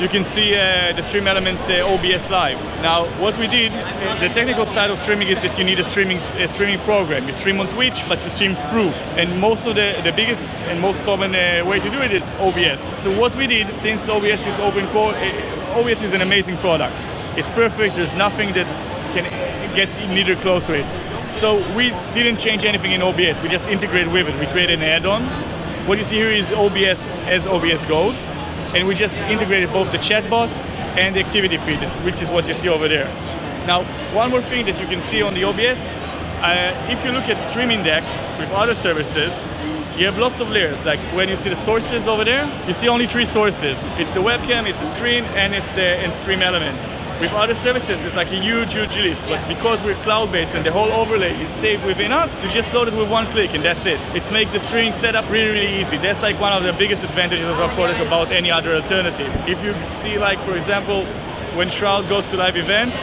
[0.00, 2.58] you can see uh, the Stream Elements uh, OBS Live.
[2.80, 5.84] Now, what we did, uh, the technical side of streaming is that you need a
[5.84, 7.26] streaming a streaming program.
[7.26, 8.88] You stream on Twitch, but you stream through.
[9.20, 12.22] And most of the, the biggest and most common uh, way to do it is
[12.38, 13.02] OBS.
[13.02, 16.96] So what we did, since OBS is open core, uh, OBS is an amazing product.
[17.36, 17.96] It's perfect.
[17.96, 18.66] There's nothing that
[19.12, 19.24] can
[19.76, 20.86] get neither close to it.
[21.34, 23.42] So we didn't change anything in OBS.
[23.42, 24.40] We just integrated with it.
[24.40, 25.26] We created an add-on.
[25.86, 28.16] What you see here is OBS as OBS goes
[28.74, 30.48] and we just integrated both the chatbot
[30.96, 33.06] and the activity feed, which is what you see over there.
[33.66, 33.84] Now,
[34.14, 35.86] one more thing that you can see on the OBS,
[36.42, 38.06] uh, if you look at Stream Index
[38.38, 39.38] with other services,
[39.96, 40.84] you have lots of layers.
[40.84, 43.78] Like when you see the sources over there, you see only three sources.
[43.98, 46.82] It's the webcam, it's the screen, and it's the and stream elements.
[47.20, 49.26] With other services, it's like a huge, huge list.
[49.26, 52.88] But because we're cloud-based and the whole overlay is saved within us, you just load
[52.88, 54.00] it with one click and that's it.
[54.16, 55.98] It's make the streaming setup really, really easy.
[55.98, 59.30] That's like one of the biggest advantages of our product about any other alternative.
[59.46, 61.04] If you see like, for example,
[61.54, 62.96] when Shroud goes to live events,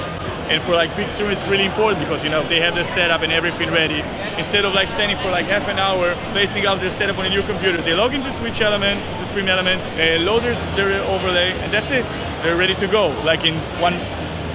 [0.49, 3.21] And for like big streamers, it's really important because you know they have the setup
[3.21, 3.99] and everything ready.
[4.41, 7.29] Instead of like standing for like half an hour, placing out their setup on a
[7.29, 11.51] new computer, they log into Twitch Element, the Stream Element, uh, load their, their overlay,
[11.59, 12.05] and that's it.
[12.43, 13.95] They're ready to go, like in one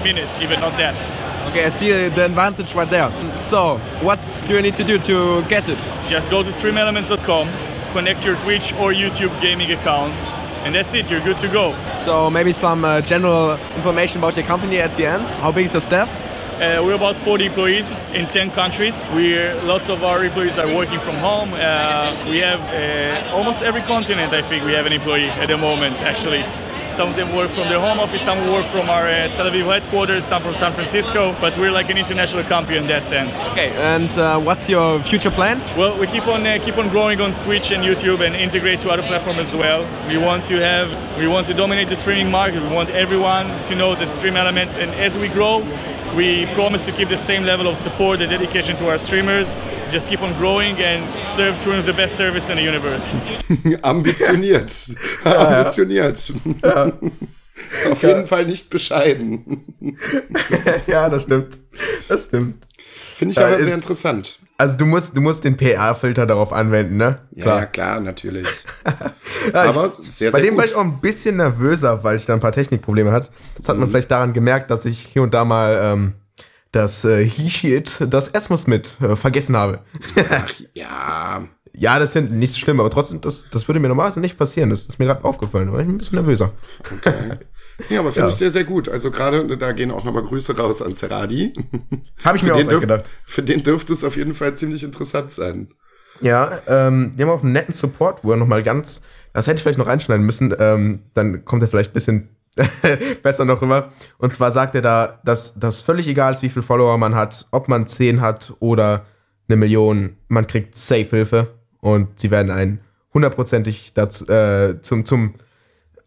[0.02, 0.94] minute, even not that.
[1.50, 3.10] Okay, I see the advantage right there.
[3.36, 5.78] So, what do you need to do to get it?
[6.08, 7.50] Just go to streamelements.com,
[7.92, 10.14] connect your Twitch or YouTube gaming account,
[10.64, 11.10] and that's it.
[11.10, 11.74] You're good to go.
[12.04, 15.32] So, maybe some uh, general information about your company at the end.
[15.34, 16.08] How big is your staff?
[16.52, 18.94] Uh, we're about 40 employees in 10 countries.
[19.14, 21.52] We're lots of our employees are working from home.
[21.54, 24.32] Uh, we have uh, almost every continent.
[24.32, 25.96] I think we have an employee at the moment.
[26.02, 26.44] Actually,
[26.96, 29.64] some of them work from their home office, some work from our uh, Tel Aviv
[29.64, 31.36] headquarters, some from San Francisco.
[31.40, 33.34] But we're like an international company in that sense.
[33.52, 35.68] Okay, and uh, what's your future plans?
[35.76, 38.90] Well, we keep on uh, keep on growing on Twitch and YouTube and integrate to
[38.90, 39.82] other platforms as well.
[40.08, 40.88] We want to have
[41.18, 42.62] we want to dominate the streaming market.
[42.62, 45.58] We want everyone to know that Stream Elements, and as we grow,
[46.14, 49.46] we promise to keep the same level of support and dedication to our streamers.
[49.92, 51.02] Just keep on growing and
[51.36, 53.04] serve streamers the best service in the universe.
[53.82, 54.72] Ambitioniert.
[55.24, 56.32] Ambitioniert.
[57.90, 59.62] Auf jeden Fall nicht bescheiden.
[60.86, 61.54] ja, das stimmt.
[62.08, 62.64] Das stimmt.
[63.16, 64.38] Finde ich Ja, aber ist- sehr interessant.
[64.58, 67.18] Also du musst, du musst den PR-Filter darauf anwenden, ne?
[67.34, 68.46] Ja, ja, klar, natürlich.
[69.52, 70.70] Ja, aber ich, sehr, bei sehr dem war gut.
[70.70, 73.30] ich auch ein bisschen nervöser, weil ich da ein paar Technikprobleme hatte.
[73.56, 76.12] Das hat man vielleicht daran gemerkt, dass ich hier und da mal ähm,
[76.72, 79.80] das äh, He-Shit, das Esmus mit äh, vergessen habe.
[80.74, 81.44] Ja,
[81.74, 84.68] ja, das ist nicht so schlimm, aber trotzdem, das, das würde mir normalerweise nicht passieren.
[84.70, 86.52] Das ist mir gerade aufgefallen, da war ich ein bisschen nervöser.
[87.88, 88.28] ja aber finde Ja.
[88.28, 88.88] ich sehr, sehr gut.
[88.90, 91.52] Also gerade, da gehen auch nochmal Grüße raus an Zeradi.
[92.24, 93.04] Habe ich mir auch dürf, gedacht.
[93.24, 95.68] für den dürfte es auf jeden Fall ziemlich interessant sein.
[96.20, 99.00] Ja, ähm, die haben auch einen netten Support, wo er nochmal ganz,
[99.32, 102.36] das hätte ich vielleicht noch einschneiden müssen, ähm, dann kommt er vielleicht ein bisschen
[103.22, 103.92] besser noch rüber.
[104.18, 107.46] Und zwar sagt er da, dass das völlig egal ist, wie viele Follower man hat,
[107.50, 109.06] ob man 10 hat oder
[109.48, 111.48] eine Million, man kriegt Safe-Hilfe
[111.80, 112.80] und sie werden einen
[113.14, 115.34] hundertprozentig dazu, äh, zum, zum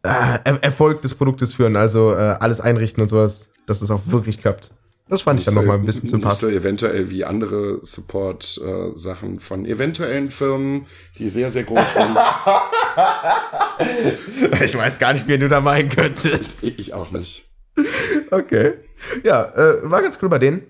[0.04, 0.10] äh,
[0.44, 4.40] Er- Erfolg des Produktes führen, also äh, alles einrichten und sowas, dass es auch wirklich
[4.40, 4.72] klappt.
[5.08, 6.52] Das fand ich dann nochmal ein bisschen sympathisch.
[6.52, 10.88] eventuell wie andere Support-Sachen von eventuellen Firmen,
[11.20, 12.18] die sehr, sehr groß sind.
[14.64, 16.64] Ich weiß gar nicht, wen du da meinen könntest.
[16.64, 17.46] ich auch nicht.
[18.32, 18.74] Okay.
[19.24, 20.64] Ja, äh, war ganz cool bei denen.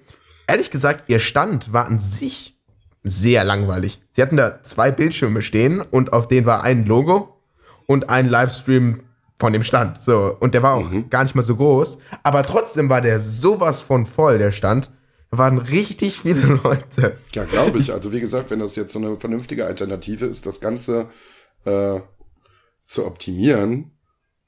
[0.47, 2.57] Ehrlich gesagt, ihr Stand war an sich
[3.03, 4.01] sehr langweilig.
[4.11, 7.39] Sie hatten da zwei Bildschirme stehen und auf denen war ein Logo
[7.85, 9.01] und ein Livestream
[9.39, 10.01] von dem Stand.
[10.01, 13.81] So, und der war auch gar nicht mal so groß, aber trotzdem war der sowas
[13.81, 14.91] von voll, der Stand.
[15.31, 17.17] Da waren richtig viele Leute.
[17.33, 17.93] Ja, glaube ich.
[17.93, 21.09] Also wie gesagt, wenn das jetzt so eine vernünftige Alternative ist, das Ganze
[21.65, 21.99] äh,
[22.85, 23.91] zu optimieren.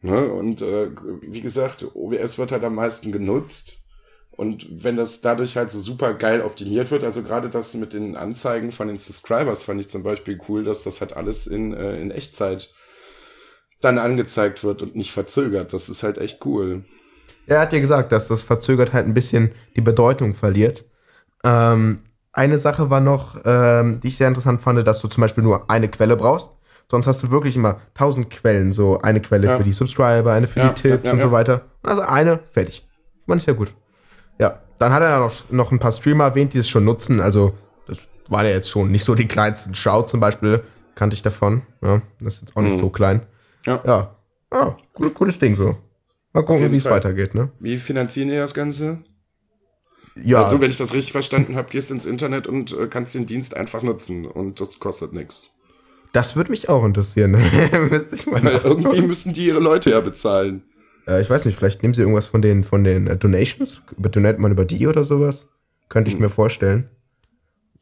[0.02, 0.32] Ne?
[0.32, 0.92] Und äh,
[1.22, 3.84] wie gesagt, OBS wird halt am meisten genutzt.
[4.32, 8.16] Und wenn das dadurch halt so super geil optimiert wird, also gerade das mit den
[8.16, 12.00] Anzeigen von den Subscribers fand ich zum Beispiel cool, dass das halt alles in, äh,
[12.00, 12.72] in Echtzeit
[13.82, 15.74] dann angezeigt wird und nicht verzögert.
[15.74, 16.84] Das ist halt echt cool.
[17.46, 20.84] Er hat ja gesagt, dass das verzögert halt ein bisschen die Bedeutung verliert.
[21.44, 22.00] Ähm,
[22.34, 25.70] eine Sache war noch, ähm, die ich sehr interessant fand, dass du zum Beispiel nur
[25.70, 26.50] eine Quelle brauchst.
[26.90, 28.72] Sonst hast du wirklich immer tausend Quellen.
[28.74, 29.58] So eine Quelle Ja.
[29.58, 31.62] für die Subscriber, eine für Ja, die Tipps ja, und so weiter.
[31.84, 32.88] Also eine, fertig.
[33.28, 33.74] Fand ich sehr gut.
[34.40, 37.20] Ja, dann hat er noch, noch ein paar Streamer erwähnt, die es schon nutzen.
[37.20, 37.54] Also,
[37.88, 37.98] das
[38.30, 39.74] waren ja jetzt schon nicht so die kleinsten.
[39.76, 40.64] Shout zum Beispiel,
[40.96, 41.64] kannte ich davon.
[41.82, 42.80] Ja, das ist jetzt auch nicht Mhm.
[42.80, 43.22] so klein.
[43.66, 43.82] Ja.
[43.86, 44.16] Ja,
[44.54, 45.78] ja gut, cooles Ding so.
[46.34, 47.50] Mal gucken, wie es weitergeht, ne?
[47.60, 49.00] Wie finanzieren ihr das Ganze?
[50.24, 53.26] Ja, Also, wenn ich das richtig verstanden habe, gehst ins Internet und äh, kannst den
[53.26, 55.52] Dienst einfach nutzen und das kostet nichts.
[56.14, 57.32] Das würde mich auch interessieren.
[57.90, 60.64] Müsste ich mal Weil irgendwie müssen die ihre Leute ja bezahlen.
[61.08, 63.82] äh, ich weiß nicht, vielleicht nehmen sie irgendwas von den, von den äh, Donations.
[63.98, 65.48] Donate man über die oder sowas.
[65.90, 66.90] Könnte ich mir vorstellen.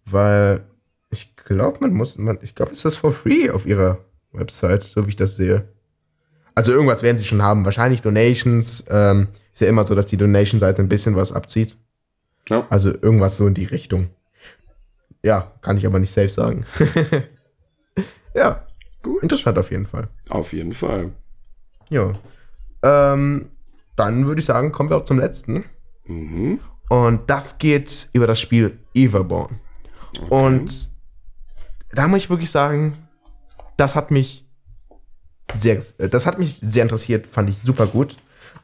[0.05, 0.65] Weil
[1.09, 3.99] ich glaube, man muss, man, ich glaube, ist das for free auf ihrer
[4.37, 5.67] Website, so wie ich das sehe.
[6.53, 7.65] Also irgendwas werden sie schon haben.
[7.65, 8.85] Wahrscheinlich Donations.
[8.89, 11.77] Ähm, ist ja immer so, dass die Donation-Seite ein bisschen was abzieht.
[12.49, 12.65] Ja.
[12.69, 14.09] Also irgendwas so in die Richtung.
[15.23, 16.65] Ja, kann ich aber nicht safe sagen.
[18.35, 18.65] ja,
[19.01, 19.23] Gut.
[19.23, 20.07] interessant auf jeden Fall.
[20.29, 21.11] Auf jeden Fall.
[21.89, 22.13] Ja.
[22.83, 23.49] Ähm,
[23.95, 25.65] dann würde ich sagen, kommen wir auch zum letzten.
[26.05, 26.59] Mhm.
[26.89, 29.59] Und das geht über das Spiel Everborn.
[30.29, 30.91] Und
[31.91, 33.04] da muss ich wirklich sagen,
[33.77, 34.45] das hat mich
[35.53, 38.17] sehr, äh, das hat mich sehr interessiert, fand ich super gut.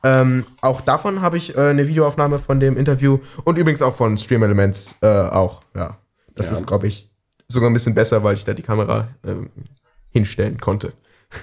[0.03, 4.17] Ähm, auch davon habe ich äh, eine Videoaufnahme von dem Interview und übrigens auch von
[4.17, 5.63] Stream Elements äh, auch.
[5.75, 5.97] Ja,
[6.35, 6.53] das Ja.
[6.53, 7.11] ist, glaube ich,
[7.47, 9.49] sogar ein bisschen besser, weil ich da die Kamera ähm,
[10.09, 10.93] hinstellen konnte.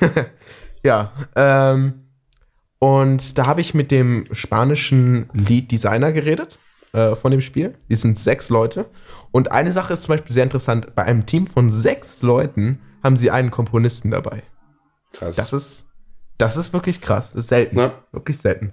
[0.83, 2.05] ja, ähm,
[2.81, 6.59] und da habe ich mit dem spanischen Lead Designer geredet.
[6.95, 7.75] äh, von dem Spiel.
[7.91, 8.87] Die sind sechs Leute.
[9.31, 10.95] Und eine Sache ist zum Beispiel sehr interessant.
[10.95, 14.43] Bei einem Team von sechs Leuten haben sie einen Komponisten dabei.
[15.13, 15.37] Krass.
[15.37, 15.89] Das ist,
[16.39, 17.33] das ist wirklich krass.
[17.33, 17.79] Das ist selten.
[17.79, 17.93] Ja.
[18.13, 18.73] Wirklich selten.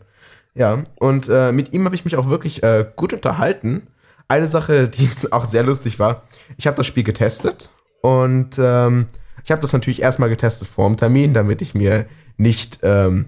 [0.54, 3.88] Ja, und äh, mit ihm habe ich mich auch wirklich äh, gut unterhalten.
[4.28, 6.24] Eine Sache, die jetzt auch sehr lustig war,
[6.58, 7.70] ich habe das Spiel getestet
[8.02, 9.08] und ähm,
[9.44, 12.06] ich habe das natürlich erstmal getestet vor dem Termin, damit ich mir
[12.38, 13.28] nicht ähm,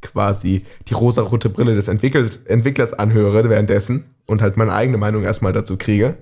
[0.00, 5.76] quasi die rosarote Brille des Entwicklers anhöre währenddessen und halt meine eigene Meinung erstmal dazu
[5.76, 6.16] kriege.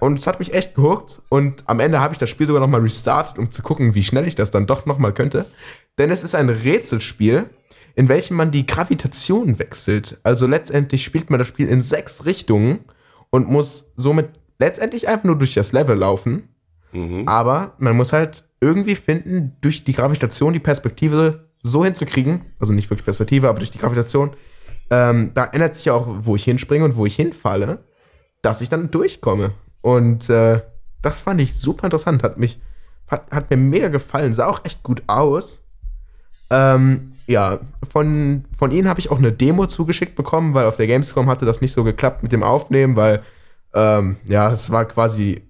[0.00, 2.80] Und es hat mich echt gehuckt und am Ende habe ich das Spiel sogar nochmal
[2.80, 5.46] restartet, um zu gucken, wie schnell ich das dann doch nochmal könnte.
[5.98, 7.46] Denn es ist ein Rätselspiel,
[7.94, 10.18] in welchem man die Gravitation wechselt.
[10.22, 12.80] Also letztendlich spielt man das Spiel in sechs Richtungen
[13.30, 16.48] und muss somit letztendlich einfach nur durch das Level laufen.
[17.26, 22.90] Aber man muss halt irgendwie finden, durch die Gravitation die Perspektive so hinzukriegen, also nicht
[22.90, 24.30] wirklich Perspektive, aber durch die Gravitation,
[24.90, 27.84] ähm, da ändert sich ja auch, wo ich hinspringe und wo ich hinfalle,
[28.42, 29.52] dass ich dann durchkomme.
[29.82, 30.60] Und äh,
[31.02, 32.60] das fand ich super interessant, hat mich,
[33.08, 35.62] hat, hat mir mega gefallen, sah auch echt gut aus.
[36.50, 40.88] Ähm, ja, von, von ihnen habe ich auch eine Demo zugeschickt bekommen, weil auf der
[40.88, 43.22] Gamescom hatte das nicht so geklappt mit dem Aufnehmen, weil
[43.72, 45.42] ähm, ja, es war quasi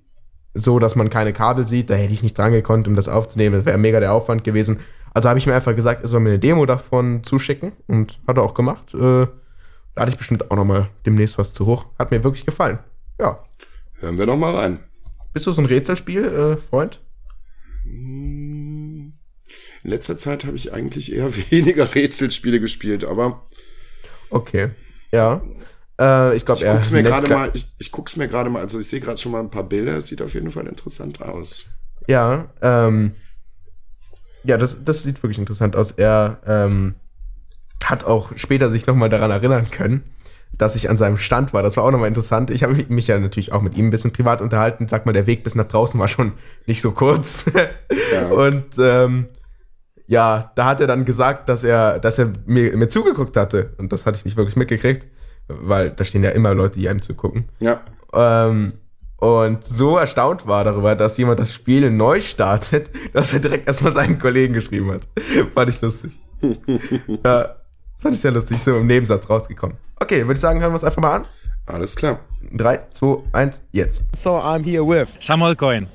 [0.52, 1.90] so, dass man keine Kabel sieht.
[1.90, 3.56] Da hätte ich nicht dran gekonnt, um das aufzunehmen.
[3.56, 4.80] Das wäre mega der Aufwand gewesen.
[5.14, 8.36] Also habe ich mir einfach gesagt, er soll mir eine Demo davon zuschicken und hat
[8.36, 8.94] er auch gemacht.
[8.94, 9.26] Äh,
[9.94, 11.86] da hatte ich bestimmt auch noch mal demnächst was zu hoch.
[11.98, 12.78] Hat mir wirklich gefallen.
[13.18, 13.38] Ja.
[14.00, 14.80] Hören wir doch mal rein.
[15.32, 17.00] Bist du so ein Rätselspiel, äh, Freund?
[17.84, 19.12] In
[19.82, 23.42] letzter Zeit habe ich eigentlich eher weniger Rätselspiele gespielt, aber
[24.30, 24.70] Okay.
[25.12, 25.42] Ja.
[26.00, 28.78] Äh, ich glaube, er guck's mir gerade mal, ich, ich guck's mir gerade mal, also
[28.78, 31.66] ich sehe gerade schon mal ein paar Bilder, es sieht auf jeden Fall interessant aus.
[32.06, 33.14] Ja, ähm,
[34.44, 35.92] ja, das, das sieht wirklich interessant aus.
[35.92, 36.94] Er ähm,
[37.84, 40.04] hat auch später sich nochmal daran erinnern können,
[40.52, 41.62] dass ich an seinem Stand war.
[41.62, 42.50] Das war auch nochmal interessant.
[42.50, 44.88] Ich habe mich ja natürlich auch mit ihm ein bisschen privat unterhalten.
[44.88, 46.32] Sag mal, der Weg bis nach draußen war schon
[46.66, 47.46] nicht so kurz.
[48.12, 48.28] Ja.
[48.30, 49.26] Und ähm,
[50.06, 53.74] ja, da hat er dann gesagt, dass er, dass er mir, mir zugeguckt hatte.
[53.78, 55.06] Und das hatte ich nicht wirklich mitgekriegt,
[55.48, 57.48] weil da stehen ja immer Leute, die einem zugucken.
[57.60, 57.80] Ja,
[58.12, 58.72] Ähm,
[59.20, 63.92] und so erstaunt war darüber, dass jemand das Spiel neu startet, dass er direkt erstmal
[63.92, 65.06] seinen Kollegen geschrieben hat.
[65.54, 66.18] Fand ich lustig.
[67.24, 67.56] ja,
[68.00, 69.76] fand ich sehr lustig, so im Nebensatz rausgekommen.
[70.00, 71.26] Okay, würde ich sagen, hören wir uns einfach mal an.
[71.66, 72.20] alles klar.
[72.52, 74.16] 3, 2, 1, jetzt.
[74.16, 75.08] So I'm here with.
[75.20, 75.86] Samuel Cohen.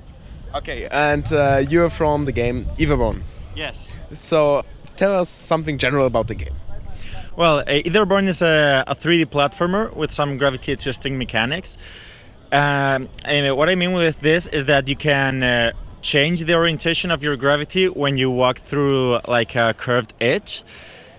[0.54, 3.22] Okay, and uh, you're from the game Everborn.
[3.56, 3.90] Yes.
[4.14, 4.64] So
[4.96, 6.56] tell us something general about the game.
[7.36, 11.78] Well, uh, Etherborn is a, a 3D platformer with some gravity adjusting mechanics.
[12.54, 15.72] Um, and what I mean with this is that you can uh,
[16.02, 20.64] change the orientation of your gravity when you walk through like a curved edge.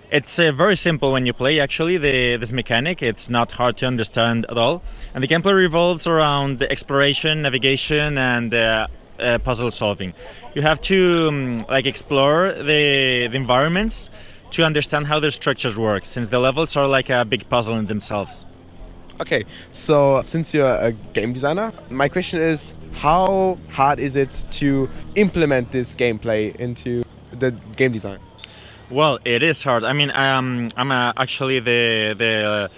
[0.09, 1.59] It's uh, very simple when you play.
[1.59, 6.07] Actually, the, this mechanic it's not hard to understand at all, and the gameplay revolves
[6.07, 8.87] around the exploration, navigation, and uh,
[9.19, 10.15] uh, puzzle solving.
[10.55, 14.09] You have to um, like explore the, the environments
[14.53, 17.87] to understand how their structures work, since the levels are like a big puzzle in
[17.87, 18.45] themselves.
[19.19, 24.89] Okay, so since you're a game designer, my question is how hard is it to
[25.17, 27.03] implement this gameplay into
[27.33, 28.21] the game design?
[28.89, 29.83] Well, it is hard.
[29.83, 32.71] I mean, um, I'm uh, actually the the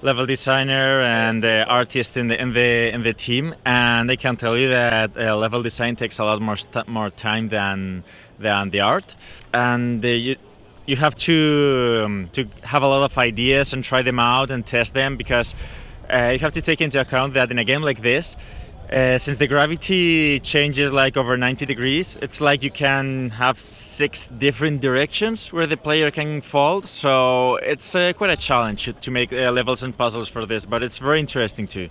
[0.00, 4.36] level designer and the artist in the in the in the team, and I can
[4.36, 8.04] tell you that uh, level design takes a lot more st- more time than
[8.38, 9.14] than the art,
[9.52, 10.36] and uh, you
[10.86, 14.64] you have to um, to have a lot of ideas and try them out and
[14.64, 15.54] test them because
[16.10, 18.34] uh, you have to take into account that in a game like this.
[18.92, 24.26] Uh, since the gravity changes like over 90 degrees, it's like you can have six
[24.38, 26.82] different directions where the player can fall.
[26.82, 30.82] So it's uh, quite a challenge to make uh, levels and puzzles for this, but
[30.82, 31.88] it's very interesting too.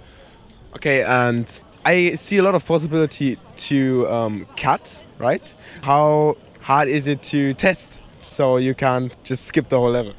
[0.75, 3.37] Okay, and I see a lot of possibility
[3.69, 5.55] to um, cut, right?
[5.81, 10.13] How hard is it to test so you can't just skip the whole level?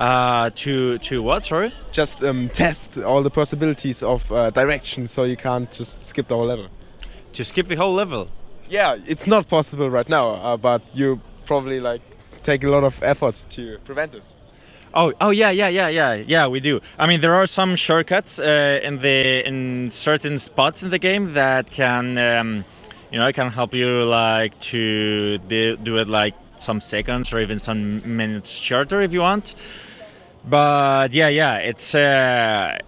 [0.00, 1.44] Uh, to to what?
[1.44, 1.74] Sorry.
[1.92, 6.34] Just um, test all the possibilities of uh, direction so you can't just skip the
[6.34, 6.68] whole level.
[7.34, 8.30] To skip the whole level.
[8.70, 12.00] Yeah, it's not possible right now, uh, but you probably like
[12.42, 14.22] take a lot of efforts to prevent it.
[14.94, 16.46] Oh, oh yeah, yeah, yeah, yeah, yeah.
[16.46, 16.80] We do.
[16.98, 21.34] I mean, there are some shortcuts uh, in the in certain spots in the game
[21.34, 22.64] that can, um,
[23.12, 27.38] you know, it can help you like to do, do it like some seconds or
[27.38, 29.54] even some minutes shorter if you want.
[30.44, 32.78] But yeah, yeah, it's uh,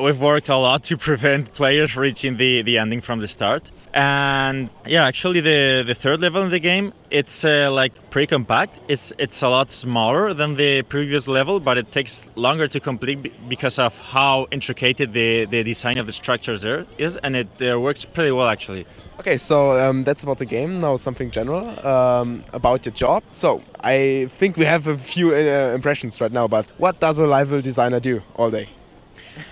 [0.00, 3.70] we've worked a lot to prevent players reaching the the ending from the start.
[3.94, 8.80] And yeah, actually, the, the third level in the game it's uh, like pretty compact.
[8.88, 13.48] It's it's a lot smaller than the previous level, but it takes longer to complete
[13.48, 17.80] because of how intricate the, the design of the structures there is, and it uh,
[17.80, 18.84] works pretty well actually.
[19.20, 20.80] Okay, so um, that's about the game.
[20.80, 23.22] Now something general um, about your job.
[23.30, 27.26] So I think we have a few uh, impressions right now, but what does a
[27.28, 28.68] level designer do all day?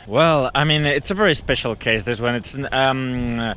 [0.09, 2.03] Well, I mean, it's a very special case.
[2.03, 3.55] This one, it's um,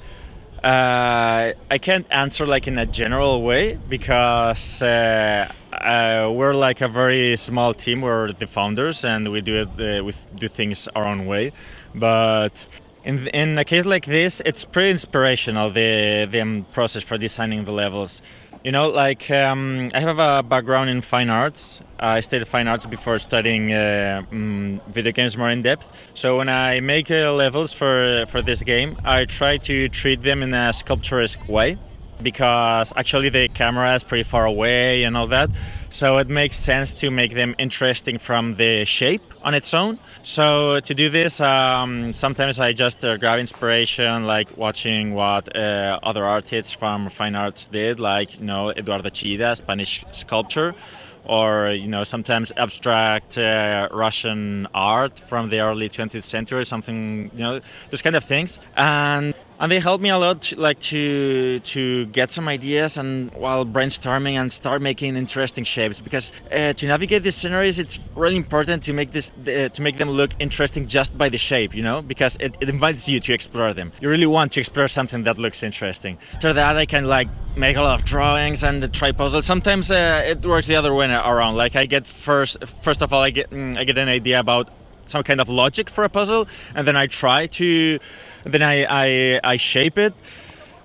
[0.65, 6.87] uh, I can't answer like in a general way because uh, uh, we're like a
[6.87, 8.01] very small team.
[8.01, 9.99] We're the founders, and we do it.
[9.99, 11.51] Uh, we do things our own way.
[11.93, 12.67] But
[13.03, 15.69] in in a case like this, it's pretty inspirational.
[15.69, 18.23] The the um, process for designing the levels.
[18.65, 21.81] You know, like um, I have a background in fine arts.
[21.99, 25.91] I studied fine arts before studying uh, mm, video games more in depth.
[26.15, 30.41] So when I make uh, levels for for this game, I try to treat them
[30.41, 31.77] in a sculpturesque way
[32.23, 35.51] because actually the camera is pretty far away and all that.
[35.95, 39.97] So it makes sense to make them interesting from the shape on its own.
[40.23, 45.97] So to do this, um, sometimes I just uh, grab inspiration, like watching what uh,
[46.03, 50.75] other artists from fine arts did, like you know Eduardo Chida, Spanish sculptor
[51.23, 57.39] or you know sometimes abstract uh, Russian art from the early 20th century, something you
[57.39, 61.59] know those kind of things, and and they help me a lot, to, like to
[61.59, 65.99] to get some ideas and while brainstorming and start making interesting shapes.
[66.01, 69.97] Because uh, to navigate these sceneries, it's really important to make this uh, to make
[69.97, 73.33] them look interesting just by the shape, you know, because it, it invites you to
[73.33, 73.91] explore them.
[74.01, 76.17] You really want to explore something that looks interesting.
[76.33, 79.45] After that, I can like make a lot of drawings and try puzzles.
[79.45, 81.55] Sometimes uh, it works the other way around.
[81.55, 84.69] Like I get first, first of all, I get mm, I get an idea about
[85.05, 87.99] some kind of logic for a puzzle, and then I try to,
[88.45, 90.13] then I I, I shape it.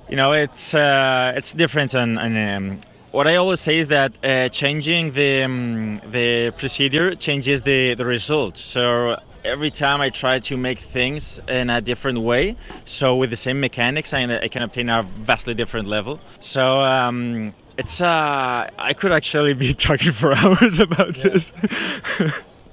[0.09, 2.81] You know, it's uh, it's different, and, and um,
[3.12, 8.05] what I always say is that uh, changing the um, the procedure changes the the
[8.05, 8.57] result.
[8.57, 13.37] So every time I try to make things in a different way, so with the
[13.37, 16.20] same mechanics, I, I can obtain a vastly different level.
[16.41, 16.81] So.
[16.81, 21.23] Um, it's uh, I could actually be talking for hours about yeah.
[21.23, 21.51] this.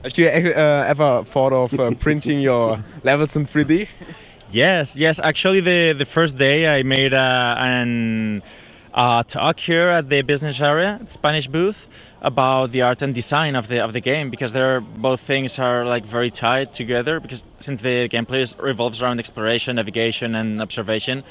[0.04, 3.88] Have you uh, ever thought of uh, printing your levels in 3D?
[4.52, 5.20] Yes, yes.
[5.20, 8.42] Actually, the the first day I made uh, an
[8.94, 11.90] uh, talk here at the business area, Spanish booth,
[12.22, 15.84] about the art and design of the of the game because they're both things are
[15.84, 21.26] like very tied together because since the gameplay revolves around exploration, navigation, and observation,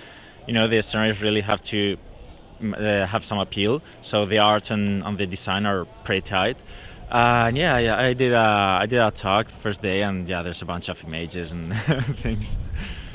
[0.46, 1.96] you know the scenarios really have to
[2.62, 3.82] uh, have some appeal.
[4.02, 6.58] So the art and, and the design are pretty tight.
[7.10, 8.34] Uh, yeah, yeah, I did.
[8.34, 11.52] Uh, I did a talk the first day, and yeah, there's a bunch of images
[11.52, 11.74] and
[12.16, 12.58] things.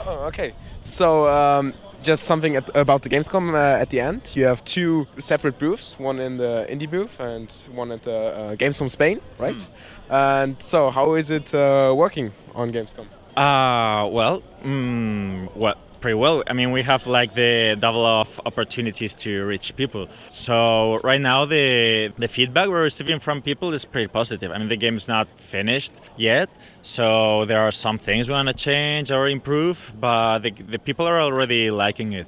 [0.06, 0.53] Oh, okay.
[0.82, 4.32] So, um, just something at, about the Gamescom uh, at the end.
[4.36, 8.56] You have two separate booths, one in the indie booth and one at the uh,
[8.56, 9.56] Gamescom Spain, right?
[9.56, 9.69] Mm.
[10.10, 13.06] And so, how is it uh, working on Gamescom?
[13.38, 16.44] Uh, well, mm, what pretty well.
[16.48, 20.10] I mean, we have like the double of opportunities to reach people.
[20.30, 24.52] So right now, the the feedback we're receiving from people is pretty positive.
[24.52, 26.49] I mean, the game is not finished yet,
[26.82, 31.06] so there are some things we want to change or improve, but the, the people
[31.07, 32.28] are already liking it.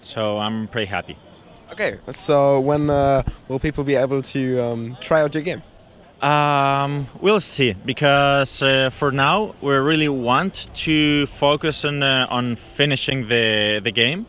[0.00, 1.16] So I'm pretty happy.
[1.72, 5.62] Okay, so when uh, will people be able to um, try out your game?
[6.22, 12.54] Um, we'll see because uh, for now we really want to focus on uh, on
[12.54, 14.26] finishing the the game.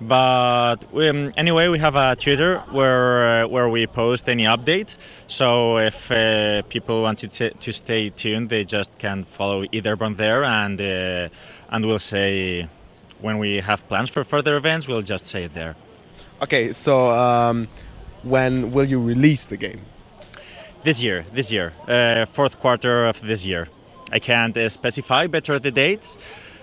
[0.00, 4.96] But um, anyway, we have a Twitter where uh, where we post any update.
[5.26, 9.96] So if uh, people want to t- to stay tuned, they just can follow either
[10.00, 11.28] on there, and uh,
[11.70, 12.68] and we'll say
[13.20, 15.74] when we have plans for further events, we'll just say it there.
[16.40, 17.66] Okay, so um,
[18.22, 19.80] when will you release the game?
[20.86, 23.66] This year, this year, uh, fourth quarter of this year.
[24.12, 26.16] I can't uh, specify better the dates,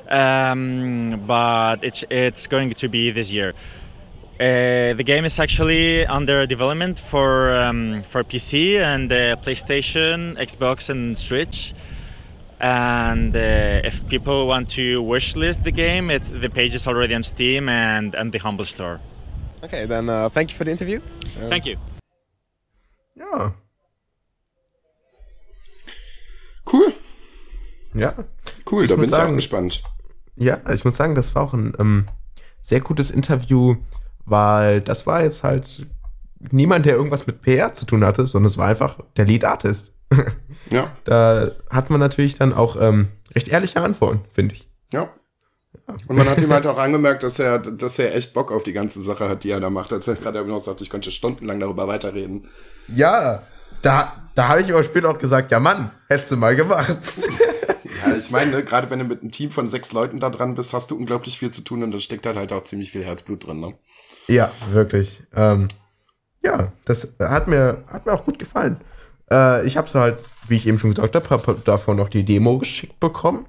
[0.08, 3.54] um, but it's it's going to be this year.
[4.40, 10.90] Uh, the game is actually under development for um, for PC and uh, PlayStation, Xbox,
[10.90, 11.74] and Switch.
[12.62, 17.24] And uh, if people want to wishlist the game, it, the page is already on
[17.24, 19.02] Steam and, and the Humble Store.
[19.66, 21.02] Okay, then uh, thank you for the interview.
[21.50, 21.76] thank you.
[23.16, 23.54] Ja,
[26.74, 26.91] Cool.
[27.94, 28.14] Ja.
[28.70, 29.84] Cool, Ich da muss bin ich auch sagen- gespannt.
[30.36, 32.06] Ja, ich muss sagen, das war auch ein ähm,
[32.60, 33.76] sehr gutes Interview,
[34.26, 35.86] weil das war jetzt halt
[36.52, 39.94] niemand, der irgendwas mit PR zu tun hatte, sondern es war einfach der Lead Artist.
[40.72, 44.68] Ja, Da hat man natürlich dann auch ähm, recht ehrliche Antworten, finde ich.
[44.91, 45.10] ja.
[46.08, 48.72] Und man hat ihm halt auch angemerkt, dass er, dass er echt Bock auf die
[48.72, 49.91] ganze Sache hat, die er da macht.
[49.91, 52.48] Als er gerade noch sagt, ich könnte stundenlang darüber weiterreden.
[52.88, 53.44] Ja,
[53.84, 56.97] da, da habe ich aber später auch gesagt, ja Mann, hättest du mal gemacht.
[58.05, 60.55] Ja, ich meine, ne, gerade wenn du mit einem Team von sechs Leuten da dran
[60.55, 63.03] bist, hast du unglaublich viel zu tun und da steckt halt, halt auch ziemlich viel
[63.03, 63.61] Herzblut drin.
[63.61, 63.76] Ne?
[64.27, 65.23] ja, wirklich.
[65.34, 65.68] Ähm,
[66.43, 68.77] ja, das hat mir, hat mir auch gut gefallen.
[69.31, 72.26] Äh, ich habe so halt, wie ich eben schon gesagt habe, hab davon noch die
[72.26, 73.45] Demo geschickt bekommen.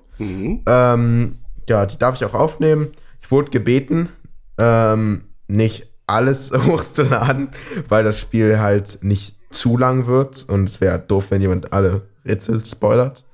[0.66, 1.38] Ähm,
[1.68, 2.92] ja, die darf ich auch aufnehmen.
[3.20, 4.10] Ich wurde gebeten,
[4.58, 7.50] ähm, nicht alles hochzuladen,
[7.88, 12.02] weil das Spiel halt nicht zu lang wird und es wäre doof, wenn jemand alle
[12.24, 13.24] Rätsel spoilert.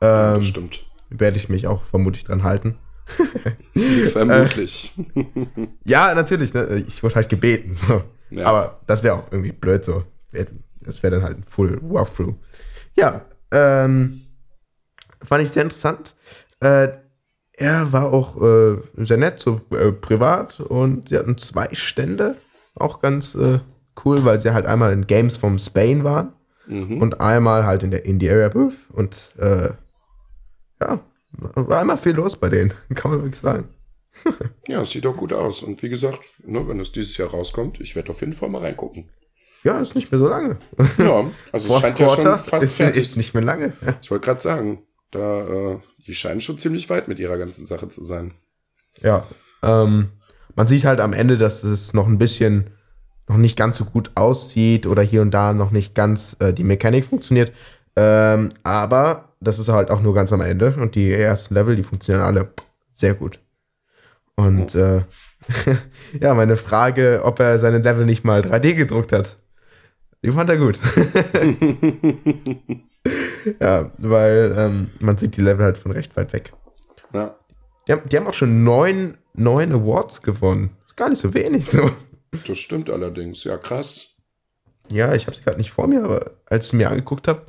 [0.00, 0.84] Ähm, stimmt.
[1.10, 2.78] werde ich mich auch vermutlich dran halten.
[4.12, 4.94] Vermutlich.
[5.84, 6.84] Ja, natürlich, ne?
[6.88, 8.02] ich wurde halt gebeten, so.
[8.30, 8.46] Ja.
[8.46, 10.04] Aber das wäre auch irgendwie blöd so.
[10.80, 12.34] Das wäre dann halt ein Full Walkthrough.
[12.96, 14.22] Ja, ähm,
[15.22, 16.16] fand ich sehr interessant.
[16.60, 16.88] Äh,
[17.52, 22.36] er war auch äh, sehr nett, so äh, privat und sie hatten zwei Stände,
[22.74, 23.60] auch ganz äh,
[24.04, 26.32] cool, weil sie halt einmal in Games from Spain waren
[26.68, 29.70] und einmal halt in der Indie Area Booth und äh,
[30.80, 31.00] ja,
[31.32, 33.68] war immer viel los bei denen, kann man wirklich sagen.
[34.66, 35.62] Ja, es sieht auch gut aus.
[35.62, 38.62] Und wie gesagt, ne, wenn es dieses Jahr rauskommt, ich werde auf jeden Fall mal
[38.62, 39.10] reingucken.
[39.62, 40.58] Ja, ist nicht mehr so lange.
[40.98, 42.96] Ja, also es scheint ja schon Quarter fast ist, fertig.
[42.96, 43.74] ist nicht mehr lange.
[44.02, 47.88] Ich wollte gerade sagen, da, äh, die scheinen schon ziemlich weit mit ihrer ganzen Sache
[47.88, 48.34] zu sein.
[49.02, 49.26] Ja,
[49.62, 50.10] ähm,
[50.54, 52.70] man sieht halt am Ende, dass es noch ein bisschen
[53.28, 56.64] noch nicht ganz so gut aussieht oder hier und da noch nicht ganz äh, die
[56.64, 57.52] Mechanik funktioniert.
[57.96, 61.82] Ähm, aber das ist halt auch nur ganz am Ende und die ersten Level, die
[61.82, 62.48] funktionieren alle
[62.92, 63.40] sehr gut.
[64.36, 65.02] Und äh,
[66.20, 69.38] ja, meine Frage, ob er seine Level nicht mal 3D gedruckt hat,
[70.22, 70.78] die fand er gut.
[73.60, 76.52] ja, weil ähm, man sieht die Level halt von recht weit weg.
[77.12, 77.36] Ja,
[77.86, 80.70] Die haben, die haben auch schon neun, neun Awards gewonnen.
[80.86, 81.90] Ist gar nicht so wenig so.
[82.46, 83.44] Das stimmt allerdings.
[83.44, 84.16] Ja, krass.
[84.90, 87.46] Ja, ich habe sie gerade nicht vor mir, aber als ich sie mir angeguckt habe,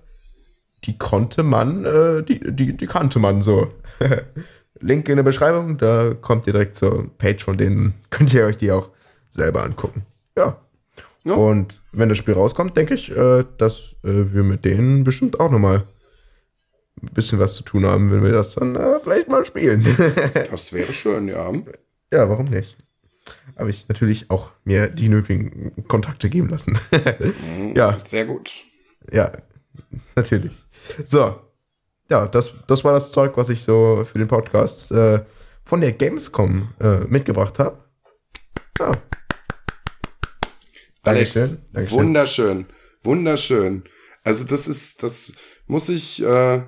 [0.85, 3.71] die konnte man, äh, die, die, die kannte man so.
[4.79, 7.95] Link in der Beschreibung, da kommt ihr direkt zur Page von denen.
[8.09, 8.91] Könnt ihr euch die auch
[9.31, 10.05] selber angucken.
[10.37, 10.57] Ja.
[11.23, 11.33] Ja.
[11.33, 15.51] Und wenn das Spiel rauskommt, denke ich, äh, dass äh, wir mit denen bestimmt auch
[15.51, 15.83] nochmal
[17.01, 19.85] ein bisschen was zu tun haben, wenn wir das dann äh, vielleicht mal spielen.
[20.51, 21.51] Das wäre schön, ja.
[22.13, 22.77] Ja, warum nicht?
[23.57, 26.79] Habe ich natürlich auch mir die nötigen Kontakte geben lassen.
[27.75, 28.63] ja, Sehr gut.
[29.11, 29.31] ja,
[30.15, 30.63] natürlich.
[31.05, 31.35] So,
[32.09, 35.23] ja, das, das war das Zeug, was ich so für den Podcast äh,
[35.65, 37.83] von der Gamescom äh, mitgebracht habe.
[38.79, 38.91] Ja.
[41.03, 41.97] Alex, Dankeschön, Dankeschön.
[41.97, 42.65] wunderschön,
[43.03, 43.83] wunderschön.
[44.23, 45.33] Also das ist, das
[45.65, 46.63] muss ich, äh,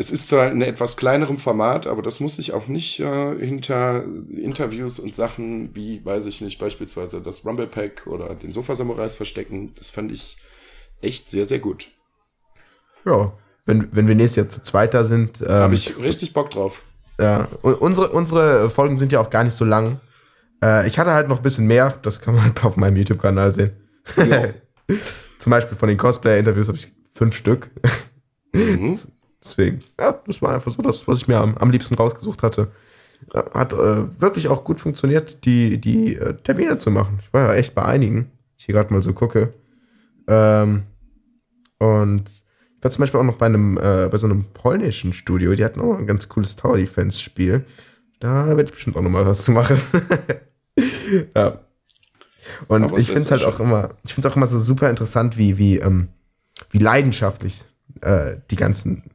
[0.00, 4.02] es ist zwar in etwas kleinerem Format, aber das muss ich auch nicht äh, hinter
[4.34, 9.14] Interviews und Sachen wie, weiß ich nicht, beispielsweise das Rumble Pack oder den Sofa Samurais
[9.14, 9.74] verstecken.
[9.76, 10.38] Das fand ich
[11.02, 11.88] echt sehr, sehr gut.
[13.04, 13.34] Ja,
[13.66, 15.42] wenn, wenn wir nächstes Jahr zu zweiter sind.
[15.42, 16.82] Ähm, Habe ich richtig Bock drauf.
[17.20, 20.00] Ja, und unsere, unsere Folgen sind ja auch gar nicht so lang.
[20.64, 23.52] Äh, ich hatte halt noch ein bisschen mehr, das kann man halt auf meinem YouTube-Kanal
[23.52, 23.72] sehen.
[25.38, 27.70] Zum Beispiel von den Cosplayer-Interviews habe ich fünf Stück.
[28.54, 28.98] Mhm.
[29.42, 32.68] Deswegen, ja, das war einfach so das, was ich mir am, am liebsten rausgesucht hatte.
[33.34, 37.20] Hat äh, wirklich auch gut funktioniert, die, die äh, Termine zu machen.
[37.22, 39.54] Ich war ja echt bei einigen, ich hier gerade mal so gucke.
[40.26, 40.84] Ähm,
[41.78, 45.54] und ich war zum Beispiel auch noch bei einem, äh, bei so einem polnischen Studio,
[45.54, 47.64] die hatten auch ein ganz cooles Tower Defense-Spiel.
[48.20, 49.80] Da werde ich bestimmt auch noch mal was zu machen.
[51.34, 51.60] ja.
[52.68, 54.90] Und Aber ich finde es halt auch immer, ich finde es auch immer so super
[54.90, 56.08] interessant, wie, wie, ähm,
[56.70, 57.64] wie leidenschaftlich
[58.02, 59.09] äh, die ganzen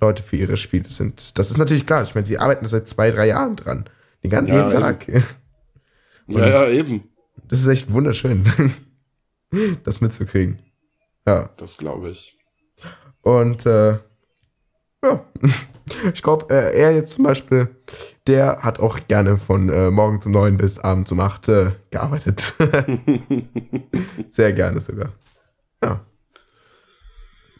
[0.00, 1.38] Leute für ihre Spiele sind.
[1.38, 2.02] Das ist natürlich klar.
[2.02, 3.88] Ich meine, sie arbeiten seit zwei, drei Jahren dran.
[4.22, 5.06] Den ganzen Ja, Tag.
[6.26, 7.08] Ja, ja, eben.
[7.48, 8.48] Das ist echt wunderschön,
[9.84, 10.60] das mitzukriegen.
[11.26, 11.50] Ja.
[11.56, 12.38] Das glaube ich.
[13.22, 13.98] Und äh,
[15.02, 15.24] ja,
[16.14, 17.68] ich glaube, äh, er jetzt zum Beispiel,
[18.28, 22.54] der hat auch gerne von äh, morgens um neun bis abends um acht äh, gearbeitet.
[24.30, 25.12] Sehr gerne sogar.
[25.82, 26.00] Ja.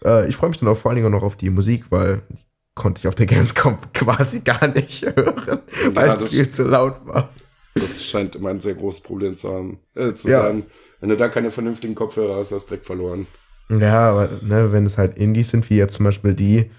[0.05, 2.22] Äh, ich freue mich dann auch vor allen Dingen auch noch auf die Musik, weil
[2.31, 2.43] die
[2.74, 5.60] konnte ich auf der Gamescom quasi gar nicht hören,
[5.94, 7.31] weil Ja, es viel zu laut war.
[7.74, 10.43] Das scheint immer ein sehr großes Problem zu haben, äh, zu Ja.
[10.43, 10.64] sein.
[11.01, 13.27] Wenn du da keine vernünftigen Kopfhörer hast, hast du direkt verloren.
[13.70, 16.70] Ja, aber ne, wenn es halt Indies sind, wie jetzt zum Beispiel die,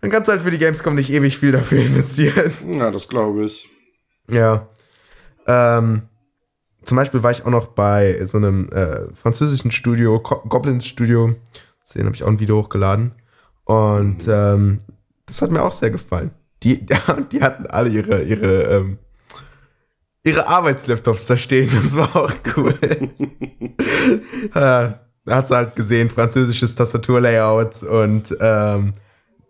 [0.00, 2.52] dann kannst du halt für die Gamescom nicht ewig viel dafür investieren.
[2.66, 3.68] Ja, das glaube ich.
[4.30, 4.68] Ja.
[5.46, 6.02] Ähm,
[6.84, 11.34] zum Beispiel war ich auch noch bei so einem äh, französischen Studio, Goblins Studio.
[11.94, 13.12] Denen habe ich auch ein Video hochgeladen.
[13.64, 14.80] Und ähm,
[15.26, 16.30] das hat mir auch sehr gefallen.
[16.62, 16.86] die,
[17.32, 18.98] die hatten alle ihre, ihre, ähm,
[20.24, 21.70] ihre Arbeitslaptops da stehen.
[21.72, 22.78] Das war auch cool.
[24.54, 24.90] äh,
[25.28, 28.94] da hat sie halt gesehen, französisches Tastaturlayout und ähm,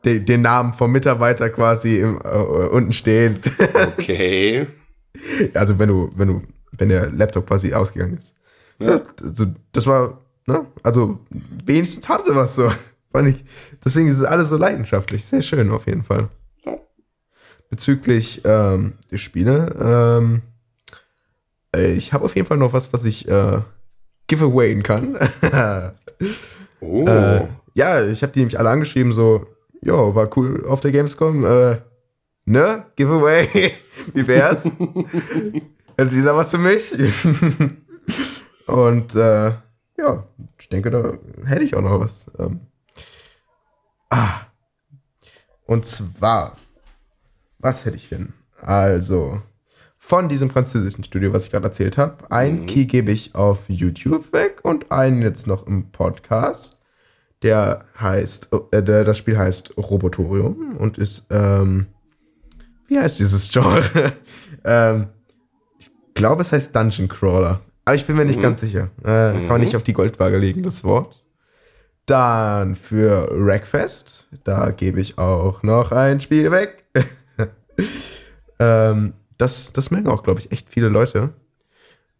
[0.04, 3.40] de, den Namen vom Mitarbeiter quasi im, äh, unten stehen.
[3.96, 4.66] Okay.
[5.54, 6.42] also wenn du, wenn du,
[6.72, 8.34] wenn der Laptop quasi ausgegangen ist.
[8.80, 9.00] Ja.
[9.22, 10.66] Also, das war, ne?
[10.82, 11.20] Also
[11.64, 12.70] wenigstens haben sie was so.
[13.12, 13.44] Fand ich.
[13.84, 15.24] Deswegen ist es alles so leidenschaftlich.
[15.24, 16.28] Sehr schön auf jeden Fall.
[17.70, 20.42] Bezüglich ähm, der Spiele, ähm,
[21.76, 23.60] äh, ich habe auf jeden Fall noch was, was ich äh,
[24.26, 25.18] giveawayen kann.
[26.80, 27.04] Oh.
[27.08, 29.46] Äh, ja, ich habe die nämlich alle angeschrieben, so,
[29.82, 31.78] jo, war cool auf der Gamescom, äh,
[32.44, 33.72] ne, Giveaway,
[34.14, 34.64] wie wär's?
[35.96, 36.92] Hättet ihr da was für mich?
[38.66, 39.52] Und äh,
[39.98, 40.24] ja,
[40.58, 41.12] ich denke, da
[41.44, 42.30] hätte ich auch noch was.
[42.38, 42.60] Ähm,
[44.10, 44.42] ah.
[45.66, 46.56] Und zwar,
[47.58, 48.32] was hätte ich denn?
[48.60, 49.42] Also,
[49.96, 54.32] von diesem französischen Studio, was ich gerade erzählt habe, ein Key gebe ich auf YouTube
[54.32, 56.80] weg und einen jetzt noch im Podcast.
[57.42, 61.88] Der heißt, äh, der, das Spiel heißt Robotorium und ist, ähm,
[62.86, 63.82] wie heißt dieses Genre?
[64.64, 65.08] ähm,
[65.78, 67.60] ich glaube, es heißt Dungeon Crawler.
[67.88, 68.90] Aber ich bin mir nicht ganz sicher.
[69.00, 71.24] Äh, Kann man nicht auf die Goldwaage legen, das Wort.
[72.04, 76.84] Dann für Rackfest, da gebe ich auch noch ein Spiel weg.
[78.58, 81.30] ähm, das, das merken auch, glaube ich, echt viele Leute.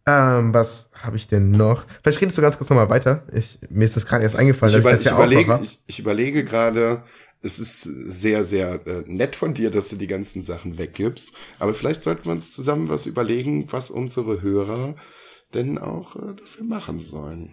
[0.07, 1.85] Ähm, was habe ich denn noch?
[2.01, 3.21] Vielleicht redest du ganz kurz nochmal weiter.
[3.31, 5.99] Ich, mir ist das gerade erst eingefallen, Ich, über, ich ich, ja überlege, ich, ich
[5.99, 7.03] überlege gerade,
[7.43, 11.31] es ist sehr, sehr äh, nett von dir, dass du die ganzen Sachen weggibst.
[11.59, 14.95] Aber vielleicht sollten wir uns zusammen was überlegen, was unsere Hörer
[15.53, 17.49] denn auch äh, dafür machen sollen.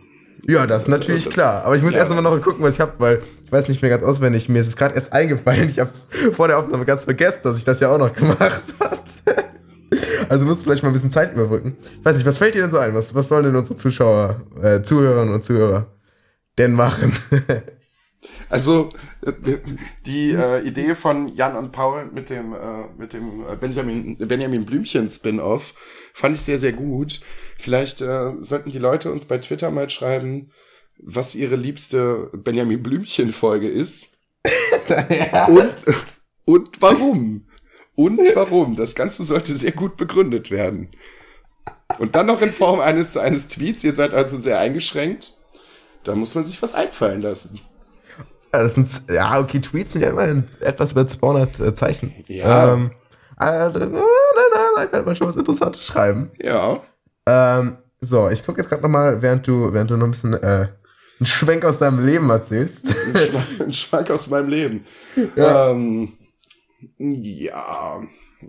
[0.47, 1.65] Ja, das ist natürlich klar.
[1.65, 2.01] Aber ich muss Ja.
[2.01, 4.49] erst mal noch gucken, was ich habe, weil ich weiß nicht mehr ganz auswendig.
[4.49, 5.69] Mir ist es gerade erst eingefallen.
[5.71, 8.63] Ich habe es vor der Aufnahme ganz vergessen, dass ich das ja auch noch gemacht
[8.81, 9.03] hatte.
[10.29, 11.77] Also musst du vielleicht mal ein bisschen Zeit überbrücken.
[12.01, 12.95] Ich weiß nicht, was fällt dir denn so ein?
[12.95, 15.87] Was, was sollen denn unsere Zuschauer, äh, Zuhörerinnen und Zuhörer
[16.59, 17.13] denn machen?
[18.49, 18.89] Also
[19.23, 19.33] äh,
[20.07, 24.65] die äh, Idee von Jan und Paul mit dem äh, mit dem äh, Benjamin Benjamin
[24.65, 25.75] Blümchen Spin-off
[26.15, 27.21] fand ich sehr sehr gut.
[27.59, 30.51] Vielleicht äh, sollten die Leute uns bei Twitter mal schreiben,
[30.99, 34.17] was ihre liebste Benjamin Blümchen Folge ist
[35.49, 35.75] und
[36.45, 37.49] und warum
[37.97, 38.77] und warum.
[38.77, 40.91] Das Ganze sollte sehr gut begründet werden.
[41.99, 43.83] Und dann noch in Form eines eines Tweets.
[43.83, 45.33] Ihr seid also sehr eingeschränkt.
[46.05, 47.61] Da muss man sich was einfallen lassen.
[48.53, 52.15] Ja, das sind, ja, okay, Tweets sind ja immerhin etwas über 200 äh, Zeichen.
[52.27, 52.73] Ja.
[52.73, 52.91] Ähm,
[53.39, 53.97] äh, da, da, da,
[54.77, 56.31] da könnte man schon was Interessantes schreiben.
[56.41, 56.81] Ja.
[57.27, 60.69] Ähm, so, ich gucke jetzt gerade nochmal, während du, während du noch ein bisschen äh,
[61.19, 62.95] einen Schwenk aus deinem Leben erzählst.
[63.59, 64.85] Ein Schwank aus meinem Leben.
[65.35, 65.71] Ja.
[65.71, 66.13] Ähm,
[66.99, 68.03] ja.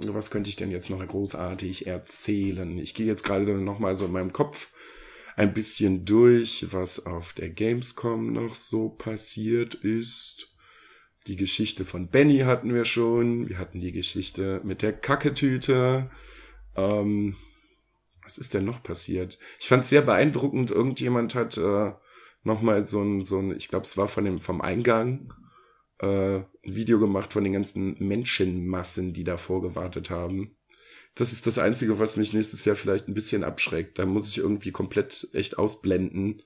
[0.07, 2.77] Was könnte ich denn jetzt noch großartig erzählen?
[2.77, 4.69] Ich gehe jetzt gerade noch mal so in meinem Kopf
[5.37, 10.55] ein bisschen durch, was auf der Gamescom noch so passiert ist.
[11.27, 13.47] Die Geschichte von Benny hatten wir schon.
[13.47, 16.09] Wir hatten die Geschichte mit der Kacketüte.
[16.75, 17.35] Ähm,
[18.23, 19.37] was ist denn noch passiert?
[19.59, 20.71] Ich fand es sehr beeindruckend.
[20.71, 21.93] Irgendjemand hat äh,
[22.43, 25.33] nochmal so ein, so ein, ich glaube, es war von dem, vom Eingang,
[25.99, 30.56] äh, ein Video gemacht von den ganzen Menschenmassen, die davor gewartet haben.
[31.17, 33.97] Das ist das Einzige, was mich nächstes Jahr vielleicht ein bisschen abschreckt.
[33.97, 36.43] Da muss ich irgendwie komplett echt ausblenden,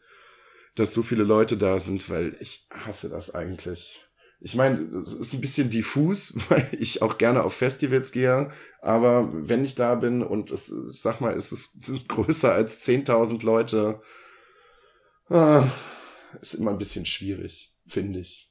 [0.76, 4.08] dass so viele Leute da sind, weil ich hasse das eigentlich.
[4.40, 8.50] Ich meine, das ist ein bisschen diffus, weil ich auch gerne auf Festivals gehe,
[8.82, 13.44] aber wenn ich da bin und es, sag mal, es ist, sind größer als 10.000
[13.44, 14.02] Leute,
[15.28, 15.68] ah,
[16.40, 18.50] ist immer ein bisschen schwierig, finde ich.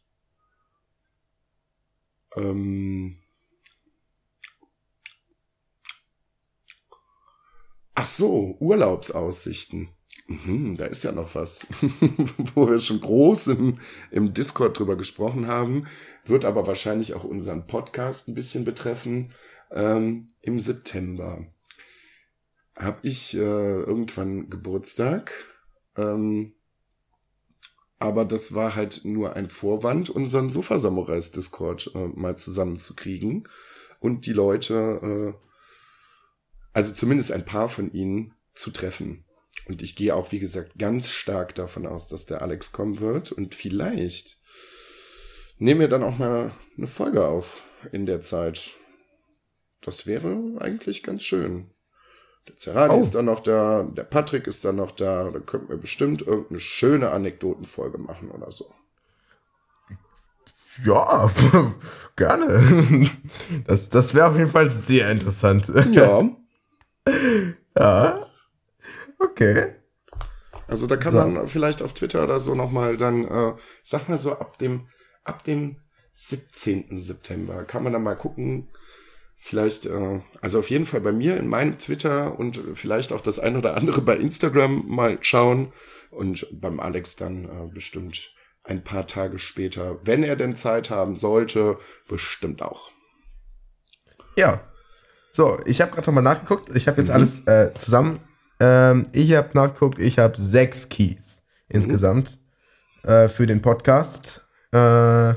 [2.37, 3.20] Ähm
[8.03, 9.91] Ach so, Urlaubsaussichten.
[10.27, 11.67] Mhm, da ist ja noch was,
[12.55, 13.75] wo wir schon groß im,
[14.11, 15.87] im Discord drüber gesprochen haben,
[16.25, 19.35] wird aber wahrscheinlich auch unseren Podcast ein bisschen betreffen.
[19.71, 21.45] Ähm, Im September
[22.75, 25.33] habe ich äh, irgendwann Geburtstag,
[25.95, 26.55] ähm,
[27.99, 33.47] aber das war halt nur ein Vorwand, unseren Sofa-Samurais-Discord äh, mal zusammenzukriegen
[33.99, 35.50] und die Leute, äh,
[36.73, 39.25] also zumindest ein paar von ihnen, zu treffen.
[39.67, 43.33] Und ich gehe auch, wie gesagt, ganz stark davon aus, dass der Alex kommen wird.
[43.33, 44.39] Und vielleicht
[45.59, 48.75] nehmen wir dann auch mal eine Folge auf in der Zeit.
[49.81, 51.71] Das wäre eigentlich ganz schön.
[52.49, 53.01] Der Zerrani Oh.
[53.01, 55.31] ist dann noch da, der Patrick ist dann noch da.
[55.31, 58.73] Da könnten wir bestimmt irgendeine schöne Anekdotenfolge machen oder so.
[60.85, 61.31] Ja,
[62.17, 63.11] gerne.
[63.67, 65.71] Das, das wäre auf jeden Fall sehr interessant.
[65.93, 66.29] Ja.
[67.77, 68.27] Ja.
[69.19, 69.75] Okay.
[70.67, 71.27] Also da kann So.
[71.27, 73.51] man vielleicht auf Twitter oder so nochmal dann, äh,
[73.83, 74.89] ich sag mal so, ab dem,
[75.25, 75.77] ab dem
[76.13, 77.01] 17.
[77.01, 78.69] September kann man dann mal gucken,
[79.37, 83.39] vielleicht, äh, also auf jeden Fall bei mir in meinem Twitter und vielleicht auch das
[83.39, 85.73] ein oder andere bei Instagram mal schauen
[86.11, 88.33] und beim Alex dann äh, bestimmt
[88.63, 91.79] ein paar Tage später, wenn er denn Zeit haben sollte,
[92.09, 92.91] bestimmt auch.
[94.37, 94.70] Ja.
[95.33, 96.75] So, ich habe gerade nochmal nachgeguckt.
[96.75, 98.21] Ich habe jetzt alles äh, zusammen.
[98.59, 102.39] Ähm, ich habe nachgeguckt, ich habe sechs Keys insgesamt
[103.05, 104.43] äh, für den Podcast.
[104.73, 105.35] Äh,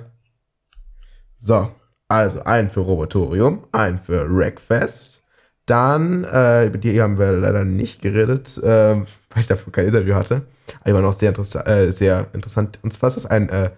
[1.37, 1.71] so,
[2.07, 5.21] also einen für Robotorium, einen für Wreckfest.
[5.65, 10.15] Dann, äh, über die haben wir leider nicht geredet, ähm, weil ich dafür kein Interview
[10.15, 10.41] hatte.
[10.81, 12.79] Aber die waren auch sehr, interessa äh, sehr interessant.
[12.81, 13.69] Und zwar ist das ein, äh,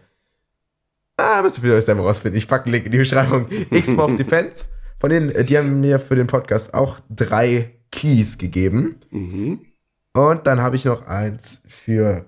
[1.17, 2.37] ah, müsst ihr für euch selber rausfinden.
[2.37, 3.47] Ich packe einen Link in die Beschreibung.
[3.69, 4.69] X-Morph Defense.
[4.99, 8.97] Von denen, äh, die haben mir für den Podcast auch drei Keys gegeben.
[9.11, 9.59] Mhm.
[10.13, 12.25] Und dann habe ich noch eins für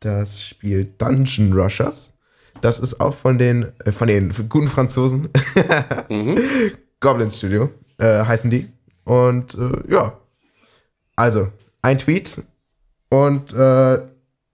[0.00, 2.16] das Spiel Dungeon Rushers.
[2.60, 5.28] Das ist auch von den, äh, von den guten Franzosen.
[7.00, 8.70] Goblin Studio äh, heißen die.
[9.04, 10.18] Und äh, ja,
[11.16, 11.48] also
[11.82, 12.42] ein Tweet
[13.10, 13.98] und äh,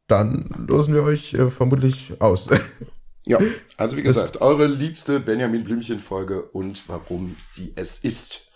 [0.08, 2.48] dann losen wir euch äh, vermutlich aus.
[3.26, 3.38] Ja,
[3.76, 8.48] also wie gesagt, eure liebste Benjamin Blümchen-Folge und warum sie es ist.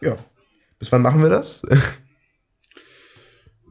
[0.00, 0.16] ja.
[0.78, 1.62] Bis wann machen wir das?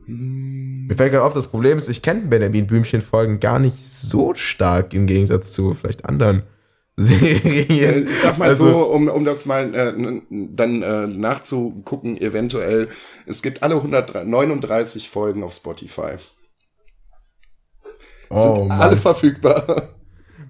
[0.06, 4.94] Mir fällt gerade auf, das Problem ist, ich kenne Benjamin Blümchen-Folgen gar nicht so stark
[4.94, 6.44] im Gegensatz zu vielleicht anderen
[6.98, 8.07] Äh, Serien.
[8.07, 9.94] Ich sag mal Also- so, um, um das mal äh,
[10.30, 12.90] dann äh, nachzugucken, eventuell,
[13.26, 16.18] es gibt alle 139 Folgen auf Spotify.
[18.30, 18.80] Oh, Sind Mann.
[18.81, 19.90] alle verfügbar.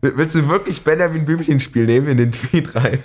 [0.03, 3.01] Willst du wirklich Benjamin Blümchen-Spiel nehmen in den Tweet rein?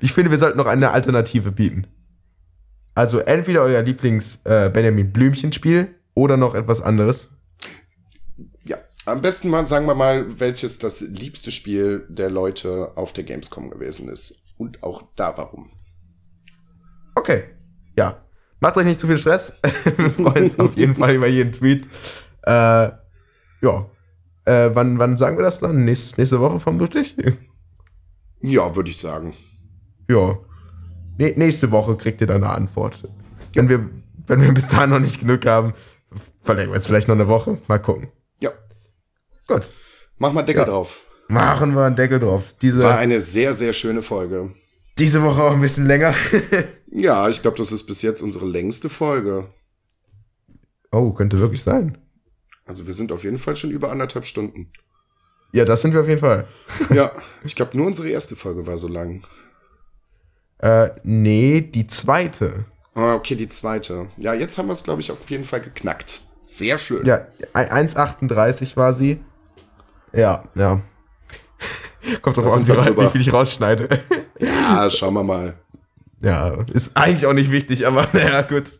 [0.00, 1.86] Ich finde, wir sollten noch eine Alternative bieten.
[2.96, 7.30] Also entweder euer Lieblings-Benjamin Blümchen-Spiel oder noch etwas anderes.
[8.64, 13.22] Ja, am besten mal sagen wir mal, welches das liebste Spiel der Leute auf der
[13.22, 14.42] Gamescom gewesen ist.
[14.58, 15.70] Und auch da warum.
[17.14, 17.44] Okay,
[17.96, 18.24] ja.
[18.58, 19.60] Macht euch nicht zu viel Stress.
[19.96, 21.88] Wir freuen uns auf jeden Fall über jeden Tweet.
[22.42, 22.90] Äh,
[23.62, 23.86] ja.
[24.44, 25.84] Äh, wann, wann sagen wir das dann?
[25.84, 27.16] Nächste, nächste Woche vermutlich?
[28.40, 29.34] Ja, würde ich sagen.
[30.08, 30.38] Ja.
[31.18, 33.06] Nee, nächste Woche kriegt ihr dann eine Antwort.
[33.54, 33.88] Wenn wir,
[34.26, 35.74] wenn wir bis dahin noch nicht genug haben,
[36.42, 37.58] verlängern wir jetzt vielleicht noch eine Woche.
[37.68, 38.08] Mal gucken.
[38.40, 38.50] Ja,
[39.46, 39.70] Gut.
[40.18, 40.68] mach mal Deckel Ja.
[40.68, 41.02] drauf.
[41.28, 42.54] Machen wir einen Deckel drauf.
[42.60, 44.50] Diese, War eine sehr, sehr schöne Folge.
[44.98, 46.14] diese Woche auch ein bisschen länger.
[46.94, 49.46] Ja, ich glaube, das ist bis jetzt unsere längste Folge.
[50.90, 51.96] oh, könnte wirklich sein.
[52.72, 54.72] Also wir sind auf jeden Fall schon über anderthalb Stunden.
[55.52, 56.48] Ja, das sind wir auf jeden Fall.
[56.90, 57.12] Ja,
[57.44, 59.22] ich glaube, nur unsere erste Folge war so lang.
[60.56, 62.64] Äh, nee, die zweite.
[62.94, 64.08] Ah, okay, die zweite.
[64.16, 66.22] Ja, jetzt haben wir es, glaube ich, auf jeden Fall geknackt.
[66.44, 67.04] Sehr schön.
[67.04, 69.20] Ja, 1,38 war sie.
[70.14, 70.80] Ja, ja.
[72.22, 74.00] Kommt drauf an, wie viel ich rausschneide.
[74.38, 75.58] Ja, schauen wir mal.
[76.22, 78.72] Ja, ist eigentlich auch nicht wichtig, aber naja, gut.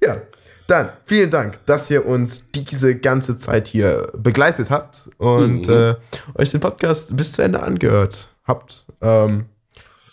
[0.00, 0.22] ja,
[0.66, 5.96] dann vielen Dank, dass ihr uns diese ganze Zeit hier begleitet habt und äh,
[6.34, 8.86] euch den Podcast bis zu Ende angehört habt.
[9.00, 9.46] Ähm,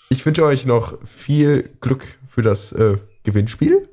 [0.09, 3.87] ich wünsche euch noch viel Glück für das äh, Gewinnspiel.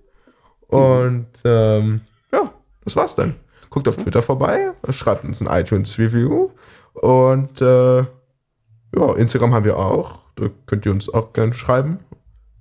[0.69, 2.01] Und ähm,
[2.33, 2.53] ja,
[2.85, 3.37] das war's dann.
[3.71, 6.51] Guckt auf Twitter vorbei, schreibt uns ein iTunes-Review
[6.95, 10.21] und äh, ja, Instagram haben wir auch.
[10.37, 11.99] Da könnt ihr uns auch gerne schreiben.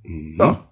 [0.03, 0.67] Ja.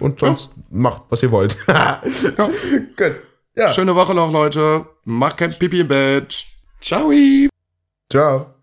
[0.00, 1.56] Und sonst macht, was ihr wollt.
[1.66, 3.22] Gut.
[3.54, 3.68] Ja.
[3.70, 4.86] Schöne Woche noch, Leute.
[5.04, 6.44] Macht kein Pipi im Bett.
[6.80, 7.10] Ciao.
[8.10, 8.46] Ciao.